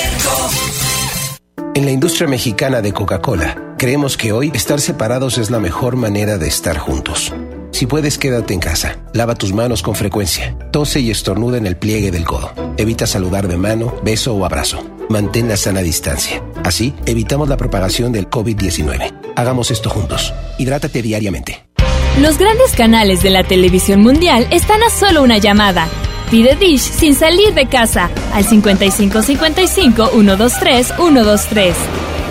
En 1.73 1.83
la 1.83 1.91
industria 1.91 2.29
mexicana 2.29 2.81
de 2.81 2.93
Coca-Cola, 2.93 3.75
creemos 3.77 4.15
que 4.15 4.31
hoy 4.31 4.49
estar 4.53 4.79
separados 4.79 5.37
es 5.37 5.51
la 5.51 5.59
mejor 5.59 5.97
manera 5.97 6.37
de 6.37 6.47
estar 6.47 6.77
juntos. 6.77 7.33
Si 7.75 7.87
puedes, 7.87 8.17
quédate 8.17 8.53
en 8.53 8.61
casa. 8.61 8.99
Lava 9.11 9.35
tus 9.35 9.51
manos 9.51 9.83
con 9.83 9.95
frecuencia. 9.95 10.57
Tose 10.71 11.01
y 11.01 11.11
estornuda 11.11 11.57
en 11.57 11.67
el 11.67 11.75
pliegue 11.75 12.09
del 12.09 12.23
codo. 12.23 12.53
Evita 12.77 13.05
saludar 13.05 13.49
de 13.49 13.57
mano, 13.57 13.93
beso 14.01 14.33
o 14.33 14.45
abrazo. 14.45 14.81
Mantén 15.09 15.49
la 15.49 15.57
sana 15.57 15.81
distancia. 15.81 16.41
Así, 16.63 16.93
evitamos 17.05 17.49
la 17.49 17.57
propagación 17.57 18.13
del 18.13 18.29
COVID-19. 18.29 19.33
Hagamos 19.35 19.71
esto 19.71 19.89
juntos. 19.89 20.33
Hidrátate 20.57 21.01
diariamente. 21.01 21.65
Los 22.21 22.37
grandes 22.37 22.71
canales 22.77 23.21
de 23.21 23.31
la 23.31 23.43
televisión 23.43 23.99
mundial 23.99 24.47
están 24.51 24.81
a 24.81 24.89
solo 24.89 25.21
una 25.21 25.37
llamada. 25.37 25.89
Pide 26.31 26.55
Dish 26.55 26.79
sin 26.79 27.13
salir 27.13 27.53
de 27.55 27.67
casa 27.67 28.09
al 28.31 28.45
5555 28.45 30.11
123 30.13 30.93
123. 30.95 31.75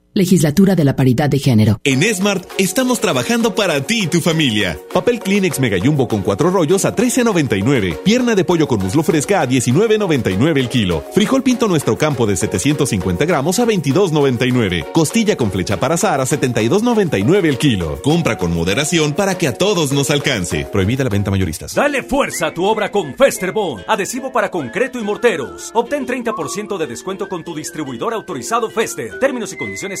Legislatura 0.13 0.75
de 0.75 0.83
la 0.83 0.97
Paridad 0.97 1.29
de 1.29 1.39
Género. 1.39 1.79
En 1.85 2.03
Smart 2.03 2.43
estamos 2.57 2.99
trabajando 2.99 3.55
para 3.55 3.79
ti 3.81 4.03
y 4.03 4.07
tu 4.07 4.19
familia. 4.19 4.77
Papel 4.93 5.21
Kleenex 5.21 5.61
Mega 5.61 5.77
Jumbo 5.81 6.09
con 6.09 6.21
cuatro 6.21 6.51
rollos 6.51 6.83
a 6.83 6.93
13.99. 6.93 7.97
Pierna 8.03 8.35
de 8.35 8.43
pollo 8.43 8.67
con 8.67 8.79
muslo 8.79 9.03
fresca 9.03 9.39
a 9.39 9.47
19.99 9.47 10.57
el 10.59 10.67
kilo. 10.67 11.05
Frijol 11.13 11.43
pinto 11.43 11.69
nuestro 11.69 11.97
campo 11.97 12.27
de 12.27 12.35
750 12.35 13.23
gramos 13.23 13.59
a 13.59 13.65
22.99. 13.65 14.91
Costilla 14.91 15.37
con 15.37 15.49
flecha 15.49 15.79
para 15.79 15.95
azar 15.95 16.19
a 16.19 16.25
72.99 16.25 17.45
el 17.45 17.57
kilo. 17.57 18.01
Compra 18.01 18.37
con 18.37 18.53
moderación 18.53 19.13
para 19.13 19.37
que 19.37 19.47
a 19.47 19.53
todos 19.53 19.93
nos 19.93 20.11
alcance. 20.11 20.65
Prohibida 20.65 21.05
la 21.05 21.09
venta 21.09 21.31
mayoristas. 21.31 21.73
Dale 21.73 22.03
fuerza 22.03 22.47
a 22.47 22.53
tu 22.53 22.65
obra 22.65 22.91
con 22.91 23.15
Festerbond. 23.15 23.85
Adhesivo 23.87 24.33
para 24.33 24.51
concreto 24.51 24.99
y 24.99 25.03
morteros. 25.03 25.71
Obtén 25.73 26.05
30% 26.05 26.77
de 26.77 26.87
descuento 26.87 27.29
con 27.29 27.45
tu 27.45 27.55
distribuidor 27.55 28.13
autorizado 28.13 28.69
Fester. 28.69 29.17
Términos 29.17 29.53
y 29.53 29.57
condiciones 29.57 30.00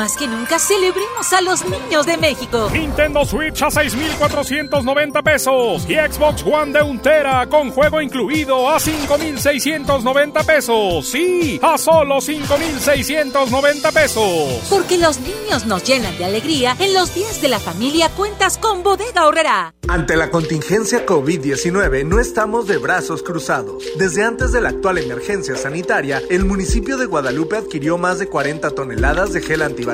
Más 0.00 0.16
que 0.16 0.26
nunca 0.26 0.58
celebremos 0.58 1.30
a 1.30 1.42
los 1.42 1.62
niños 1.66 2.06
de 2.06 2.16
México. 2.16 2.70
Nintendo 2.72 3.22
Switch 3.26 3.60
a 3.60 3.70
6,490 3.70 5.20
pesos 5.20 5.84
y 5.86 5.92
Xbox 5.92 6.42
One 6.42 6.72
de 6.72 6.82
un 6.82 7.00
tera 7.00 7.46
con 7.50 7.70
juego 7.70 8.00
incluido 8.00 8.70
a 8.70 8.80
5,690 8.80 10.42
pesos. 10.44 11.06
Sí, 11.06 11.60
a 11.62 11.76
solo 11.76 12.18
5,690 12.18 13.92
pesos. 13.92 14.62
Porque 14.70 14.96
los 14.96 15.20
niños 15.20 15.66
nos 15.66 15.84
llenan 15.84 16.16
de 16.16 16.24
alegría. 16.24 16.74
En 16.78 16.94
los 16.94 17.14
días 17.14 17.42
de 17.42 17.48
la 17.48 17.58
familia 17.58 18.08
cuentas 18.08 18.56
con 18.56 18.82
Bodega 18.82 19.26
Horrera. 19.26 19.74
Ante 19.86 20.16
la 20.16 20.30
contingencia 20.30 21.04
COVID-19 21.04 22.06
no 22.06 22.20
estamos 22.20 22.66
de 22.68 22.78
brazos 22.78 23.22
cruzados. 23.22 23.84
Desde 23.98 24.24
antes 24.24 24.52
de 24.52 24.62
la 24.62 24.70
actual 24.70 24.96
emergencia 24.96 25.56
sanitaria, 25.56 26.22
el 26.30 26.46
municipio 26.46 26.96
de 26.96 27.04
Guadalupe 27.04 27.56
adquirió 27.56 27.98
más 27.98 28.18
de 28.18 28.28
40 28.28 28.70
toneladas 28.70 29.34
de 29.34 29.42
gel 29.42 29.60
antibacterial 29.60 29.89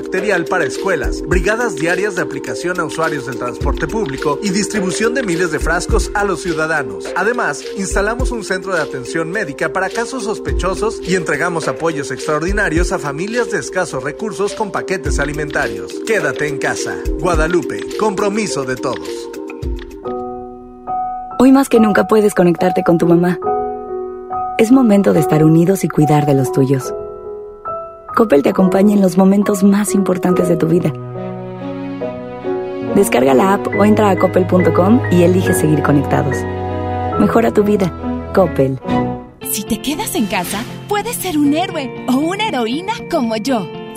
para 0.49 0.64
escuelas, 0.64 1.22
brigadas 1.22 1.74
diarias 1.76 2.16
de 2.16 2.22
aplicación 2.22 2.78
a 2.80 2.84
usuarios 2.84 3.26
del 3.26 3.38
transporte 3.38 3.86
público 3.86 4.38
y 4.42 4.51
distribución 4.51 5.14
de 5.14 5.22
miles 5.22 5.51
de 5.51 5.59
frascos 5.59 6.11
a 6.14 6.24
los 6.24 6.42
ciudadanos. 6.42 7.07
Además, 7.16 7.64
instalamos 7.76 8.30
un 8.30 8.44
centro 8.44 8.74
de 8.74 8.82
atención 8.82 9.30
médica 9.30 9.72
para 9.72 9.88
casos 9.88 10.24
sospechosos 10.24 11.01
y 11.03 11.14
entregamos 11.14 11.68
apoyos 11.68 12.11
extraordinarios 12.11 12.92
a 12.92 12.99
familias 12.99 13.51
de 13.51 13.59
escasos 13.59 14.03
recursos 14.03 14.55
con 14.55 14.70
paquetes 14.70 15.18
alimentarios. 15.18 15.94
Quédate 16.07 16.49
en 16.49 16.59
casa. 16.59 16.97
Guadalupe, 17.18 17.80
compromiso 17.99 18.64
de 18.64 18.76
todos. 18.76 19.09
Hoy 21.38 21.53
más 21.53 21.68
que 21.68 21.80
nunca 21.80 22.07
puedes 22.07 22.34
conectarte 22.34 22.82
con 22.82 22.99
tu 22.99 23.07
mamá. 23.07 23.38
Es 24.59 24.72
momento 24.72 25.12
de 25.12 25.20
estar 25.20 25.44
unidos 25.44 25.84
y 25.84 25.88
cuidar 25.88 26.26
de 26.26 26.34
los 26.34 26.51
tuyos. 26.53 26.94
Coppel 28.17 28.43
te 28.43 28.49
acompaña 28.49 28.95
en 28.95 29.03
los 29.03 29.19
momentos 29.19 29.62
más 29.62 29.95
importantes 29.95 30.49
de 30.49 30.57
tu 30.57 30.67
vida. 30.67 30.91
Descarga 32.95 33.35
la 33.35 33.53
app 33.53 33.67
o 33.79 33.85
entra 33.85 34.09
a 34.09 34.19
coppel.com 34.19 35.03
y 35.12 35.23
elige 35.23 35.53
seguir 35.53 35.83
conectados. 35.83 36.35
Mejora 37.21 37.53
tu 37.53 37.62
vida. 37.62 37.93
Coppel. 38.35 38.81
Si 39.51 39.64
te 39.64 39.83
quedas 39.83 40.14
en 40.14 40.25
casa, 40.25 40.64
puedes 40.89 41.17
ser 41.17 41.37
un 41.37 41.53
héroe 41.53 42.07
o 42.09 42.17
una 42.17 42.49
heroína 42.49 42.95
como 43.11 43.37
yo. 43.37 43.69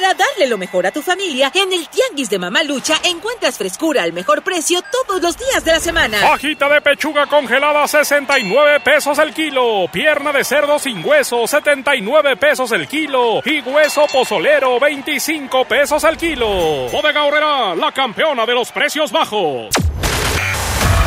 Para 0.00 0.14
darle 0.14 0.46
lo 0.46 0.56
mejor 0.56 0.86
a 0.86 0.92
tu 0.92 1.02
familia, 1.02 1.52
en 1.54 1.74
el 1.74 1.86
Tianguis 1.88 2.30
de 2.30 2.38
Mamalucha 2.38 2.94
encuentras 3.04 3.58
frescura 3.58 4.02
al 4.02 4.14
mejor 4.14 4.42
precio 4.42 4.80
todos 4.90 5.20
los 5.20 5.36
días 5.36 5.62
de 5.62 5.72
la 5.72 5.80
semana. 5.80 6.16
Fajita 6.20 6.70
de 6.70 6.80
pechuga 6.80 7.26
congelada 7.26 7.86
69 7.86 8.80
pesos 8.80 9.18
el 9.18 9.34
kilo. 9.34 9.88
Pierna 9.92 10.32
de 10.32 10.42
cerdo 10.42 10.78
sin 10.78 11.04
hueso 11.04 11.46
79 11.46 12.38
pesos 12.38 12.72
el 12.72 12.88
kilo. 12.88 13.42
Y 13.44 13.60
hueso 13.60 14.06
pozolero 14.10 14.80
25 14.80 15.66
pesos 15.66 16.02
el 16.04 16.16
kilo. 16.16 16.48
Bodega 16.90 17.24
Horrera, 17.24 17.74
la 17.74 17.92
campeona 17.92 18.46
de 18.46 18.54
los 18.54 18.72
precios 18.72 19.12
bajos. 19.12 19.68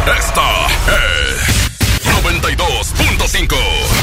Esta 0.06 0.68
es 0.68 1.64
92.5. 2.22 4.03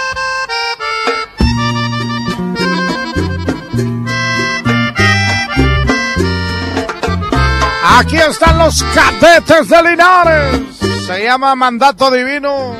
Aquí 8.01 8.17
están 8.17 8.59
los 8.59 8.83
cadetes 8.83 9.69
de 9.69 9.83
Linares. 9.83 10.61
Se 11.07 11.23
llama 11.23 11.55
Mandato 11.55 12.11
Divino. 12.11 12.75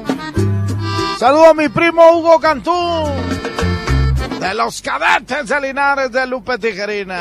Saludo 1.19 1.51
a 1.51 1.55
mi 1.55 1.69
primo 1.69 2.13
Hugo 2.13 2.41
Cantú. 2.41 2.73
De 4.41 4.55
los 4.55 4.81
cadetes 4.81 5.47
de 5.47 5.61
Linares 5.61 6.11
de 6.11 6.27
Lupe 6.27 6.57
Tijerina. 6.57 7.21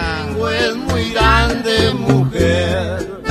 Es 0.49 0.75
muy 0.77 1.11
grande, 1.11 1.93
mujer. 1.93 3.21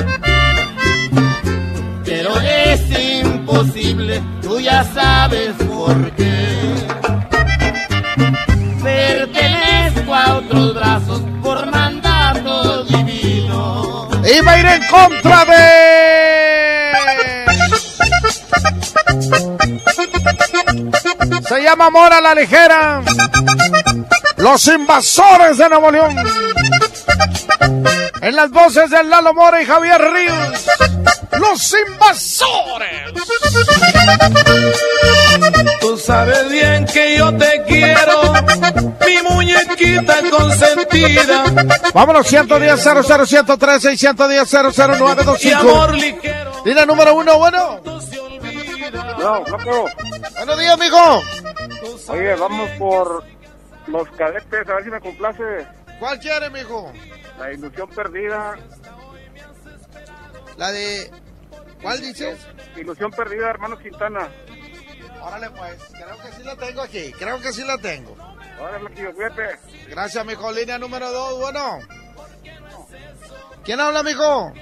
Pero 2.04 2.38
es 2.38 3.22
imposible, 3.22 4.22
tú 4.42 4.60
ya 4.60 4.84
sabes 4.84 5.54
por 5.66 6.10
qué. 6.10 6.58
Pertenezco 8.82 10.14
a 10.14 10.34
otros 10.36 10.74
brazos 10.74 11.27
Y 14.30 14.40
va 14.42 14.52
a 14.52 14.58
ir 14.58 14.66
en 14.66 14.82
contra 14.88 15.44
de. 15.46 16.92
Se 21.48 21.62
llama 21.62 21.88
Mora 21.90 22.20
la 22.20 22.34
Ligera. 22.34 23.02
Los 24.36 24.66
invasores 24.68 25.56
de 25.56 25.68
Nuevo 25.70 25.90
León. 25.90 26.16
En 28.20 28.36
las 28.36 28.50
voces 28.50 28.90
de 28.90 29.02
Lalo 29.04 29.32
Mora 29.32 29.62
y 29.62 29.64
Javier 29.64 30.00
Ríos. 30.12 30.66
Los 31.38 31.74
invasores. 31.88 33.12
Tú 35.80 35.96
sabes 35.96 36.48
bien 36.50 36.84
que 36.86 37.16
yo 37.16 37.34
te 37.36 37.62
quiero, 37.66 38.34
consentida. 40.30 41.44
Vámonos, 41.94 42.26
110 42.26 42.80
00 42.82 43.26
113 43.26 43.92
y 43.92 43.96
110 43.96 44.50
00925. 44.50 45.48
Y 45.48 45.52
amor 45.52 45.94
ligero. 45.94 46.62
Línea 46.64 46.86
número 46.86 47.14
uno, 47.14 47.38
bueno. 47.38 47.80
No, 49.18 49.44
loco. 49.44 49.88
Buenos 50.36 50.58
días, 50.58 50.78
mijo. 50.78 51.22
Oye, 52.08 52.34
vamos 52.36 52.70
por 52.78 53.24
los 53.86 54.08
cadetes, 54.10 54.68
a 54.68 54.74
ver 54.74 54.84
si 54.84 54.90
me 54.90 55.00
complace. 55.00 55.66
¿Cuál 55.98 56.18
quiere, 56.20 56.50
mijo? 56.50 56.92
La 57.38 57.52
ilusión 57.52 57.88
perdida. 57.88 58.56
La 60.56 60.70
de. 60.70 61.10
¿Cuál 61.82 62.00
dices? 62.00 62.38
Ilusión 62.76 63.10
perdida, 63.10 63.50
hermano 63.50 63.78
Quintana. 63.78 64.28
Órale, 65.22 65.50
pues. 65.50 65.76
Creo 65.92 66.18
que 66.18 66.32
sí 66.36 66.42
la 66.44 66.56
tengo 66.56 66.82
aquí. 66.82 67.12
Creo 67.12 67.40
que 67.40 67.52
sí 67.52 67.64
la 67.64 67.78
tengo. 67.78 68.16
Cuídate. 68.58 69.58
Gracias, 69.88 70.24
mijo. 70.26 70.50
Línea 70.52 70.78
número 70.78 71.10
dos. 71.10 71.38
Bueno. 71.40 71.78
¿Quién 73.64 73.80
habla, 73.80 74.02
mijo? 74.02 74.52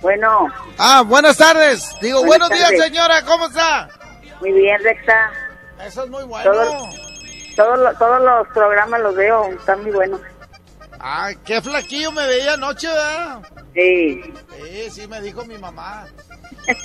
Bueno. 0.00 0.46
Ah, 0.78 1.02
buenas 1.06 1.36
tardes. 1.36 1.88
Digo, 2.00 2.24
Buenas 2.24 2.48
buenos 2.48 2.68
días, 2.70 2.82
señora. 2.84 3.22
¿Cómo 3.24 3.46
está? 3.46 3.88
Muy 4.40 4.52
bien, 4.52 4.82
Rexa. 4.82 5.30
Eso 5.84 6.04
es 6.04 6.10
muy 6.10 6.24
bueno. 6.24 6.50
Todo- 6.50 6.88
Todos, 7.56 7.78
los- 7.80 7.98
todos 7.98 8.20
los 8.22 8.48
programas 8.48 9.00
los 9.00 9.14
veo, 9.16 9.46
están 9.52 9.82
muy 9.82 9.90
buenos. 9.90 10.20
Ay, 11.00 11.36
qué 11.44 11.60
flaquillo 11.60 12.12
me 12.12 12.24
veía 12.26 12.54
anoche, 12.54 12.86
¿verdad? 12.86 13.40
Sí. 13.74 14.22
Sí, 14.56 14.90
sí, 14.90 15.08
me 15.08 15.20
dijo 15.20 15.44
mi 15.44 15.58
mamá. 15.58 16.06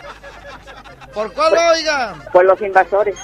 ¿Por 1.12 1.32
cuál, 1.32 1.52
oiga? 1.74 2.14
Por 2.32 2.44
los 2.44 2.60
invasores. 2.60 3.16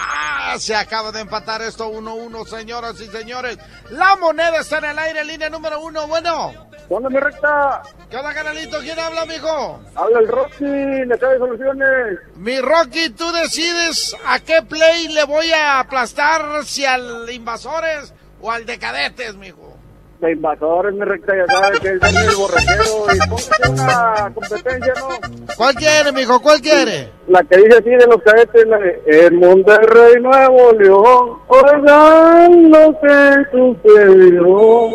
Ah, 0.00 0.54
se 0.58 0.76
acaba 0.76 1.10
de 1.10 1.20
empatar 1.20 1.60
esto 1.62 1.90
1-1, 1.90 2.46
señoras 2.46 3.00
y 3.00 3.06
señores. 3.08 3.58
La 3.90 4.14
moneda 4.16 4.60
está 4.60 4.78
en 4.78 4.84
el 4.84 4.98
aire, 4.98 5.24
línea 5.24 5.50
número 5.50 5.80
uno. 5.80 6.06
Bueno. 6.06 6.52
¿Dónde 6.88 7.10
me 7.10 7.20
recta? 7.20 7.82
¿Qué 8.08 8.16
onda, 8.16 8.32
canalito? 8.32 8.78
¿Quién 8.80 8.98
habla, 8.98 9.26
mijo? 9.26 9.80
Habla 9.94 10.20
el 10.20 10.28
Rocky, 10.28 10.64
le 10.64 11.18
cae 11.18 11.36
soluciones. 11.38 12.18
Mi 12.36 12.60
Rocky, 12.60 13.10
tú 13.10 13.30
decides 13.32 14.16
a 14.24 14.40
qué 14.40 14.62
play 14.62 15.08
le 15.08 15.24
voy 15.24 15.50
a 15.50 15.80
aplastar, 15.80 16.64
si 16.64 16.86
al 16.86 17.28
Invasores 17.30 18.14
o 18.40 18.50
al 18.50 18.64
de 18.64 18.78
Cadetes, 18.78 19.34
mijo. 19.34 19.77
De 20.20 20.32
invasores, 20.32 20.94
me 20.94 21.04
recta, 21.04 21.32
ya 21.36 21.46
sabes 21.46 21.78
que 21.78 21.88
es 21.88 22.02
el 22.02 22.36
borrachero. 22.36 23.06
Y 23.14 23.18
póngase 23.28 23.70
una 23.70 24.32
competencia, 24.34 24.94
¿no? 24.98 25.08
¿Cuál 25.56 25.74
quiere, 25.76 26.12
mijo? 26.12 26.40
¿Cuál 26.40 26.60
quiere? 26.60 27.12
La 27.28 27.42
que 27.44 27.56
dice 27.56 27.78
así 27.78 27.90
de 27.90 28.06
los 28.06 28.20
cadetes, 28.22 28.66
la 28.66 28.78
de 28.78 29.00
El 29.06 29.34
Monterrey 29.34 30.20
Nuevo 30.20 30.72
León. 30.72 31.38
Oigan 31.46 32.70
lo 32.70 33.00
que 33.00 33.34
sucedió. 33.52 34.88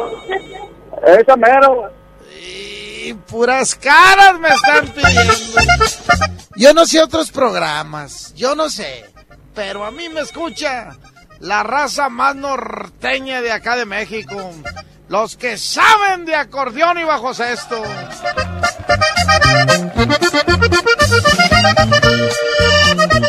Esa 1.08 1.38
mero. 1.38 1.90
Y 2.30 3.14
puras 3.14 3.76
caras 3.76 4.40
me 4.40 4.50
están 4.50 4.88
pidiendo. 4.90 5.34
Yo 6.58 6.74
no 6.74 6.86
sé 6.86 7.02
otros 7.02 7.32
programas, 7.32 8.34
yo 8.36 8.56
no 8.56 8.70
sé. 8.70 9.06
Pero 9.56 9.86
a 9.86 9.92
mí 9.92 10.10
me 10.10 10.22
escucha 10.22 10.98
la 11.40 11.64
raza 11.64 12.10
más 12.10 12.36
norteña 12.36 13.42
de 13.42 13.52
acá 13.52 13.78
de 13.78 13.86
México. 13.86 14.52
Los 15.14 15.38
que 15.38 15.60
saben 15.60 16.26
de 16.26 16.34
acordeón 16.34 16.98
y 16.98 17.04
bajo 17.04 17.36
cesto. 17.36 17.84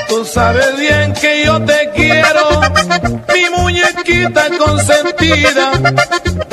Tú 0.08 0.24
sabes 0.24 0.78
bien 0.78 1.12
que 1.12 1.44
yo 1.44 1.62
te 1.62 1.90
quiero, 1.94 2.60
mi 3.34 3.50
muñequita 3.50 4.46
consentida, 4.56 5.72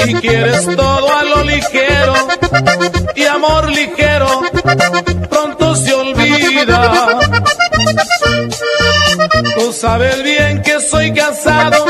y 0.06 0.16
quieres 0.16 0.66
todo 0.76 1.18
a 1.18 1.24
lo 1.24 1.44
ligero, 1.46 2.14
y 3.16 3.24
amor 3.24 3.70
ligero 3.70 4.42
pronto 5.30 5.76
se 5.78 5.94
olvida. 5.94 7.20
Tú 9.56 9.72
sabes 9.72 10.24
bien 10.24 10.62
que 10.62 10.82
soy 10.82 11.14
casado 11.14 11.86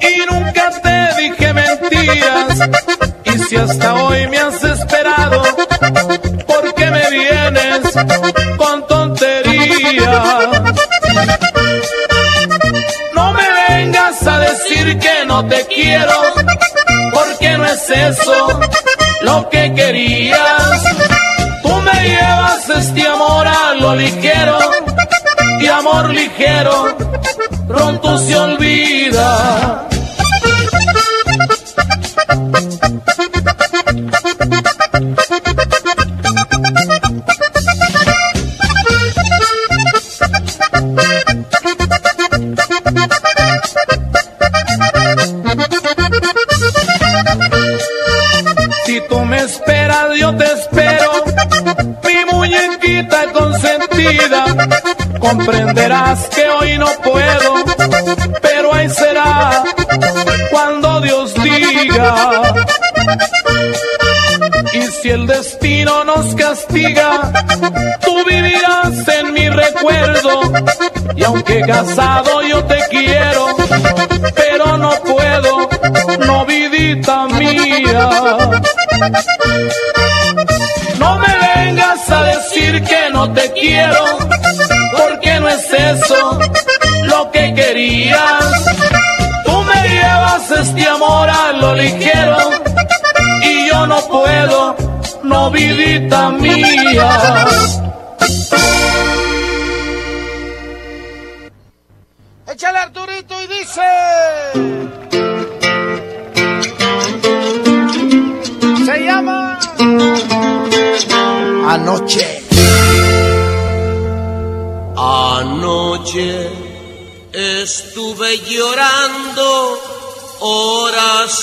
y 0.00 0.32
nunca 0.32 0.63
si 3.54 3.60
hasta 3.60 3.94
hoy 3.94 4.26
me 4.28 4.38
has 4.38 4.64
esperado, 4.64 5.42
¿por 6.46 6.74
qué 6.74 6.90
me 6.90 7.10
vienes 7.10 7.80
con 8.56 8.86
tonterías? 8.86 10.62
No 13.14 13.32
me 13.32 13.42
vengas 13.68 14.26
a 14.26 14.38
decir 14.40 14.98
que 14.98 15.24
no 15.26 15.46
te 15.46 15.64
quiero, 15.66 16.12
porque 17.12 17.56
no 17.56 17.64
es 17.66 17.90
eso 17.90 18.60
lo 19.22 19.48
que 19.50 19.72
querías. 19.74 20.82
Tú 21.62 21.74
me 21.80 22.08
llevas 22.08 22.68
este 22.70 23.06
amor 23.06 23.46
a 23.46 23.74
lo 23.74 23.94
ligero, 23.94 24.58
y 25.60 25.66
amor 25.68 26.10
ligero 26.10 26.96
pronto 27.68 28.18
se 28.18 28.36
olvida. 28.36 28.73
Aunque 71.26 71.60
casado 71.62 72.42
yo 72.42 72.62
te 72.64 72.78
quiero, 72.90 73.46
pero 74.34 74.76
no 74.76 74.90
puedo, 74.90 75.68
no 76.26 76.44
vidita 76.46 77.26
mía. 77.26 78.08
No 80.98 81.18
me 81.18 81.32
vengas 81.46 82.10
a 82.10 82.22
decir 82.24 82.82
que 82.84 83.10
no 83.12 83.32
te 83.32 83.52
quiero, 83.52 84.04
porque 84.96 85.40
no 85.40 85.48
es 85.48 85.72
eso 85.72 86.38
lo 87.04 87.30
que 87.30 87.54
querías. 87.54 88.44
Tú 89.44 89.62
me 89.62 89.88
llevas 89.88 90.50
este 90.50 90.88
amor 90.88 91.28
a 91.30 91.52
lo 91.52 91.74
ligero 91.74 92.36
y 93.42 93.68
yo 93.68 93.86
no 93.86 94.00
puedo, 94.02 94.76
no 95.22 95.50
vidita 95.50 96.30
mía. 96.30 97.83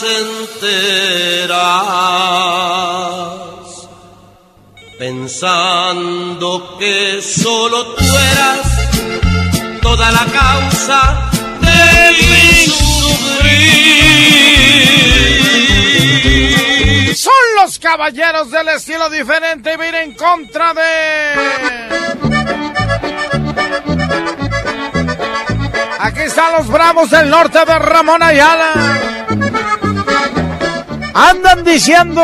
Enteras, 0.04 1.62
pensando 4.98 6.78
que 6.80 7.22
solo 7.22 7.96
tú 7.96 8.04
eras 8.04 8.90
toda 9.82 10.12
la 10.12 10.26
causa 10.26 11.30
de 11.62 12.12
mi 12.12 12.66
sufrir. 12.66 13.92
Son 17.16 17.34
los 17.62 17.78
caballeros 17.80 18.52
del 18.52 18.70
estilo 18.70 19.10
diferente. 19.10 19.76
Vir 19.78 19.96
en 19.96 20.14
contra 20.16 20.74
de. 20.74 20.82
Aquí 26.00 26.22
están 26.22 26.54
los 26.54 26.68
bravos 26.68 27.10
del 27.12 27.30
norte 27.30 27.60
de 27.66 27.80
Ramón 27.80 28.24
Ayala. 28.24 28.74
Andan 31.14 31.64
diciendo. 31.64 32.22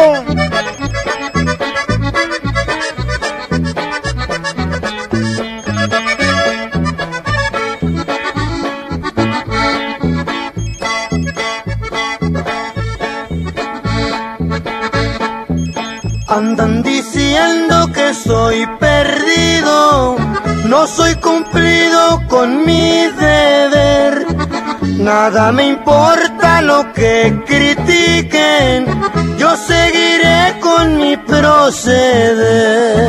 Andan 16.30 16.84
diciendo 16.84 17.92
que 17.94 18.14
soy 18.14 18.68
perdido, 18.80 20.18
no 20.66 20.88
soy 20.88 21.16
cumplido 21.16 22.22
con 22.28 22.66
mi 22.66 23.08
deber. 23.18 24.27
Nada 24.98 25.52
me 25.52 25.68
importa 25.68 26.62
lo 26.62 26.92
que 26.94 27.34
critiquen, 27.46 28.86
yo 29.38 29.56
seguiré 29.56 30.60
con 30.60 30.98
mi 30.98 31.16
proceder. 31.18 33.08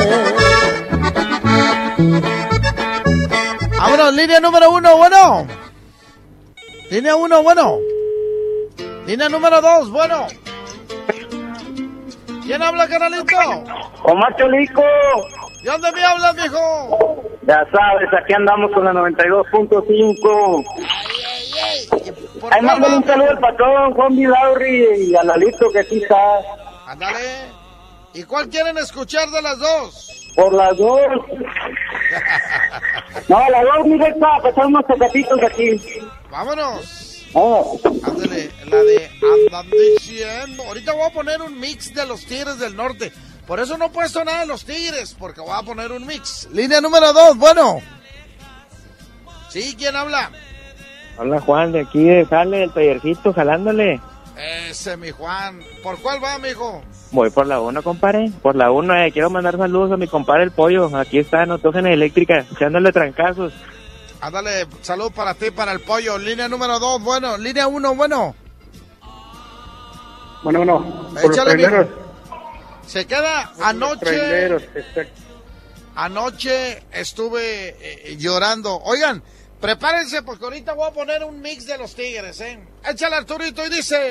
Vámonos, 3.79 4.15
línea 4.15 4.39
número 4.41 4.71
uno, 4.71 4.97
bueno. 4.97 5.47
Línea 6.91 7.17
uno, 7.17 7.43
bueno. 7.43 7.79
Línea 9.07 9.29
número 9.29 9.61
dos, 9.61 9.91
bueno. 9.91 10.27
¿Quién 12.45 12.63
habla, 12.63 12.87
canalito? 12.89 13.37
Omar 14.05 14.37
Cholico. 14.37 14.83
¿De 15.63 15.71
dónde 15.71 15.93
me 15.93 16.05
hablas, 16.05 16.35
mijo? 16.35 17.25
Ya 17.47 17.67
sabes, 17.73 18.09
aquí 18.21 18.35
andamos 18.35 18.71
con 18.73 18.85
la 18.85 18.93
92.5. 18.93 20.65
Ahí 22.51 22.63
mándale 22.63 22.97
un 22.97 23.05
saludo 23.05 23.31
al 23.31 23.39
patrón, 23.39 23.95
Juan 23.95 24.17
Vilauri 24.17 25.09
y 25.09 25.17
a 25.17 25.23
Lalito 25.25 25.71
que 25.71 25.81
aquí 25.81 26.03
está. 26.03 26.17
Ándale. 26.87 27.49
¿Y 28.15 28.23
cuál 28.25 28.49
quieren 28.49 28.79
escuchar 28.79 29.29
de 29.31 29.43
las 29.43 29.59
dos? 29.59 30.33
Por 30.35 30.55
las 30.55 30.77
dos. 30.77 30.99
no, 33.29 33.51
las 33.51 33.65
dos, 33.65 33.87
mi 33.87 33.99
recta, 33.99 34.27
pasar 34.43 34.67
unos 34.67 34.87
tocatitos 34.87 35.43
aquí. 35.43 35.81
Vámonos. 36.31 37.07
Ándale, 37.35 38.51
la 38.67 38.83
de 38.83 39.11
andan 39.23 39.71
diciendo. 39.71 40.63
Ahorita 40.65 40.93
voy 40.93 41.05
a 41.05 41.11
poner 41.11 41.43
un 41.43 41.61
mix 41.61 41.95
de 41.95 42.07
los 42.07 42.25
Tigres 42.25 42.59
del 42.59 42.75
Norte. 42.75 43.13
Por 43.47 43.61
eso 43.61 43.79
no 43.79 43.87
he 43.87 43.91
puesto 43.91 44.25
nada 44.25 44.41
de 44.41 44.47
los 44.47 44.65
Tigres, 44.65 45.15
porque 45.19 45.41
voy 45.41 45.55
a 45.55 45.63
poner 45.63 45.93
un 45.93 46.07
mix. 46.07 46.49
Línea 46.53 46.81
número 46.81 47.13
dos, 47.13 47.37
bueno. 47.37 47.81
Sí, 49.49 49.75
¿quién 49.79 49.97
habla? 49.97 50.31
Hola 51.19 51.41
Juan, 51.41 51.73
de 51.73 51.81
aquí 51.81 52.05
de 52.05 52.25
Jale, 52.27 52.65
el 52.65 52.73
tallercito, 52.73 53.33
jalándole. 53.33 54.01
Ese, 54.71 54.97
mi 54.97 55.11
Juan. 55.11 55.61
¿Por 55.83 56.01
cuál 56.01 56.23
va, 56.23 56.39
mijo? 56.39 56.81
Voy 57.11 57.29
por 57.31 57.47
la 57.47 57.61
1, 57.61 57.83
compadre. 57.83 58.31
Por 58.41 58.55
la 58.55 58.71
1, 58.71 58.95
eh. 59.03 59.13
quiero 59.13 59.29
mandar 59.29 59.57
saludos 59.57 59.91
a 59.91 59.97
mi 59.97 60.07
compadre 60.07 60.45
el 60.45 60.53
pollo. 60.53 60.97
Aquí 60.97 61.19
está 61.19 61.43
en 61.43 61.51
Otógena 61.51 61.91
Eléctrica, 61.91 62.47
echándole 62.53 62.93
trancazos. 62.93 63.53
Ándale, 64.21 64.67
salud 64.81 65.11
para 65.13 65.35
ti, 65.35 65.51
para 65.51 65.73
el 65.73 65.81
pollo. 65.81 66.19
Línea 66.19 66.49
número 66.49 66.79
dos, 66.79 67.03
bueno. 67.03 67.37
Línea 67.37 67.67
uno, 67.67 67.97
bueno. 67.97 68.37
Bueno, 70.45 70.59
bueno. 70.61 71.11
Por 71.21 71.33
Échale, 71.33 71.57
los 71.57 71.71
traileros. 71.71 71.87
Se 72.87 73.07
queda 73.07 73.53
anoche. 73.61 73.99
traileros. 74.07 74.63
Anoche 75.97 76.85
estuve 76.93 77.77
eh, 77.81 78.17
llorando. 78.17 78.77
Oigan, 78.85 79.21
prepárense 79.61 80.23
porque 80.23 80.45
ahorita 80.45 80.75
voy 80.75 80.89
a 80.89 80.93
poner 80.93 81.25
un 81.25 81.41
mix 81.41 81.67
de 81.67 81.79
los 81.79 81.95
tigres, 81.95 82.41
¿eh? 82.41 82.59
Échale 82.85 83.17
Arturito 83.17 83.65
y 83.67 83.71
dice. 83.71 84.09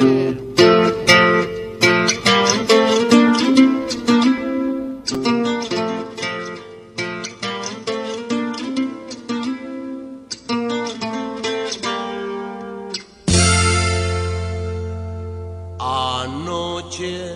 Anoche 15.79 17.35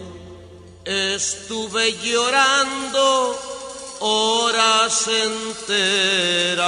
estuve 0.86 1.94
llorando 2.04 3.51
horas 4.02 5.08
enteras, 5.08 6.64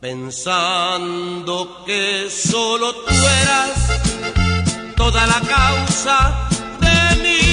pensando 0.00 1.84
que 1.86 2.28
solo 2.30 2.94
tú 2.94 3.14
eras 3.14 3.72
toda 4.96 5.26
la 5.26 5.40
causa 5.40 6.48
de 6.80 7.16
mi 7.22 7.45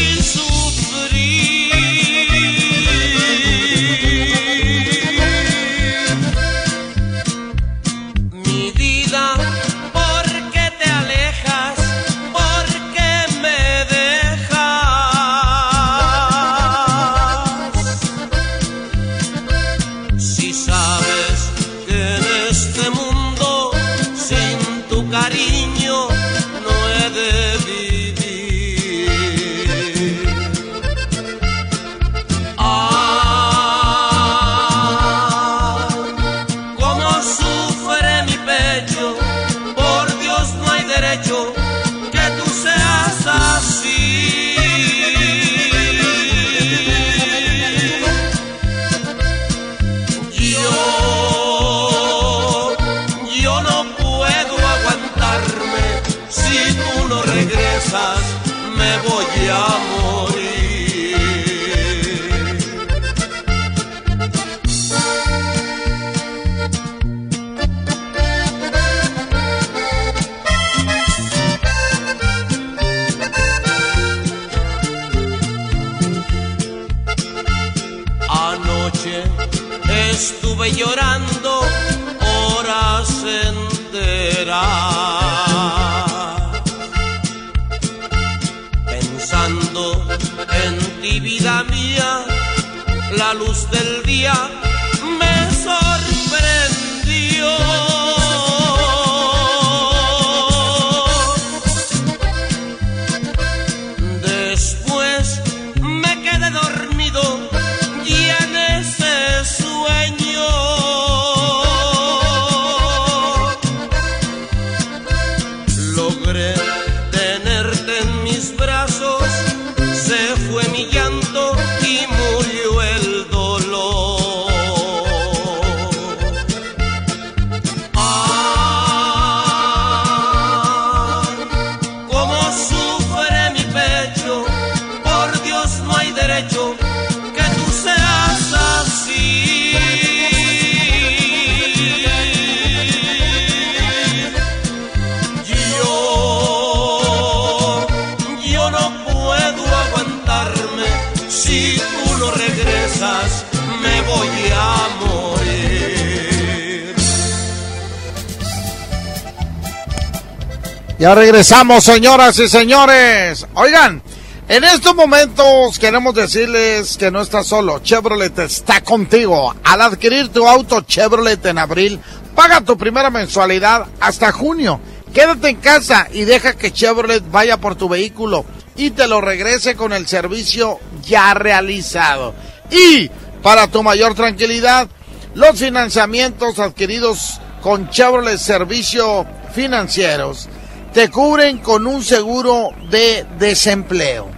Ya 161.03 161.13
regresamos, 161.13 161.83
señoras 161.83 162.39
y 162.39 162.47
señores. 162.47 163.45
Oigan, 163.55 164.01
En 164.47 164.63
estos 164.63 164.95
momentos 164.95 165.77
queremos 165.77 166.15
decirles 166.15 166.95
que 166.95 167.11
no 167.11 167.19
estás 167.19 167.45
solo. 167.45 167.79
Chevrolet 167.79 168.39
está 168.39 168.79
contigo. 168.79 169.53
Al 169.65 169.81
adquirir 169.81 170.29
tu 170.29 170.47
auto 170.47 170.79
Chevrolet 170.79 171.45
en 171.45 171.57
abril, 171.57 171.99
paga 172.33 172.61
tu 172.61 172.77
primera 172.77 173.09
mensualidad 173.09 173.85
hasta 173.99 174.31
junio. 174.31 174.79
Quédate 175.13 175.49
en 175.49 175.57
casa 175.57 176.07
y 176.09 176.21
deja 176.21 176.53
que 176.53 176.71
Chevrolet 176.71 177.29
vaya 177.29 177.57
por 177.57 177.75
tu 177.75 177.89
vehículo 177.89 178.45
y 178.77 178.91
te 178.91 179.09
lo 179.09 179.19
regrese 179.19 179.75
con 179.75 179.91
el 179.91 180.07
servicio 180.07 180.79
ya 181.05 181.33
realizado. 181.33 182.33
Y 182.71 183.09
para 183.41 183.67
tu 183.67 183.83
mayor 183.83 184.15
tranquilidad, 184.15 184.87
los 185.35 185.59
financiamientos 185.59 186.59
adquiridos 186.59 187.41
con 187.61 187.89
Chevrolet 187.89 188.37
Servicio 188.37 189.27
Financieros 189.53 190.47
te 190.93 191.09
cubren 191.09 191.57
con 191.57 191.87
un 191.87 192.03
seguro 192.03 192.69
de 192.89 193.25
desempleo. 193.37 194.29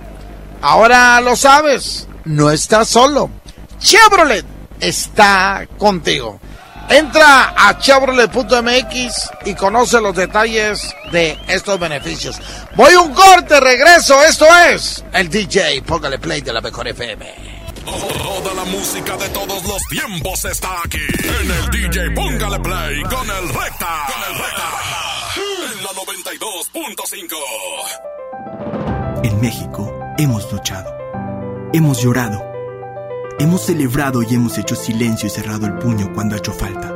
Ahora 0.62 1.20
lo 1.22 1.36
sabes, 1.36 2.08
no 2.24 2.50
estás 2.50 2.88
solo. 2.88 3.30
Chevrolet 3.80 4.46
está 4.80 5.68
contigo. 5.78 6.40
Entra 6.90 7.54
a 7.58 7.78
chevrolet.mx 7.78 9.30
y 9.46 9.56
conoce 9.56 10.00
los 10.00 10.16
detalles 10.16 10.96
de 11.12 11.38
estos 11.48 11.80
beneficios. 11.80 12.38
Voy 12.76 12.94
un 12.96 13.14
corte, 13.14 13.60
regreso. 13.60 14.24
Esto 14.24 14.46
es 14.70 15.04
el 15.14 15.30
DJ. 15.30 15.82
Póngale 15.82 16.20
play 16.20 16.42
de 16.42 16.54
la 16.54 16.62
mejor 16.62 16.88
FM. 16.88 17.56
Toda 17.86 18.54
la 18.54 18.66
música 18.66 19.18
de 19.18 19.30
todos 19.30 19.64
los 19.64 19.82
tiempos 19.90 20.46
está 20.46 20.70
aquí. 20.84 21.06
En 21.22 21.52
el 21.52 21.70
DJ 21.70 22.12
Póngale 22.12 22.60
Play 22.60 23.02
con 23.04 23.30
el 23.30 23.50
Recta. 23.50 24.08
Con 24.08 24.34
el 24.34 24.40
Recta. 24.40 25.15
En 26.76 26.84
la 26.84 26.90
92.5. 26.90 27.36
En 29.24 29.42
México 29.42 29.92
hemos 30.18 30.52
luchado. 30.52 30.94
Hemos 31.74 32.02
llorado. 32.02 32.44
Hemos 33.40 33.62
celebrado 33.62 34.22
y 34.22 34.36
hemos 34.36 34.58
hecho 34.58 34.76
silencio 34.76 35.28
y 35.28 35.30
cerrado 35.30 35.66
el 35.66 35.78
puño 35.80 36.14
cuando 36.14 36.36
ha 36.36 36.38
hecho 36.38 36.54
falta. 36.54 36.94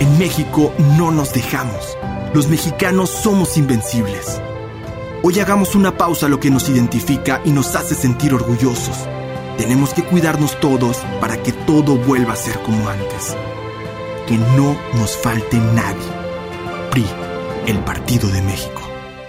En 0.00 0.18
México 0.18 0.74
no 0.98 1.10
nos 1.10 1.32
dejamos. 1.32 1.96
Los 2.34 2.48
mexicanos 2.48 3.08
somos 3.10 3.56
invencibles. 3.56 4.42
Hoy 5.22 5.40
hagamos 5.40 5.74
una 5.74 5.96
pausa 5.96 6.26
a 6.26 6.28
lo 6.28 6.38
que 6.40 6.50
nos 6.50 6.68
identifica 6.68 7.40
y 7.44 7.52
nos 7.52 7.74
hace 7.74 7.94
sentir 7.94 8.34
orgullosos 8.34 9.06
tenemos 9.56 9.94
que 9.94 10.04
cuidarnos 10.04 10.58
todos 10.60 10.98
para 11.20 11.42
que 11.42 11.52
todo 11.52 11.96
vuelva 11.96 12.34
a 12.34 12.36
ser 12.36 12.58
como 12.60 12.88
antes. 12.88 13.34
Que 14.26 14.36
no 14.36 14.76
nos 14.94 15.16
falte 15.16 15.56
nadie. 15.56 16.06
PRI, 16.90 17.06
el 17.66 17.78
Partido 17.80 18.28
de 18.28 18.42
México. 18.42 18.80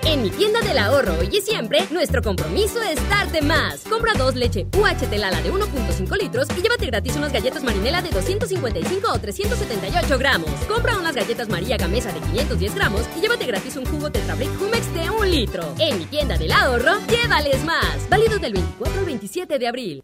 En 0.04 0.22
mi 0.22 0.30
tienda 0.30 0.62
del 0.62 0.78
ahorro 0.78 1.18
hoy 1.20 1.28
y 1.32 1.42
siempre, 1.42 1.80
nuestro 1.92 2.22
compromiso 2.22 2.82
es 2.82 2.98
darte 3.10 3.42
más. 3.42 3.82
Compra 3.90 4.14
dos 4.14 4.36
leche 4.36 4.68
UHT 4.78 5.12
Lala 5.18 5.42
de 5.42 5.52
1.5 5.52 6.18
litros 6.18 6.48
y 6.56 6.62
llévate 6.62 6.86
gratis 6.86 7.16
unas 7.16 7.34
galletas 7.34 7.64
marinela 7.64 8.02
de 8.02 8.12
255 8.12 9.12
o 9.12 9.20
378 9.20 10.18
gramos. 10.20 10.52
Compra 10.68 10.98
unas 10.98 11.16
galletas 11.16 11.50
María 11.50 11.78
Gamesa 11.78 12.14
de 12.14 12.20
510 12.20 12.76
gramos 12.76 13.02
y 13.18 13.22
llévate 13.22 13.48
gratis 13.48 13.76
un 13.76 13.86
jugo 13.86 14.12
Tetra 14.12 14.36
Brick 14.36 14.62
Humex 14.62 14.94
de 14.94 15.10
1 15.10 15.26
litro. 15.26 15.74
En 15.80 15.98
mi 15.98 16.06
tienda 16.06 16.38
del 16.38 16.52
ahorro, 16.52 16.94
llévales 17.10 17.66
más. 17.66 18.08
Válido 18.10 18.38
del 18.38 18.54
24 18.54 19.00
al 19.00 19.06
27 19.06 19.60
de 19.60 19.68
abril. 19.68 20.04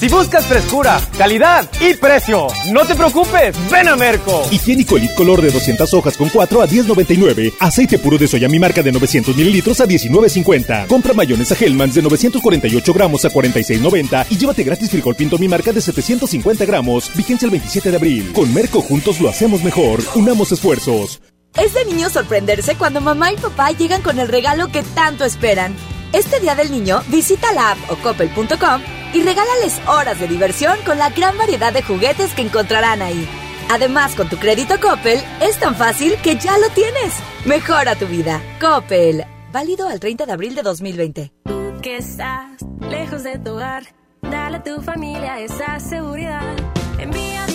Si 0.00 0.08
buscas 0.08 0.46
frescura, 0.46 0.98
calidad 1.18 1.70
y 1.78 1.92
precio, 1.92 2.46
no 2.72 2.86
te 2.86 2.94
preocupes, 2.94 3.54
ven 3.70 3.86
a 3.86 3.96
Merco. 3.96 4.44
Higiénico 4.50 4.96
Elite 4.96 5.14
Color 5.14 5.42
de 5.42 5.50
200 5.50 5.92
hojas 5.92 6.16
con 6.16 6.30
4 6.30 6.62
a 6.62 6.66
10.99. 6.66 7.52
Aceite 7.60 7.98
puro 7.98 8.16
de 8.16 8.26
soya 8.26 8.48
mi 8.48 8.58
marca 8.58 8.82
de 8.82 8.92
900 8.92 9.36
mililitros 9.36 9.78
a 9.78 9.84
19.50. 9.84 10.86
Compra 10.86 11.12
mayonesa 11.12 11.54
Hellmann's 11.54 11.96
de 11.96 12.00
948 12.00 12.94
gramos 12.94 13.26
a 13.26 13.30
46.90 13.30 14.24
y 14.30 14.38
llévate 14.38 14.64
gratis 14.64 14.88
frijol 14.88 15.16
pinto 15.16 15.36
mi 15.36 15.48
marca 15.48 15.70
de 15.70 15.82
750 15.82 16.64
gramos. 16.64 17.14
Vigencia 17.14 17.44
el 17.44 17.50
27 17.50 17.90
de 17.90 17.96
abril. 17.98 18.32
Con 18.32 18.54
Merco 18.54 18.80
juntos 18.80 19.20
lo 19.20 19.28
hacemos 19.28 19.62
mejor. 19.62 20.00
Unamos 20.14 20.50
esfuerzos. 20.50 21.20
Es 21.58 21.74
de 21.74 21.84
niño 21.84 22.08
sorprenderse 22.08 22.74
cuando 22.76 23.02
mamá 23.02 23.32
y 23.32 23.36
papá 23.36 23.70
llegan 23.72 24.00
con 24.00 24.18
el 24.18 24.28
regalo 24.28 24.72
que 24.72 24.82
tanto 24.82 25.26
esperan. 25.26 25.76
Este 26.12 26.40
Día 26.40 26.56
del 26.56 26.72
Niño, 26.72 27.02
visita 27.06 27.52
la 27.52 27.72
app 27.72 27.78
o 27.88 27.96
coppel.com 27.96 28.82
y 29.14 29.22
regálales 29.22 29.80
horas 29.86 30.18
de 30.18 30.26
diversión 30.26 30.76
con 30.84 30.98
la 30.98 31.10
gran 31.10 31.38
variedad 31.38 31.72
de 31.72 31.82
juguetes 31.82 32.34
que 32.34 32.42
encontrarán 32.42 33.00
ahí. 33.00 33.28
Además, 33.70 34.16
con 34.16 34.28
tu 34.28 34.36
crédito 34.36 34.74
Coppel, 34.80 35.20
es 35.40 35.56
tan 35.58 35.76
fácil 35.76 36.16
que 36.24 36.36
ya 36.36 36.58
lo 36.58 36.68
tienes. 36.70 37.14
Mejora 37.44 37.94
tu 37.94 38.06
vida. 38.06 38.42
Coppel. 38.60 39.24
Válido 39.52 39.88
al 39.88 40.00
30 40.00 40.26
de 40.26 40.32
abril 40.32 40.56
de 40.56 40.62
2020. 40.62 41.32
Tú 41.44 41.80
que 41.80 41.98
estás 41.98 42.60
lejos 42.80 43.22
de 43.22 43.38
tu 43.38 43.52
hogar, 43.52 43.84
dale 44.22 44.56
a 44.56 44.62
tu 44.64 44.82
familia 44.82 45.38
esa 45.38 45.78
seguridad. 45.78 46.56
Envía 46.98 47.46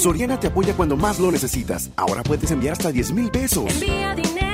Soriana 0.00 0.40
te 0.40 0.46
apoya 0.46 0.72
cuando 0.74 0.96
más 0.96 1.18
lo 1.20 1.30
necesitas. 1.30 1.90
Ahora 1.96 2.22
puedes 2.22 2.50
enviar 2.50 2.72
hasta 2.72 2.90
10 2.90 3.12
mil 3.12 3.30
pesos. 3.30 3.64
Envía 3.70 4.14
dinero. 4.14 4.50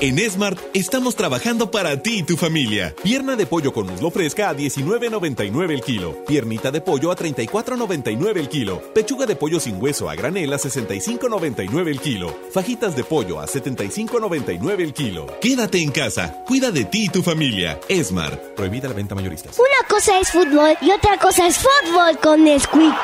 En 0.00 0.16
Smart 0.30 0.56
estamos 0.74 1.16
trabajando 1.16 1.72
para 1.72 2.00
ti 2.00 2.18
y 2.18 2.22
tu 2.22 2.36
familia. 2.36 2.94
Pierna 3.02 3.34
de 3.34 3.46
pollo 3.46 3.72
con 3.72 3.88
muslo 3.88 4.12
fresca 4.12 4.48
a 4.48 4.54
19.99 4.54 5.72
el 5.72 5.80
kilo. 5.80 6.24
Piernita 6.24 6.70
de 6.70 6.80
pollo 6.80 7.10
a 7.10 7.16
34.99 7.16 8.36
el 8.36 8.48
kilo. 8.48 8.80
Pechuga 8.94 9.26
de 9.26 9.34
pollo 9.34 9.58
sin 9.58 9.82
hueso 9.82 10.08
a 10.08 10.14
granel 10.14 10.52
a 10.52 10.56
65.99 10.56 11.88
el 11.88 12.00
kilo. 12.00 12.32
Fajitas 12.52 12.94
de 12.94 13.02
pollo 13.02 13.40
a 13.40 13.46
75.99 13.46 14.80
el 14.82 14.94
kilo. 14.94 15.26
Quédate 15.40 15.82
en 15.82 15.90
casa. 15.90 16.44
Cuida 16.46 16.70
de 16.70 16.84
ti 16.84 17.06
y 17.06 17.08
tu 17.08 17.24
familia. 17.24 17.80
Smart. 17.90 18.40
Prohibida 18.54 18.86
la 18.86 18.94
venta 18.94 19.16
mayoristas. 19.16 19.58
Una 19.58 19.88
cosa 19.88 20.20
es 20.20 20.30
fútbol 20.30 20.76
y 20.80 20.92
otra 20.92 21.18
cosa 21.18 21.48
es 21.48 21.58
fútbol 21.58 22.16
con 22.22 22.44
Nesquik. 22.44 22.94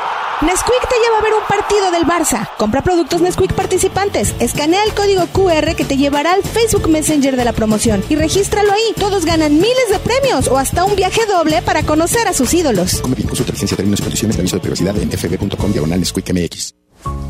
Nesquik 0.43 0.89
te 0.89 0.97
lleva 0.97 1.19
a 1.19 1.23
ver 1.23 1.33
un 1.33 1.47
partido 1.49 1.91
del 1.91 2.05
Barça. 2.05 2.49
Compra 2.59 2.83
productos 2.83 3.21
Nesquik 3.21 3.53
participantes. 3.53 4.35
Escanea 4.41 4.83
el 4.85 4.93
código 4.93 5.27
QR 5.29 5.75
que 5.75 5.85
te 5.85 5.97
llevará 5.97 6.33
al 6.33 6.43
Facebook 6.43 6.84
Messenger 6.89 7.37
de 7.37 7.45
la 7.45 7.53
promoción 7.53 8.05
y 8.09 8.17
regístralo 8.17 8.73
ahí. 8.73 8.95
Todos 8.99 9.25
ganan 9.25 9.55
miles 9.55 9.89
de 9.91 9.99
premios 9.99 10.49
o 10.49 10.59
hasta 10.59 10.85
un 10.85 10.97
viaje 10.97 11.27
doble 11.27 11.63
para 11.63 11.83
conocer 11.83 12.27
a 12.29 12.33
sus 12.33 12.53
ídolos. 12.55 13.01
Come 13.01 13.17
bien, 13.17 13.29
consulta 13.29 13.53
licencia, 13.53 13.77
términos 13.77 14.01
y 14.01 14.03
condiciones 14.03 14.37
de 14.37 14.43
aviso 14.43 14.57
de 14.57 14.61
privacidad 14.61 14.97
en 14.97 15.11
fb.com 15.11 15.73
diagonal 15.73 16.01
MX. 16.01 16.75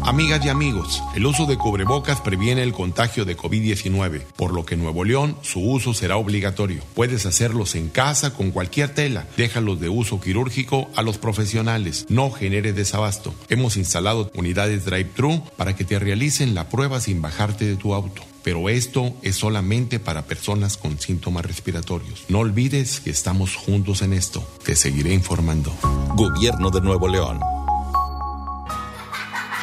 Amigas 0.02 0.44
y 0.44 0.51
amigos, 0.51 1.02
el 1.16 1.24
uso 1.24 1.47
de 1.47 1.56
cubrebocas 1.56 2.20
previene 2.20 2.62
el 2.62 2.72
contagio 2.72 3.24
de 3.24 3.36
COVID-19, 3.36 4.20
por 4.36 4.52
lo 4.52 4.66
que 4.66 4.74
en 4.74 4.82
Nuevo 4.82 5.02
León 5.02 5.36
su 5.40 5.60
uso 5.60 5.94
será 5.94 6.18
obligatorio. 6.18 6.82
Puedes 6.94 7.24
hacerlos 7.24 7.74
en 7.74 7.89
casa 7.89 8.35
con 8.35 8.51
cualquier 8.51 8.90
tela. 8.90 9.26
Déjalos 9.36 9.81
de 9.81 9.89
uso 9.89 10.20
quirúrgico 10.20 10.89
a 10.94 11.02
los 11.02 11.16
profesionales. 11.16 12.05
No 12.10 12.31
genere 12.31 12.74
desabasto. 12.74 13.35
Hemos 13.48 13.78
instalado 13.78 14.31
unidades 14.35 14.85
drive-thru 14.85 15.43
para 15.56 15.74
que 15.74 15.85
te 15.85 15.98
realicen 15.98 16.55
la 16.55 16.68
prueba 16.68 17.01
sin 17.01 17.22
bajarte 17.22 17.64
de 17.64 17.76
tu 17.76 17.94
auto. 17.94 18.22
Pero 18.44 18.68
esto 18.68 19.14
es 19.22 19.36
solamente 19.36 19.98
para 19.98 20.26
personas 20.26 20.76
con 20.76 21.00
síntomas 21.00 21.46
respiratorios. 21.46 22.26
No 22.28 22.40
olvides 22.40 23.00
que 23.00 23.10
estamos 23.10 23.56
juntos 23.56 24.02
en 24.02 24.12
esto. 24.12 24.46
Te 24.62 24.76
seguiré 24.76 25.14
informando. 25.14 25.72
Gobierno 26.14 26.70
de 26.70 26.82
Nuevo 26.82 27.08
León. 27.08 27.40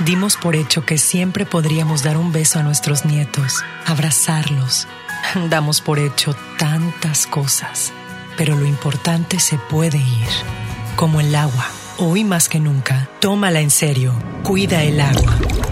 Dimos 0.04 0.36
por 0.36 0.56
hecho 0.56 0.84
que 0.84 0.98
siempre 0.98 1.46
podríamos 1.46 2.02
dar 2.02 2.18
un 2.18 2.32
beso 2.32 2.58
a 2.58 2.64
nuestros 2.64 3.06
nietos, 3.06 3.64
abrazarlos. 3.86 4.88
Damos 5.50 5.80
por 5.80 6.00
hecho 6.00 6.36
tantas 6.58 7.28
cosas, 7.28 7.94
pero 8.36 8.56
lo 8.56 8.66
importante 8.66 9.40
se 9.40 9.60
puede 9.60 9.98
ir, 10.00 10.28
como 10.96 11.22
el 11.22 11.36
agua. 11.36 11.68
Hoy 12.00 12.24
más 12.24 12.50
que 12.50 12.60
nunca, 12.60 13.08
tómala 13.20 13.62
en 13.62 13.70
serio. 13.70 14.16
Cuida 14.44 14.84
el 14.84 15.00
agua. 15.00 15.38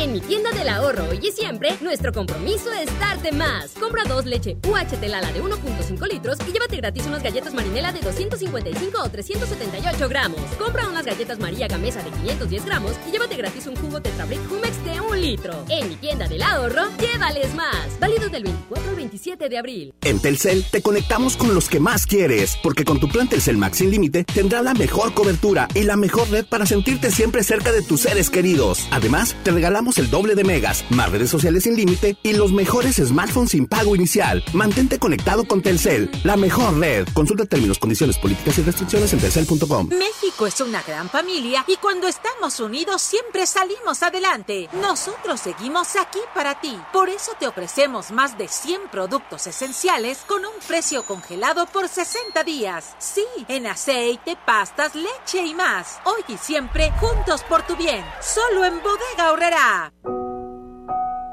En 0.00 0.12
mi 0.12 0.20
tienda 0.20 0.52
del 0.52 0.68
ahorro 0.68 1.08
hoy 1.10 1.18
y 1.20 1.32
siempre, 1.32 1.76
nuestro 1.80 2.12
compromiso 2.12 2.72
es 2.72 2.86
darte 3.00 3.32
más. 3.32 3.72
Compra 3.72 4.04
dos 4.04 4.26
leche 4.26 4.56
UHT 4.64 5.02
Lala 5.08 5.32
de 5.32 5.42
1.5 5.42 6.08
litros 6.08 6.38
y 6.46 6.52
llévate 6.52 6.76
gratis 6.76 7.04
unas 7.06 7.20
galletas 7.20 7.52
marinela 7.52 7.90
de 7.90 8.00
255 8.02 8.96
o 9.02 9.10
378 9.10 10.08
gramos. 10.08 10.40
Compra 10.56 10.88
unas 10.88 11.04
galletas 11.04 11.40
María 11.40 11.66
Gamesa 11.66 12.00
de 12.04 12.10
510 12.10 12.64
gramos 12.64 12.92
y 13.08 13.10
llévate 13.10 13.34
gratis 13.34 13.66
un 13.66 13.74
jugo 13.74 14.00
Tetrabric 14.00 14.38
Humex 14.48 14.84
de 14.84 15.00
1 15.00 15.14
litro. 15.16 15.64
En 15.68 15.88
mi 15.88 15.96
tienda 15.96 16.28
del 16.28 16.42
ahorro, 16.42 16.84
llévales 17.00 17.52
más. 17.56 17.98
Válido 17.98 18.28
del 18.28 18.44
24 18.44 18.90
al 18.90 18.94
27 18.94 19.48
de 19.48 19.58
abril. 19.58 19.94
En 20.02 20.20
Telcel 20.20 20.64
te 20.70 20.80
conectamos 20.80 21.36
con 21.36 21.52
los 21.56 21.68
que 21.68 21.80
más 21.80 22.06
quieres, 22.06 22.56
porque 22.62 22.84
con 22.84 23.00
tu 23.00 23.08
plan 23.08 23.28
Telcel 23.28 23.56
Max 23.56 23.78
sin 23.78 23.90
límite 23.90 24.22
tendrás 24.22 24.62
la 24.62 24.74
mejor 24.74 25.12
cobertura 25.12 25.66
y 25.74 25.82
la 25.82 25.96
mejor 25.96 26.30
red 26.30 26.46
para 26.46 26.66
sentirte 26.66 27.10
siempre 27.10 27.42
cerca 27.42 27.72
de 27.72 27.82
tus 27.82 28.02
seres 28.02 28.30
queridos. 28.30 28.86
Además, 28.92 29.34
te 29.42 29.50
regalamos 29.50 29.87
el 29.96 30.10
doble 30.10 30.34
de 30.34 30.44
megas, 30.44 30.84
más 30.90 31.10
redes 31.10 31.30
sociales 31.30 31.62
sin 31.62 31.74
límite 31.76 32.18
y 32.22 32.34
los 32.34 32.52
mejores 32.52 32.96
smartphones 32.96 33.52
sin 33.52 33.66
pago 33.66 33.96
inicial. 33.96 34.44
Mantente 34.52 34.98
conectado 34.98 35.46
con 35.46 35.62
Telcel, 35.62 36.10
la 36.24 36.36
mejor 36.36 36.78
red. 36.78 37.08
Consulta 37.14 37.46
términos, 37.46 37.78
condiciones, 37.78 38.18
políticas 38.18 38.58
y 38.58 38.62
restricciones 38.62 39.12
en 39.14 39.20
telcel.com. 39.20 39.88
México 39.88 40.46
es 40.46 40.60
una 40.60 40.82
gran 40.82 41.08
familia 41.08 41.64
y 41.66 41.76
cuando 41.76 42.06
estamos 42.08 42.60
unidos 42.60 43.00
siempre 43.00 43.46
salimos 43.46 44.02
adelante. 44.02 44.68
Nosotros 44.80 45.40
seguimos 45.40 45.96
aquí 45.96 46.20
para 46.34 46.60
ti. 46.60 46.78
Por 46.92 47.08
eso 47.08 47.32
te 47.38 47.46
ofrecemos 47.46 48.10
más 48.10 48.36
de 48.36 48.48
100 48.48 48.88
productos 48.90 49.46
esenciales 49.46 50.18
con 50.26 50.44
un 50.44 50.52
precio 50.66 51.04
congelado 51.04 51.66
por 51.66 51.88
60 51.88 52.44
días. 52.44 52.96
Sí, 52.98 53.24
en 53.48 53.66
aceite, 53.66 54.36
pastas, 54.44 54.94
leche 54.94 55.44
y 55.44 55.54
más. 55.54 56.00
Hoy 56.04 56.22
y 56.28 56.36
siempre 56.36 56.92
juntos 57.00 57.42
por 57.48 57.62
tu 57.66 57.76
bien. 57.76 58.04
Solo 58.20 58.64
en 58.64 58.82
Bodega 58.82 59.32
Horrera. 59.32 59.67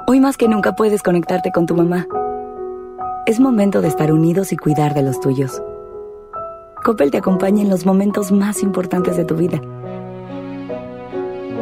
Hoy 0.08 0.20
más 0.20 0.38
que 0.38 0.48
nunca 0.48 0.76
puedes 0.76 1.02
conectarte 1.02 1.52
con 1.52 1.66
tu 1.66 1.76
mamá. 1.76 2.08
Es 3.26 3.40
momento 3.40 3.82
de 3.82 3.88
estar 3.88 4.12
unidos 4.12 4.52
y 4.52 4.58
cuidar 4.58 4.94
de 4.94 5.02
los 5.02 5.20
tuyos. 5.20 5.62
Coppel 6.84 7.10
te 7.10 7.18
acompaña 7.18 7.64
en 7.64 7.70
los 7.70 7.86
momentos 7.86 8.32
más 8.32 8.62
importantes 8.62 9.18
de 9.18 9.26
tu 9.26 9.36
vida. 9.36 9.60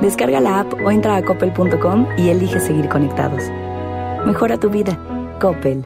Descarga 0.01 0.41
la 0.41 0.59
app 0.59 0.73
o 0.85 0.91
entra 0.91 1.15
a 1.15 1.23
coppel.com 1.23 2.07
y 2.17 2.29
elige 2.29 2.59
seguir 2.59 2.89
conectados. 2.89 3.43
Mejora 4.25 4.59
tu 4.59 4.69
vida. 4.69 4.99
Coppel. 5.39 5.85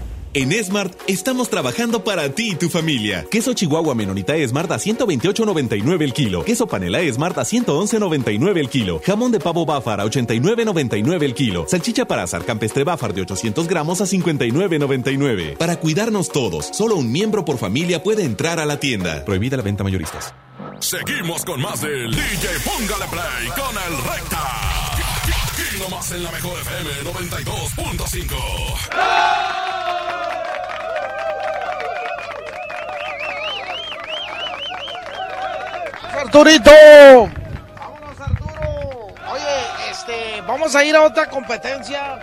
En 0.33 0.53
Smart 0.63 0.93
estamos 1.07 1.49
trabajando 1.49 2.05
para 2.05 2.29
ti 2.29 2.51
y 2.51 2.55
tu 2.55 2.69
familia. 2.69 3.25
Queso 3.29 3.53
Chihuahua 3.53 3.93
Menonita 3.95 4.33
Smart 4.47 4.71
a 4.71 4.75
128.99 4.75 6.03
el 6.03 6.13
kilo. 6.13 6.45
Queso 6.45 6.67
Panela 6.67 6.99
Smart 7.11 7.37
a 7.37 7.41
111.99 7.41 8.57
el 8.57 8.69
kilo. 8.69 9.01
Jamón 9.05 9.33
de 9.33 9.41
pavo 9.41 9.65
Bafar 9.65 9.99
a 9.99 10.05
89.99 10.05 11.23
el 11.23 11.33
kilo. 11.33 11.65
Salchicha 11.67 12.05
para 12.05 12.23
azar 12.23 12.45
campestre 12.45 12.85
Bafar 12.85 13.13
de 13.13 13.23
800 13.23 13.67
gramos 13.67 13.99
a 13.99 14.05
59.99. 14.05 15.57
Para 15.57 15.77
cuidarnos 15.77 16.29
todos, 16.29 16.69
solo 16.71 16.95
un 16.95 17.11
miembro 17.11 17.43
por 17.43 17.57
familia 17.57 18.01
puede 18.01 18.23
entrar 18.23 18.61
a 18.61 18.65
la 18.65 18.79
tienda. 18.79 19.25
Prohibida 19.25 19.57
la 19.57 19.63
venta 19.63 19.83
mayoristas. 19.83 20.33
Seguimos 20.79 21.43
con 21.43 21.61
más 21.61 21.81
del 21.81 22.09
DJ 22.09 22.47
Póngale 22.63 23.07
Play 23.11 23.49
con 23.49 23.75
el 23.75 23.97
Recta. 24.09 24.39
Aquí 25.51 25.77
nomás 25.77 26.09
en 26.13 26.23
la 26.23 26.31
mejor 26.31 26.57
FM 26.61 26.89
92.5. 27.03 29.70
Arturito. 36.21 36.71
Vámonos, 37.79 38.21
Arturo. 38.21 39.07
Oye, 39.31 39.89
este, 39.89 40.41
vamos 40.41 40.75
a 40.75 40.83
ir 40.83 40.95
a 40.95 41.01
otra 41.01 41.27
competencia. 41.27 42.19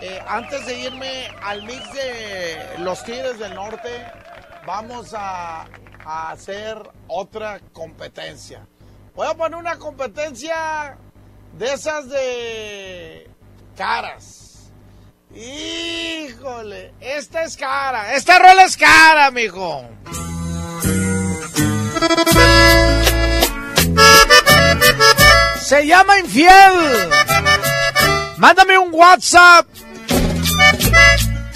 Eh, 0.00 0.22
antes 0.28 0.64
de 0.66 0.78
irme 0.78 1.28
al 1.42 1.64
mix 1.64 1.92
de 1.94 2.78
los 2.78 3.02
Tigres 3.02 3.40
del 3.40 3.54
Norte, 3.54 4.06
vamos 4.64 5.14
a, 5.16 5.66
hacer 6.04 6.76
otra 7.08 7.58
competencia. 7.72 8.66
Voy 9.14 9.26
a 9.26 9.34
poner 9.34 9.58
una 9.58 9.78
competencia 9.78 10.96
de 11.54 11.72
esas 11.72 12.08
de 12.10 13.30
caras. 13.76 14.70
Híjole, 15.34 16.92
esta 17.00 17.42
es 17.42 17.56
cara. 17.56 18.14
Esta 18.14 18.38
rola 18.38 18.64
es 18.64 18.76
cara, 18.76 19.30
mijo. 19.30 19.88
Se 25.64 25.86
llama 25.86 26.18
infiel. 26.18 27.10
Mándame 28.36 28.76
un 28.76 28.90
WhatsApp. 28.92 29.66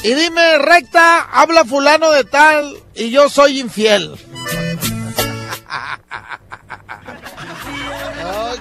Y 0.03 0.15
dime, 0.15 0.59
recta, 0.59 1.29
habla 1.31 1.63
fulano 1.67 2.11
de 2.13 2.25
tal 2.25 2.75
y 2.95 3.11
yo 3.11 3.29
soy 3.29 3.61
infiel. 3.61 4.19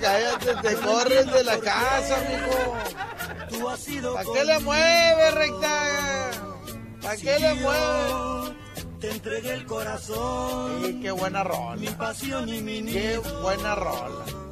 cállate, 0.02 0.56
te 0.62 0.76
corres 0.76 1.32
de 1.32 1.44
la 1.46 1.58
casa, 1.60 2.18
mijo. 2.30 4.14
¿Para 4.14 4.24
qué 4.34 4.44
le 4.44 4.60
mueve, 4.60 5.32
recta? 5.32 6.32
¿Para 7.02 7.16
qué 7.16 7.40
le 7.40 7.54
mueve? 7.56 8.56
Te 9.00 9.12
entregué 9.12 9.54
el 9.54 9.66
corazón. 9.66 11.02
Qué 11.02 11.12
buena 11.12 11.44
rola. 11.44 11.78
Mi 11.78 11.88
pasión 11.88 12.50
y 12.50 12.62
mi 12.62 12.84
Qué 12.84 13.18
buena 13.42 13.76
rola. 13.76 14.47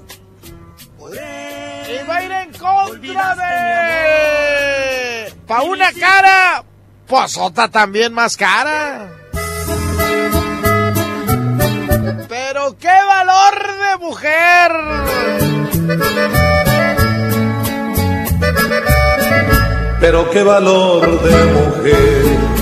Y 1.14 2.08
va 2.08 2.16
a 2.18 2.24
ir 2.24 2.32
en 2.32 2.52
contra 2.54 3.36
de. 3.36 5.34
Pa' 5.48 5.62
una 5.62 5.92
cara, 5.94 6.64
pues 7.08 7.38
otra 7.38 7.68
también 7.68 8.14
más 8.14 8.36
cara. 8.38 9.10
Pero 12.28 12.78
qué 12.78 12.88
valor 13.08 13.56
de 13.78 13.98
mujer. 14.00 14.72
Pero 20.00 20.30
qué 20.32 20.44
valor 20.44 21.22
de 21.22 21.46
mujer 21.54 22.56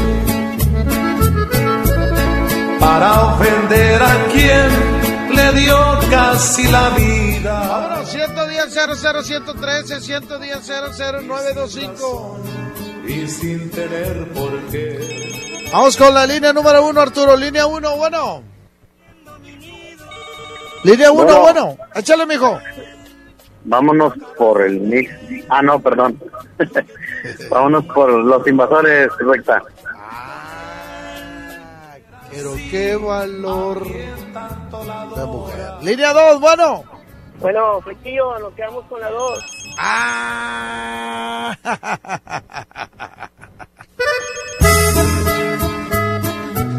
para 2.80 3.22
ofender 3.22 4.02
a 4.02 4.26
quien 4.32 4.93
le 5.36 5.52
dio 5.54 5.78
casi 6.10 6.68
la 6.72 6.90
vida. 6.92 7.68
Vámonos, 7.68 8.10
110 8.10 8.74
00 8.74 9.24
113 9.24 10.00
110 10.02 10.68
00925. 11.28 12.38
Y 13.08 13.28
sin 13.28 13.70
tener 13.72 14.28
por 14.34 14.58
qué. 14.72 15.70
Vamos 15.72 15.98
con 15.98 16.14
la 16.14 16.26
línea 16.26 16.54
número 16.54 16.86
uno, 16.88 17.02
Arturo. 17.02 17.36
Línea 17.36 17.66
uno, 17.66 17.98
bueno. 17.98 18.44
Línea 20.84 21.12
uno, 21.12 21.24
Bueno. 21.24 21.42
bueno. 21.42 21.78
Échale, 21.96 22.26
mijo. 22.26 22.60
Vámonos 23.66 24.14
por 24.38 24.62
el 24.62 24.80
mix. 24.82 25.12
Ah, 25.50 25.62
no, 25.62 25.80
perdón. 25.80 26.20
Vámonos 27.50 27.86
por 27.86 28.12
los 28.12 28.46
invasores, 28.48 29.10
recta. 29.20 29.62
Pero 32.36 32.56
qué 32.72 32.96
valor 32.96 33.84
de 33.86 35.26
mujer. 35.26 35.74
Línea 35.82 36.14
dos, 36.14 36.40
bueno. 36.40 36.84
Bueno, 37.40 37.82
Flequillo, 37.82 38.40
nos 38.40 38.54
quedamos 38.54 38.86
con 38.86 39.02
la 39.02 39.10
2. 39.10 39.40
Ah. 39.78 41.58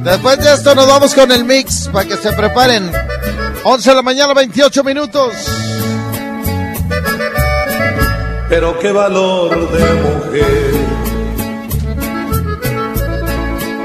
Después 0.05 0.39
de 0.39 0.55
esto 0.55 0.75
nos 0.75 0.89
vamos 0.89 1.15
con 1.15 1.31
el 1.33 1.45
mix 1.45 1.89
para 1.89 2.09
que 2.09 2.17
se 2.17 2.33
preparen. 2.33 2.91
11 3.65 3.91
de 3.91 3.97
la 3.97 4.03
mañana, 4.03 4.35
28 4.35 4.85
minutos. 4.85 5.35
Pero 8.49 8.79
qué 8.79 8.93
valor 8.93 9.71
de 9.71 9.95
mujer 9.95 10.84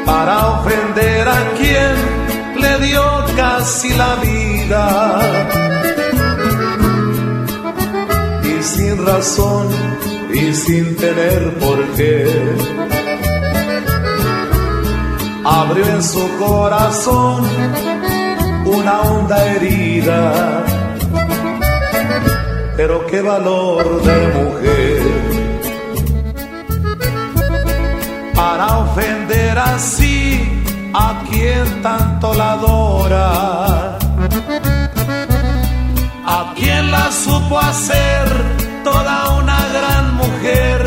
para 0.09 0.35
ofender 0.59 1.27
a 1.27 1.41
quien 1.59 1.95
le 2.63 2.73
dio 2.85 3.03
casi 3.35 3.89
la 4.03 4.11
vida. 4.27 4.83
Y 8.51 8.63
sin 8.63 9.05
razón 9.05 9.67
y 10.33 10.53
sin 10.53 10.95
tener 10.95 11.41
por 11.63 11.79
qué. 11.95 12.15
Abrió 15.61 15.85
en 15.97 16.03
su 16.03 16.23
corazón 16.37 17.37
una 18.65 19.01
honda 19.01 19.37
herida 19.53 20.63
pero 22.79 23.05
qué 23.07 23.21
valor 23.21 24.01
de 24.03 24.27
mujer 24.39 24.58
para 28.39 28.67
ofender 28.85 29.57
así 29.57 30.17
a 30.93 31.23
quien 31.29 31.65
tanto 31.81 32.33
la 32.33 32.53
adora, 32.53 33.97
a 36.37 36.53
quien 36.55 36.89
la 36.89 37.11
supo 37.11 37.59
hacer 37.59 38.25
toda 38.85 39.15
una 39.41 39.59
gran 39.77 40.05
mujer 40.21 40.79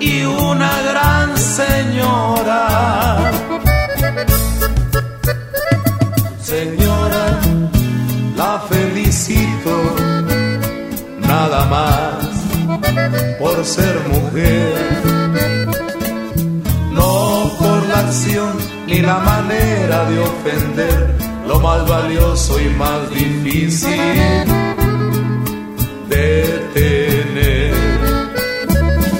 y 0.00 0.24
una 0.24 0.72
gran 0.90 1.28
señora. 1.38 2.60
Señora, 6.52 7.26
la 8.36 8.52
felicito 8.70 9.74
nada 11.20 11.60
más 11.74 12.32
por 13.40 13.64
ser 13.64 13.96
mujer, 14.14 15.21
ni 18.86 19.00
la 19.00 19.18
manera 19.18 20.04
de 20.08 20.18
ofender, 20.20 21.14
lo 21.46 21.58
más 21.58 21.88
valioso 21.88 22.60
y 22.60 22.68
más 22.68 23.10
difícil 23.10 23.90
de 26.08 26.44
tener. 26.72 27.74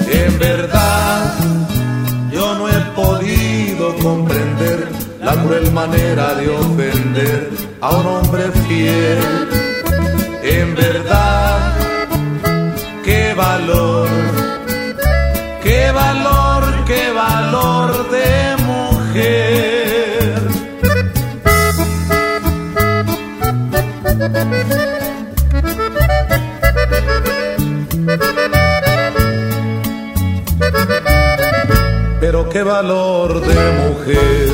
En 0.09 0.39
verdad, 0.39 1.35
yo 2.31 2.55
no 2.55 2.69
he 2.69 2.79
podido 2.95 3.95
comprender 3.97 4.87
la 5.21 5.33
cruel 5.43 5.71
manera 5.73 6.35
de 6.35 6.49
ofender 6.49 7.49
a 7.81 7.91
un 7.91 8.05
hombre 8.07 8.43
fiel. 8.67 9.52
Qué 32.53 32.61
valor 32.61 33.41
de 33.41 33.61
mujer. 33.81 34.49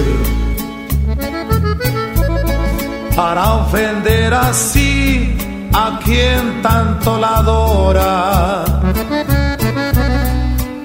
Para 3.14 3.56
ofender 3.56 4.34
así 4.34 5.38
a 5.74 6.00
quien 6.04 6.62
tanto 6.62 7.18
la 7.20 7.38
adora, 7.40 8.64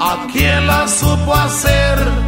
a 0.01 0.27
quien 0.33 0.67
la 0.67 0.89
supo 0.89 1.33
hacer 1.33 2.24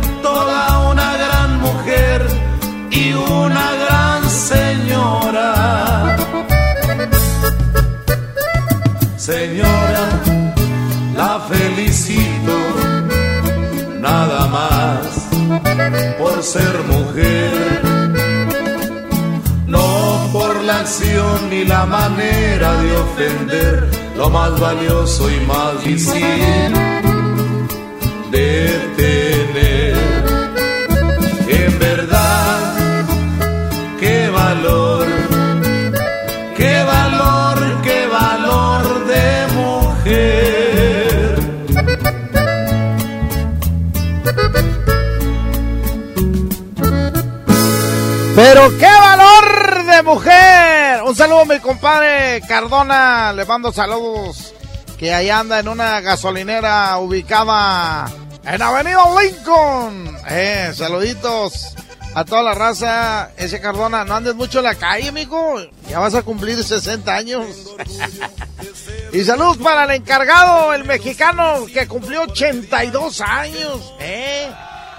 por 16.18 16.42
ser 16.42 16.78
mujer. 16.88 17.82
No 19.66 20.28
por 20.32 20.62
la 20.62 20.80
acción 20.80 21.50
ni 21.50 21.64
la 21.64 21.86
manera 21.86 22.80
de 22.82 22.96
ofender, 22.96 23.90
lo 24.16 24.30
más 24.30 24.58
valioso 24.58 25.30
y 25.30 25.40
más 25.46 25.84
difícil 25.84 26.72
de 28.30 29.15
Pero 48.48 48.78
qué 48.78 48.86
valor 48.86 49.84
de 49.86 50.02
mujer. 50.04 51.02
Un 51.02 51.16
saludo 51.16 51.40
a 51.40 51.44
mi 51.46 51.58
compadre 51.58 52.40
Cardona. 52.46 53.32
Le 53.32 53.44
mando 53.44 53.72
saludos. 53.72 54.54
Que 54.96 55.12
ahí 55.12 55.28
anda 55.28 55.58
en 55.58 55.66
una 55.66 56.00
gasolinera 56.00 56.96
ubicada 56.98 58.08
en 58.44 58.62
Avenida 58.62 59.02
Lincoln. 59.20 60.16
Eh, 60.28 60.70
saluditos 60.76 61.74
a 62.14 62.24
toda 62.24 62.44
la 62.44 62.54
raza. 62.54 63.32
Ese 63.36 63.60
Cardona, 63.60 64.04
no 64.04 64.14
andes 64.14 64.36
mucho 64.36 64.58
en 64.58 64.66
la 64.66 64.76
calle, 64.76 65.08
amigo. 65.08 65.56
Ya 65.88 65.98
vas 65.98 66.14
a 66.14 66.22
cumplir 66.22 66.62
60 66.62 67.12
años. 67.12 67.46
y 69.12 69.24
saludos 69.24 69.56
para 69.56 69.86
el 69.86 69.90
encargado, 70.02 70.72
el 70.72 70.84
mexicano, 70.84 71.66
que 71.66 71.88
cumplió 71.88 72.22
82 72.22 73.20
años. 73.22 73.92
Eh. 73.98 74.48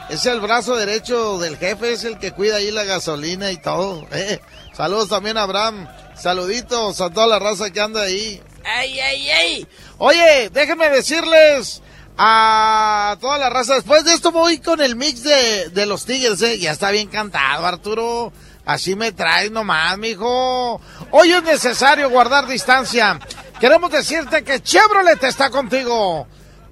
Es 0.09 0.25
el 0.25 0.39
brazo 0.39 0.75
derecho 0.75 1.37
del 1.37 1.57
jefe, 1.57 1.91
es 1.91 2.03
el 2.05 2.17
que 2.17 2.31
cuida 2.31 2.55
ahí 2.57 2.71
la 2.71 2.85
gasolina 2.85 3.51
y 3.51 3.57
todo. 3.57 4.07
eh. 4.11 4.39
Saludos 4.73 5.09
también 5.09 5.37
a 5.37 5.43
Abraham. 5.43 5.87
Saluditos 6.15 7.01
a 7.01 7.09
toda 7.09 7.27
la 7.27 7.39
raza 7.39 7.69
que 7.71 7.81
anda 7.81 8.03
ahí. 8.03 8.41
¡Ey, 8.79 8.99
ey, 8.99 9.29
ey! 9.29 9.67
Oye, 9.97 10.49
déjenme 10.51 10.89
decirles 10.89 11.81
a 12.17 13.17
toda 13.19 13.37
la 13.37 13.49
raza. 13.49 13.75
Después 13.75 14.05
de 14.05 14.13
esto 14.13 14.31
voy 14.31 14.59
con 14.59 14.81
el 14.81 14.95
mix 14.95 15.23
de, 15.23 15.69
de 15.69 15.85
los 15.85 16.05
Tigres, 16.05 16.41
¿eh? 16.41 16.57
Ya 16.57 16.71
está 16.71 16.91
bien 16.91 17.07
cantado, 17.09 17.65
Arturo. 17.65 18.31
Así 18.65 18.95
me 18.95 19.11
traes 19.11 19.51
nomás, 19.51 19.97
mijo. 19.97 20.81
Hoy 21.11 21.31
es 21.31 21.43
necesario 21.43 22.09
guardar 22.09 22.47
distancia. 22.47 23.19
Queremos 23.59 23.91
decirte 23.91 24.43
que 24.43 24.61
Chevrolet 24.61 25.21
está 25.23 25.49
contigo 25.49 26.27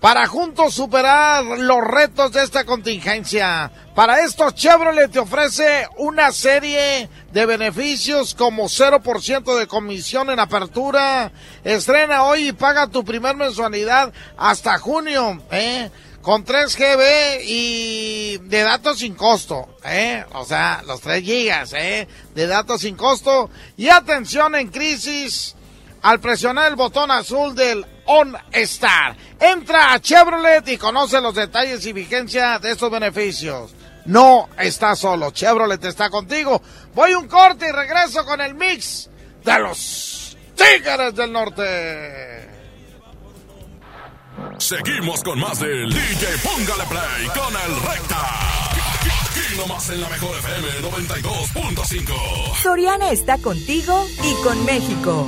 para 0.06 0.27
juntos 0.27 0.76
superar 0.76 1.44
los 1.44 1.84
retos 1.84 2.32
de 2.32 2.44
esta 2.44 2.64
contingencia. 2.64 3.72
Para 3.95 4.23
esto, 4.23 4.52
Chevrolet 4.52 5.10
te 5.10 5.18
ofrece 5.18 5.88
una 5.98 6.32
serie 6.32 7.10
de 7.34 7.45
beneficios 7.48 8.36
como 8.36 8.65
0% 8.65 9.57
de 9.57 9.65
comisión 9.65 10.30
en 10.30 10.40
apertura. 10.40 11.32
Estrena 11.64 12.26
hoy 12.26 12.49
y 12.49 12.53
paga 12.53 12.86
tu 12.86 13.03
primer 13.03 13.36
mensualidad 13.36 14.14
hasta 14.38 14.77
junio, 14.77 15.41
¿eh? 15.49 15.90
Con 16.22 16.44
3 16.44 16.77
GB 16.77 17.41
y 17.44 18.38
de 18.44 18.61
datos 18.61 18.99
sin 18.99 19.15
costo, 19.15 19.76
¿eh? 19.84 20.23
O 20.34 20.45
sea, 20.45 20.84
los 20.86 21.02
3 21.02 21.23
gigas, 21.23 21.73
¿eh? 21.73 22.07
De 22.36 22.45
datos 22.45 22.82
sin 22.82 22.95
costo. 22.95 23.49
Y 23.76 23.90
atención 23.90 24.53
en 24.53 24.68
crisis 24.68 25.56
al 26.06 26.19
presionar 26.19 26.69
el 26.69 26.76
botón 26.76 27.10
azul 27.10 27.56
del 27.56 27.84
On 28.06 28.38
Star. 28.52 29.18
Entra 29.40 29.94
a 29.94 29.99
Chevrolet 29.99 30.68
y 30.68 30.77
conoce 30.77 31.19
los 31.19 31.34
detalles 31.34 31.84
y 31.88 31.94
vigencia 31.94 32.60
de 32.60 32.73
estos 32.73 32.91
beneficios. 32.91 33.73
No 34.06 34.48
estás 34.60 34.99
solo, 34.99 35.32
Chevrolet 35.32 35.84
está 35.84 36.11
contigo. 36.11 36.61
Voy 36.94 37.15
un 37.15 37.27
corte 37.27 37.68
y 37.68 37.72
regreso 37.72 38.23
con 38.23 38.40
el 38.40 38.53
mix 38.53 39.10
de 39.44 39.60
los 39.60 40.38
Tigres 40.56 41.15
del 41.15 41.32
Norte. 41.32 42.49
Seguimos 44.60 45.23
con 45.23 45.40
más 45.40 45.60
del 45.60 45.90
DJ 45.91 46.27
Póngale 46.44 46.84
Play 46.84 47.27
con 47.34 47.56
el 47.56 47.82
Recta. 47.82 48.61
Aquí 49.32 49.57
nomás 49.57 49.90
en 49.90 50.02
la 50.02 50.10
mejor 50.10 50.38
FM 50.38 50.68
92.5. 50.82 52.61
Soriana 52.61 53.10
está 53.10 53.40
contigo 53.40 54.06
y 54.23 54.44
con 54.44 54.64
México. 54.65 55.27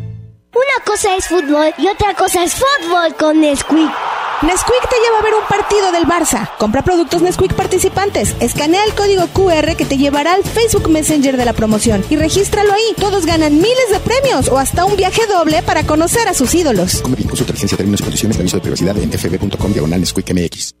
Una 0.53 0.85
cosa 0.85 1.15
es 1.15 1.27
fútbol 1.27 1.73
y 1.77 1.87
otra 1.87 2.13
cosa 2.13 2.43
es 2.43 2.53
fútbol 2.55 3.15
con 3.15 3.39
Nesquik. 3.39 3.89
Nesquik 4.41 4.89
te 4.89 4.95
lleva 4.97 5.19
a 5.19 5.21
ver 5.21 5.33
un 5.35 5.47
partido 5.47 5.93
del 5.93 6.05
Barça. 6.05 6.49
Compra 6.57 6.81
productos 6.81 7.21
Nesquik 7.21 7.53
participantes. 7.53 8.35
Escanea 8.41 8.83
el 8.83 8.93
código 8.93 9.27
QR 9.27 9.77
que 9.77 9.85
te 9.85 9.97
llevará 9.97 10.33
al 10.33 10.43
Facebook 10.43 10.89
Messenger 10.89 11.37
de 11.37 11.45
la 11.45 11.53
promoción 11.53 12.03
y 12.09 12.17
regístralo 12.17 12.73
ahí. 12.73 12.93
Todos 12.99 13.25
ganan 13.25 13.53
miles 13.55 13.91
de 13.91 13.99
premios 14.01 14.49
o 14.49 14.57
hasta 14.57 14.83
un 14.83 14.97
viaje 14.97 15.25
doble 15.25 15.63
para 15.63 15.83
conocer 15.83 16.27
a 16.27 16.33
sus 16.33 16.53
ídolos. 16.53 17.01
Come 17.01 17.15
bien, 17.15 17.29
consulta 17.29 17.53
licencia, 17.53 17.77
términos 17.77 18.01
y 18.01 18.03
condiciones 18.03 18.37
de 18.37 18.41
aviso 18.41 18.57
de 18.57 18.61
privacidad 18.61 18.97
en 18.97 19.09
fb.com 19.09 19.71
diagonal 19.71 20.01
Nesquik 20.01 20.33
MX. 20.33 20.80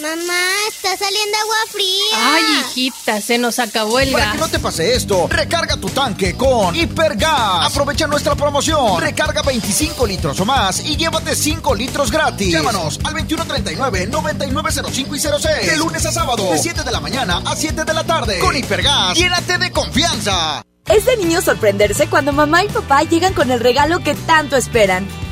Mamá, 0.00 0.44
está 0.68 0.96
saliendo 0.96 1.36
agua 1.42 1.56
fría. 1.72 2.14
Ay, 2.14 2.44
hijita, 2.60 3.20
se 3.20 3.36
nos 3.36 3.58
acabó 3.58 3.98
el 3.98 4.12
Para 4.12 4.26
gas. 4.26 4.34
que 4.34 4.38
no 4.40 4.46
te 4.48 4.60
pase 4.60 4.94
esto, 4.94 5.26
recarga 5.28 5.76
tu 5.76 5.88
tanque 5.88 6.36
con 6.36 6.76
Hipergas. 6.76 7.66
Aprovecha 7.66 8.06
nuestra 8.06 8.36
promoción. 8.36 9.00
Recarga 9.00 9.42
25 9.42 10.06
litros 10.06 10.38
o 10.38 10.44
más 10.44 10.78
y 10.86 10.96
llévate 10.96 11.34
5 11.34 11.74
litros 11.74 12.12
gratis. 12.12 12.52
Llámanos 12.52 13.00
al 13.02 13.12
2139-9905 13.14 15.16
y 15.16 15.18
06. 15.18 15.66
De 15.66 15.76
lunes 15.76 16.06
a 16.06 16.12
sábado, 16.12 16.48
de 16.52 16.58
7 16.58 16.84
de 16.84 16.92
la 16.92 17.00
mañana 17.00 17.42
a 17.44 17.56
7 17.56 17.84
de 17.84 17.92
la 17.94 18.04
tarde. 18.04 18.38
Con 18.38 18.56
Hipergas, 18.56 19.18
llénate 19.18 19.58
de 19.58 19.72
confianza. 19.72 20.62
Es 20.86 21.06
de 21.06 21.16
niño 21.16 21.42
sorprenderse 21.42 22.06
cuando 22.08 22.32
mamá 22.32 22.62
y 22.62 22.68
papá 22.68 23.02
llegan 23.02 23.34
con 23.34 23.50
el 23.50 23.58
regalo 23.58 23.98
que 24.04 24.14
tanto 24.14 24.54
esperan. 24.56 25.08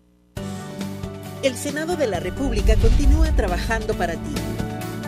El 1.41 1.55
Senado 1.55 1.95
de 1.95 2.05
la 2.05 2.19
República 2.19 2.75
continúa 2.75 3.35
trabajando 3.35 3.95
para 3.95 4.13
ti. 4.13 4.35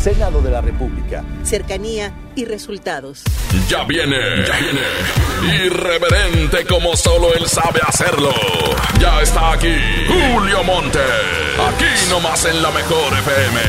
Senado 0.00 0.40
de 0.40 0.50
la 0.50 0.62
República. 0.62 1.22
Cercanía 1.42 2.10
y 2.34 2.46
resultados. 2.46 3.22
Ya 3.68 3.84
viene, 3.84 4.16
ya 4.46 4.56
viene. 4.58 5.66
Irreverente 5.66 6.64
como 6.64 6.96
solo 6.96 7.34
él 7.34 7.46
sabe 7.46 7.80
hacerlo. 7.86 8.32
Ya 8.98 9.20
está 9.20 9.52
aquí 9.52 9.74
Julio 10.08 10.64
Monte. 10.64 11.00
Aquí 11.68 12.08
nomás 12.08 12.46
en 12.46 12.62
la 12.62 12.70
mejor 12.70 13.12
FM. 13.12 13.60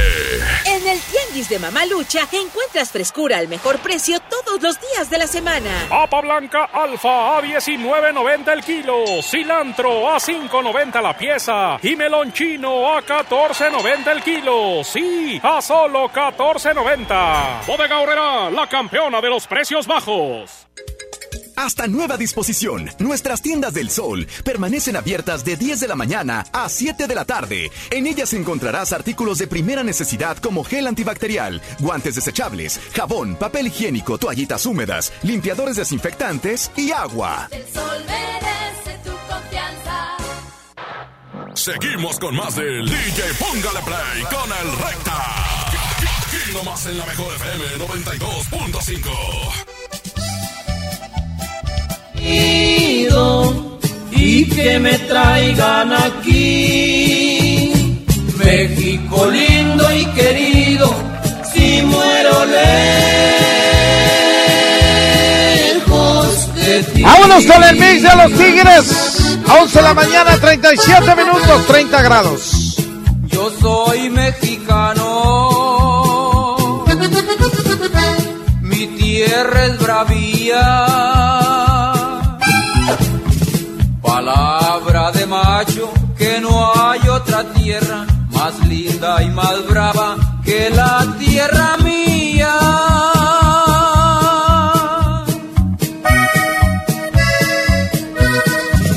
Tianguis 1.32 1.50
de 1.50 1.60
Mamalucha 1.60 2.28
encuentras 2.34 2.92
frescura 2.92 3.38
al 3.38 3.48
mejor 3.48 3.80
precio 3.80 4.20
todos 4.20 4.62
los 4.62 4.78
días 4.82 5.10
de 5.10 5.18
la 5.18 5.28
semana. 5.28 5.70
Papa 5.88 6.20
blanca 6.20 6.66
alfa 6.66 7.38
a 7.38 7.42
19.90 7.42 8.52
el 8.52 8.62
kilo. 8.62 9.06
Cilantro 9.22 10.10
a 10.12 10.18
5.90 10.18 11.02
la 11.02 11.18
pieza. 11.18 11.78
Y 11.82 11.96
melón 11.96 12.34
chino 12.34 12.94
a 12.94 13.02
14.90 13.02 14.12
el 14.12 14.24
kilo. 14.24 14.84
Sí, 14.84 15.40
a 15.42 15.62
solo 15.62 16.10
14.90. 16.10 17.66
Bodega 17.66 18.00
Horrera, 18.00 18.50
la 18.50 18.68
campeona 18.68 19.22
de 19.22 19.30
los 19.30 19.48
precios 19.48 19.88
bajos. 19.88 20.68
Hasta 21.56 21.88
nueva 21.88 22.18
disposición, 22.18 22.90
nuestras 23.00 23.42
tiendas 23.42 23.74
del 23.74 23.90
sol 23.90 24.28
permanecen 24.44 24.96
abiertas 24.96 25.44
de 25.44 25.58
10 25.58 25.80
de 25.82 25.88
la 25.88 25.96
mañana 25.96 26.46
a 26.52 26.70
7 26.70 27.08
de 27.08 27.16
la 27.16 27.26
tarde. 27.26 27.70
En 27.90 28.08
ellas 28.08 28.34
encontrarás 28.34 28.94
artículos 28.94 29.38
de 29.38 29.48
primera 29.48 29.84
necesidad 29.84 30.38
como 30.38 30.64
gel 30.64 30.88
antibacterial, 30.88 31.62
guantes 31.80 32.16
desechables, 32.16 32.80
jabón, 32.94 33.36
papel 33.36 33.68
higiénico, 33.68 34.18
toallitas 34.18 34.66
húmedas, 34.66 35.12
limpiadores 35.24 35.76
desinfectantes 35.76 36.72
y 36.76 36.92
agua. 36.92 37.48
El 37.52 37.64
sol 37.74 38.06
merece 38.08 39.00
tu 39.04 39.12
confianza. 39.32 40.18
Seguimos 41.54 42.20
con 42.20 42.36
más 42.36 42.56
del 42.56 42.86
DJ 42.86 43.34
Póngale 43.40 43.82
Play 43.86 44.24
con 44.24 44.50
el 44.52 44.78
Recta. 44.78 45.52
Aquí 46.26 46.54
nomás 46.54 46.86
en 46.86 46.98
la 46.98 47.06
mejor 47.06 47.36
FM 47.36 47.66
92.5. 47.86 49.81
y 54.12 54.46
que 54.46 54.80
me 54.80 54.98
traigan 55.00 55.94
aquí. 55.94 57.72
México 58.38 59.28
lindo 59.30 59.92
y 59.94 60.06
querido, 60.08 60.94
si 61.54 61.82
muero 61.84 62.46
lejos 65.66 66.56
de 66.56 66.84
ti. 66.84 67.04
Vámonos 67.04 67.46
con 67.46 67.64
el 67.64 67.76
mix 67.76 68.04
de 68.04 68.16
los 68.16 68.32
Tigres. 68.34 69.38
11 69.60 69.78
de 69.78 69.82
la 69.82 69.94
mañana, 69.94 70.38
37 70.38 71.16
minutos, 71.16 71.68
30 71.68 72.02
grados. 72.04 72.78
Yo 73.28 73.52
soy 73.60 74.10
mexicano, 74.10 74.51
linda 88.72 89.22
y 89.22 89.30
más 89.32 89.68
brava 89.68 90.16
que 90.46 90.70
la 90.70 91.06
tierra 91.20 91.76
mía. 91.84 92.54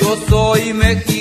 Yo 0.01 0.11
soy 0.29 0.73
mexicano. 0.75 1.14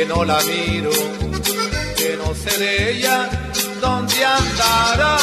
Que 0.00 0.06
no 0.06 0.24
la 0.24 0.40
miro, 0.44 0.90
que 1.94 2.16
no 2.16 2.34
sé 2.34 2.58
de 2.58 2.92
ella 2.92 3.28
dónde 3.82 4.24
andará. 4.24 5.18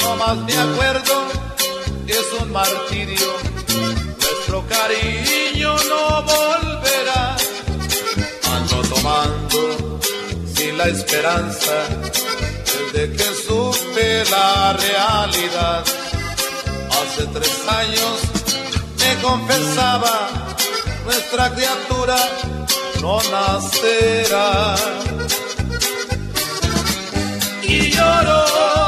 No 0.00 0.16
más 0.16 0.36
me 0.48 0.56
acuerdo, 0.66 1.14
es 2.06 2.26
un 2.40 2.52
martirio, 2.52 3.30
nuestro 4.22 4.64
cariño 4.68 5.74
no 5.90 6.22
volverá. 6.22 7.36
Ando 8.54 8.76
tomando 8.94 9.98
sin 10.54 10.78
la 10.78 10.84
esperanza, 10.84 11.74
desde 12.92 13.16
que 13.16 13.28
supe 13.46 14.24
la 14.30 14.72
realidad. 14.84 15.84
Hace 16.98 17.26
tres 17.26 17.56
años 17.82 18.16
me 19.00 19.22
confesaba, 19.22 20.28
nuestra 21.06 21.52
criatura 21.56 22.18
no 23.04 23.18
nacerá. 23.30 24.74
Y 27.62 27.90
lloró, 27.90 28.83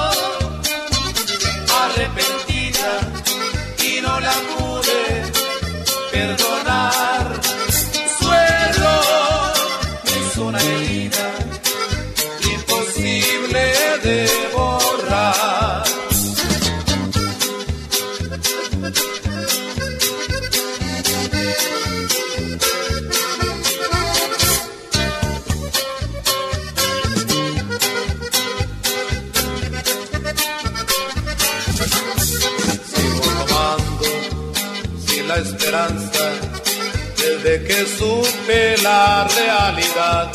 la 38.87 39.27
realidad. 39.27 40.33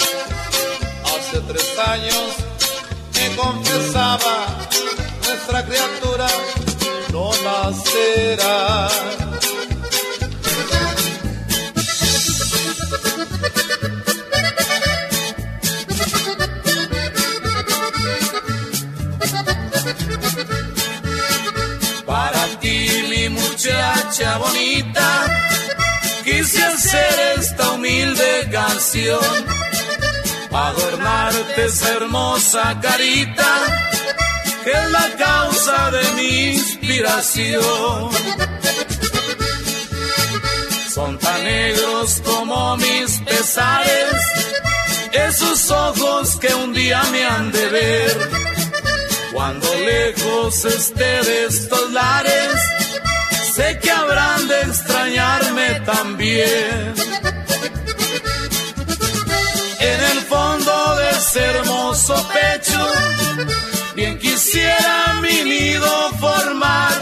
Hace 1.06 1.40
tres 1.48 1.80
años 1.80 2.21
Pa' 30.50 30.68
adornarte 30.68 31.66
esa 31.66 31.94
hermosa 31.94 32.80
carita, 32.82 33.52
que 34.64 34.72
es 34.72 34.92
la 34.92 35.08
causa 35.18 35.92
de 35.92 36.04
mi 36.18 36.34
inspiración. 36.54 38.10
Son 40.94 41.18
tan 41.18 41.44
negros 41.44 42.22
como 42.26 42.78
mis 42.78 43.12
pesares, 43.22 44.16
esos 45.14 45.72
ojos 45.72 46.36
que 46.38 46.54
un 46.54 46.74
día 46.74 47.02
me 47.12 47.26
han 47.26 47.52
de 47.52 47.68
ver. 47.70 48.30
Cuando 49.32 49.68
lejos 49.76 50.66
esté 50.66 51.24
de 51.24 51.46
estos 51.46 51.92
lares, 51.92 52.54
sé 53.56 53.80
que 53.82 53.90
habrán 53.90 54.48
de 54.48 54.62
extrañarme 54.62 55.80
también. 55.86 57.11
Fondo 60.32 60.96
de 60.96 61.10
ese 61.10 61.42
hermoso 61.52 62.16
pecho, 62.36 62.82
bien 63.96 64.18
quisiera 64.18 65.20
mi 65.22 65.38
nido 65.44 65.92
formar, 66.22 66.98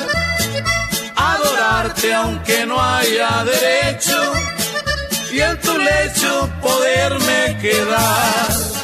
adorarte 1.16 2.12
aunque 2.12 2.66
no 2.66 2.76
haya 2.82 3.32
derecho, 3.54 4.20
y 5.32 5.40
en 5.42 5.56
tu 5.62 5.78
lecho 5.78 6.50
poderme 6.60 7.58
quedar. 7.62 8.79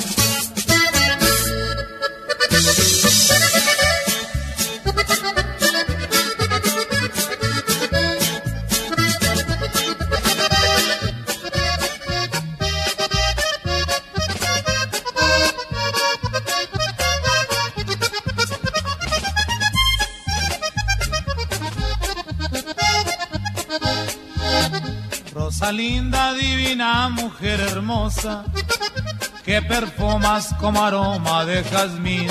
Mujer 27.10 27.60
hermosa, 27.62 28.44
que 29.44 29.62
perfumas 29.62 30.53
como 30.60 30.84
aroma 30.84 31.45
de 31.45 31.64
jazmín. 31.64 32.30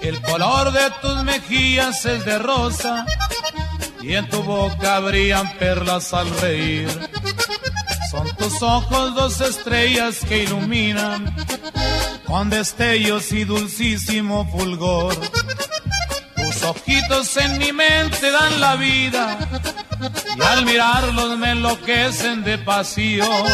El 0.00 0.20
color 0.20 0.72
de 0.72 0.90
tus 1.00 1.22
mejillas 1.24 2.04
es 2.04 2.24
de 2.24 2.38
rosa 2.38 3.06
y 4.02 4.14
en 4.14 4.28
tu 4.28 4.42
boca 4.42 4.98
brillan 5.00 5.48
perlas 5.58 6.12
al 6.12 6.28
reír. 6.40 6.88
Son 8.10 8.28
tus 8.36 8.62
ojos 8.62 9.14
dos 9.14 9.40
estrellas 9.40 10.18
que 10.28 10.42
iluminan 10.44 11.34
con 12.26 12.50
destellos 12.50 13.32
y 13.32 13.44
dulcísimo 13.44 14.46
fulgor. 14.50 15.14
Tus 16.36 16.62
ojitos 16.64 17.36
en 17.36 17.58
mi 17.58 17.72
mente 17.72 18.30
dan 18.30 18.60
la 18.60 18.76
vida 18.76 19.51
al 20.62 20.66
mirarlos 20.66 21.38
me 21.38 21.50
enloquecen 21.52 22.42
de 22.44 22.58
pasión. 22.58 23.44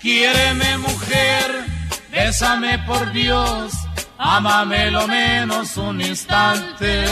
Quiéreme 0.00 0.78
mujer, 0.78 1.66
bésame 2.10 2.78
por 2.80 3.12
Dios, 3.12 3.72
ámame 4.18 4.90
lo 4.90 5.06
menos 5.06 5.76
un 5.76 6.00
instante. 6.00 7.04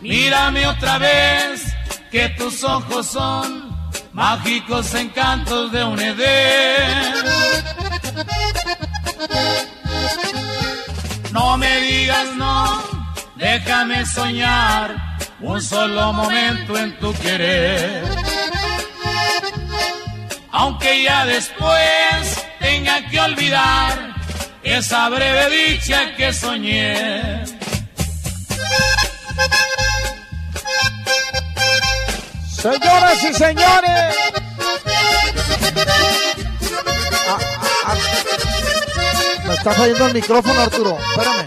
Mírame 0.00 0.66
otra 0.66 0.98
vez, 0.98 1.64
que 2.10 2.28
tus 2.30 2.62
ojos 2.64 3.06
son 3.06 3.74
mágicos 4.12 4.94
encantos 4.94 5.72
de 5.72 5.84
un 5.84 6.00
Edén. 6.00 7.14
No 11.32 11.56
me 11.58 11.80
digas 11.80 12.28
no, 12.36 12.82
déjame 13.36 14.06
soñar 14.06 15.13
un 15.44 15.60
solo 15.60 16.12
momento 16.12 16.76
en 16.78 16.98
tu 16.98 17.12
querer. 17.14 18.02
Aunque 20.50 21.02
ya 21.02 21.26
después 21.26 22.44
tenga 22.60 23.06
que 23.10 23.20
olvidar 23.20 24.14
esa 24.62 25.08
breve 25.10 25.50
dicha 25.50 26.14
que 26.16 26.32
soñé. 26.32 27.44
Señoras 32.56 33.22
y 33.22 33.34
señores. 33.34 34.14
Ah, 37.28 37.38
ah, 37.38 37.86
ah. 37.86 37.94
Me 39.46 39.54
está 39.54 39.72
fallando 39.72 40.06
el 40.06 40.14
micrófono, 40.14 40.60
Arturo. 40.60 40.98
Espérame, 41.10 41.46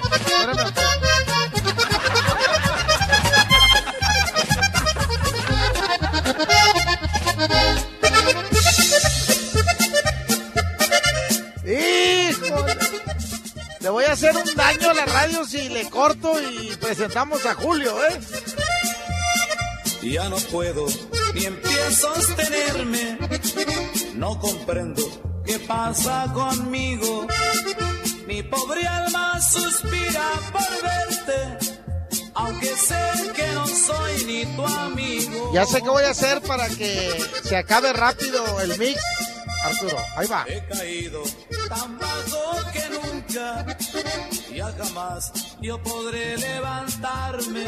Le 13.88 13.92
voy 13.92 14.04
a 14.04 14.12
hacer 14.12 14.36
un 14.36 14.54
daño 14.54 14.90
a 14.90 14.94
la 14.94 15.06
radio 15.06 15.46
si 15.46 15.70
le 15.70 15.90
corto 15.90 16.34
y 16.42 16.76
presentamos 16.76 17.46
a 17.46 17.54
Julio, 17.54 17.96
¿eh? 18.04 18.20
Ya 20.04 20.28
no 20.28 20.36
puedo 20.36 20.88
ni 21.34 21.46
empiezo 21.46 22.12
a 22.12 22.16
sostenerme. 22.16 23.18
No 24.16 24.38
comprendo 24.42 25.02
qué 25.46 25.58
pasa 25.60 26.30
conmigo. 26.34 27.28
Mi 28.28 28.44
pobre 28.44 28.86
alma 28.86 29.40
suspira 29.40 30.32
por 30.52 30.70
verte. 30.84 31.78
Aunque 32.34 32.76
sé 32.76 33.32
que 33.34 33.48
no 33.54 33.66
soy 33.68 34.26
ni 34.26 34.46
tu 34.54 34.66
amigo. 34.66 35.52
Ya 35.54 35.66
sé 35.66 35.82
qué 35.82 35.90
voy 35.90 36.04
a 36.04 36.10
hacer 36.10 36.42
para 36.42 36.68
que 36.68 37.26
se 37.42 37.56
acabe 37.56 37.94
rápido 37.94 38.60
el 38.60 38.78
mix, 38.78 39.02
Arturo. 39.64 39.98
Ahí 40.16 40.28
va. 40.28 40.46
He 40.48 40.64
caído 40.66 41.24
tan 41.70 41.98
bajo 41.98 42.72
que 42.72 42.90
nunca. 42.90 43.78
Ya 44.54 44.72
jamás 44.78 45.32
yo 45.62 45.82
podré 45.84 46.38
levantarme. 46.38 47.66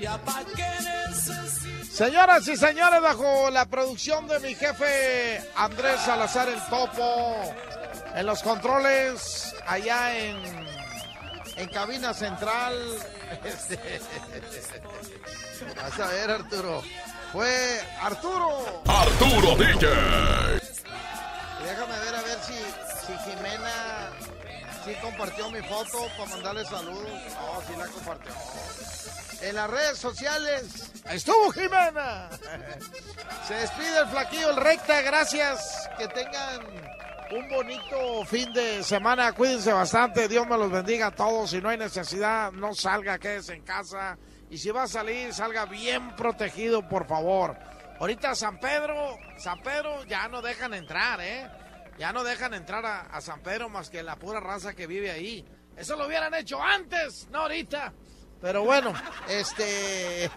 Ya 0.00 0.18
pa' 0.18 0.42
qué 0.56 0.68
necesito. 1.12 1.94
Señoras 1.94 2.48
y 2.48 2.56
señores, 2.56 3.00
bajo 3.02 3.50
la 3.50 3.66
producción 3.66 4.26
de 4.26 4.40
mi 4.40 4.54
jefe 4.54 5.42
Andrés 5.54 6.00
Salazar 6.00 6.48
el 6.48 6.60
Topo, 6.66 7.54
en 8.14 8.26
los 8.26 8.42
controles, 8.42 9.54
allá 9.66 10.16
en, 10.16 10.36
en 11.56 11.68
cabina 11.68 12.14
central. 12.14 12.74
Este, 13.44 13.78
vas 15.74 15.98
a 15.98 16.06
ver, 16.08 16.30
Arturo. 16.30 16.82
Fue 17.32 17.80
Arturo. 18.02 18.82
Arturo 18.86 19.56
DJ. 19.56 19.88
Déjame 21.64 21.98
ver 22.00 22.14
a 22.14 22.22
ver 22.22 22.38
si, 22.40 22.54
si 23.06 23.18
Jimena 23.18 24.10
sí 24.84 24.94
compartió 25.00 25.50
mi 25.50 25.60
foto 25.60 26.06
para 26.16 26.30
mandarle 26.30 26.64
saludos. 26.64 27.08
No, 27.08 27.62
sí 27.66 27.72
la 27.78 27.86
compartió. 27.86 28.32
En 29.42 29.56
las 29.56 29.70
redes 29.70 29.98
sociales 29.98 30.92
estuvo 31.10 31.50
Jimena. 31.50 32.28
Se 33.48 33.54
despide 33.54 34.00
el 34.00 34.08
flaquillo, 34.08 34.50
el 34.50 34.56
recta. 34.56 35.00
Gracias. 35.02 35.88
Que 35.98 36.08
tengan 36.08 36.60
un 37.32 37.48
bonito 37.48 38.24
fin 38.26 38.52
de 38.52 38.82
semana. 38.82 39.32
Cuídense 39.32 39.72
bastante. 39.72 40.28
Dios 40.28 40.46
me 40.46 40.56
los 40.58 40.70
bendiga 40.70 41.08
a 41.08 41.10
todos. 41.10 41.50
Si 41.50 41.60
no 41.60 41.68
hay 41.68 41.78
necesidad, 41.78 42.52
no 42.52 42.74
salga, 42.74 43.18
quédese 43.18 43.54
en 43.54 43.62
casa. 43.62 44.18
Y 44.50 44.58
si 44.58 44.70
va 44.70 44.84
a 44.84 44.88
salir, 44.88 45.32
salga 45.32 45.64
bien 45.64 46.14
protegido, 46.14 46.86
por 46.88 47.06
favor. 47.06 47.56
Ahorita 48.02 48.34
San 48.34 48.58
Pedro, 48.58 49.16
San 49.38 49.62
Pedro 49.62 50.02
ya 50.06 50.26
no 50.26 50.42
dejan 50.42 50.74
entrar, 50.74 51.20
¿eh? 51.20 51.48
Ya 51.96 52.12
no 52.12 52.24
dejan 52.24 52.52
entrar 52.52 52.84
a, 52.84 53.02
a 53.02 53.20
San 53.20 53.44
Pedro 53.44 53.68
más 53.68 53.90
que 53.90 54.02
la 54.02 54.16
pura 54.16 54.40
raza 54.40 54.74
que 54.74 54.88
vive 54.88 55.12
ahí. 55.12 55.44
Eso 55.76 55.94
lo 55.94 56.08
hubieran 56.08 56.34
hecho 56.34 56.60
antes, 56.60 57.28
no 57.30 57.42
ahorita. 57.42 57.92
Pero 58.40 58.64
bueno, 58.64 58.92
este. 59.28 60.28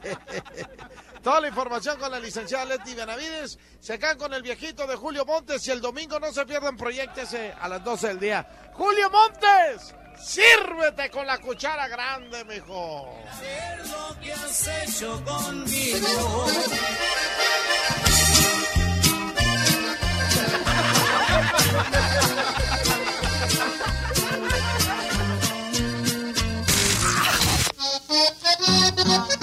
Toda 1.23 1.41
la 1.41 1.47
información 1.47 1.97
con 1.97 2.11
la 2.11 2.19
licenciada 2.19 2.65
Leti 2.65 2.93
Benavides. 2.93 3.57
Se 3.79 3.97
quedan 3.97 4.19
con 4.19 4.31
el 4.35 4.43
viejito 4.43 4.85
de 4.85 4.95
Julio 4.95 5.25
Montes 5.25 5.67
y 5.67 5.71
el 5.71 5.81
domingo 5.81 6.19
no 6.19 6.31
se 6.31 6.45
pierdan 6.45 6.77
proyectese 6.77 7.51
a 7.59 7.67
las 7.67 7.83
12 7.83 8.09
del 8.09 8.19
día. 8.19 8.47
¡Julio 8.73 9.09
Montes! 9.09 9.95
¡Sírvete 10.21 11.09
con 11.09 11.25
la 11.25 11.37
cuchara 11.39 11.87
grande, 11.87 12.43
mijo! 12.45 13.17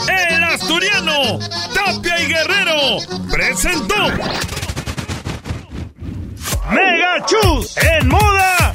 El 0.08 0.44
asturiano 0.44 1.38
Tapia 1.74 2.20
y 2.20 2.26
Guerrero 2.26 2.98
presentó 3.30 3.94
Mega 6.70 7.26
Chus 7.26 7.76
en 7.76 8.08
moda 8.08 8.74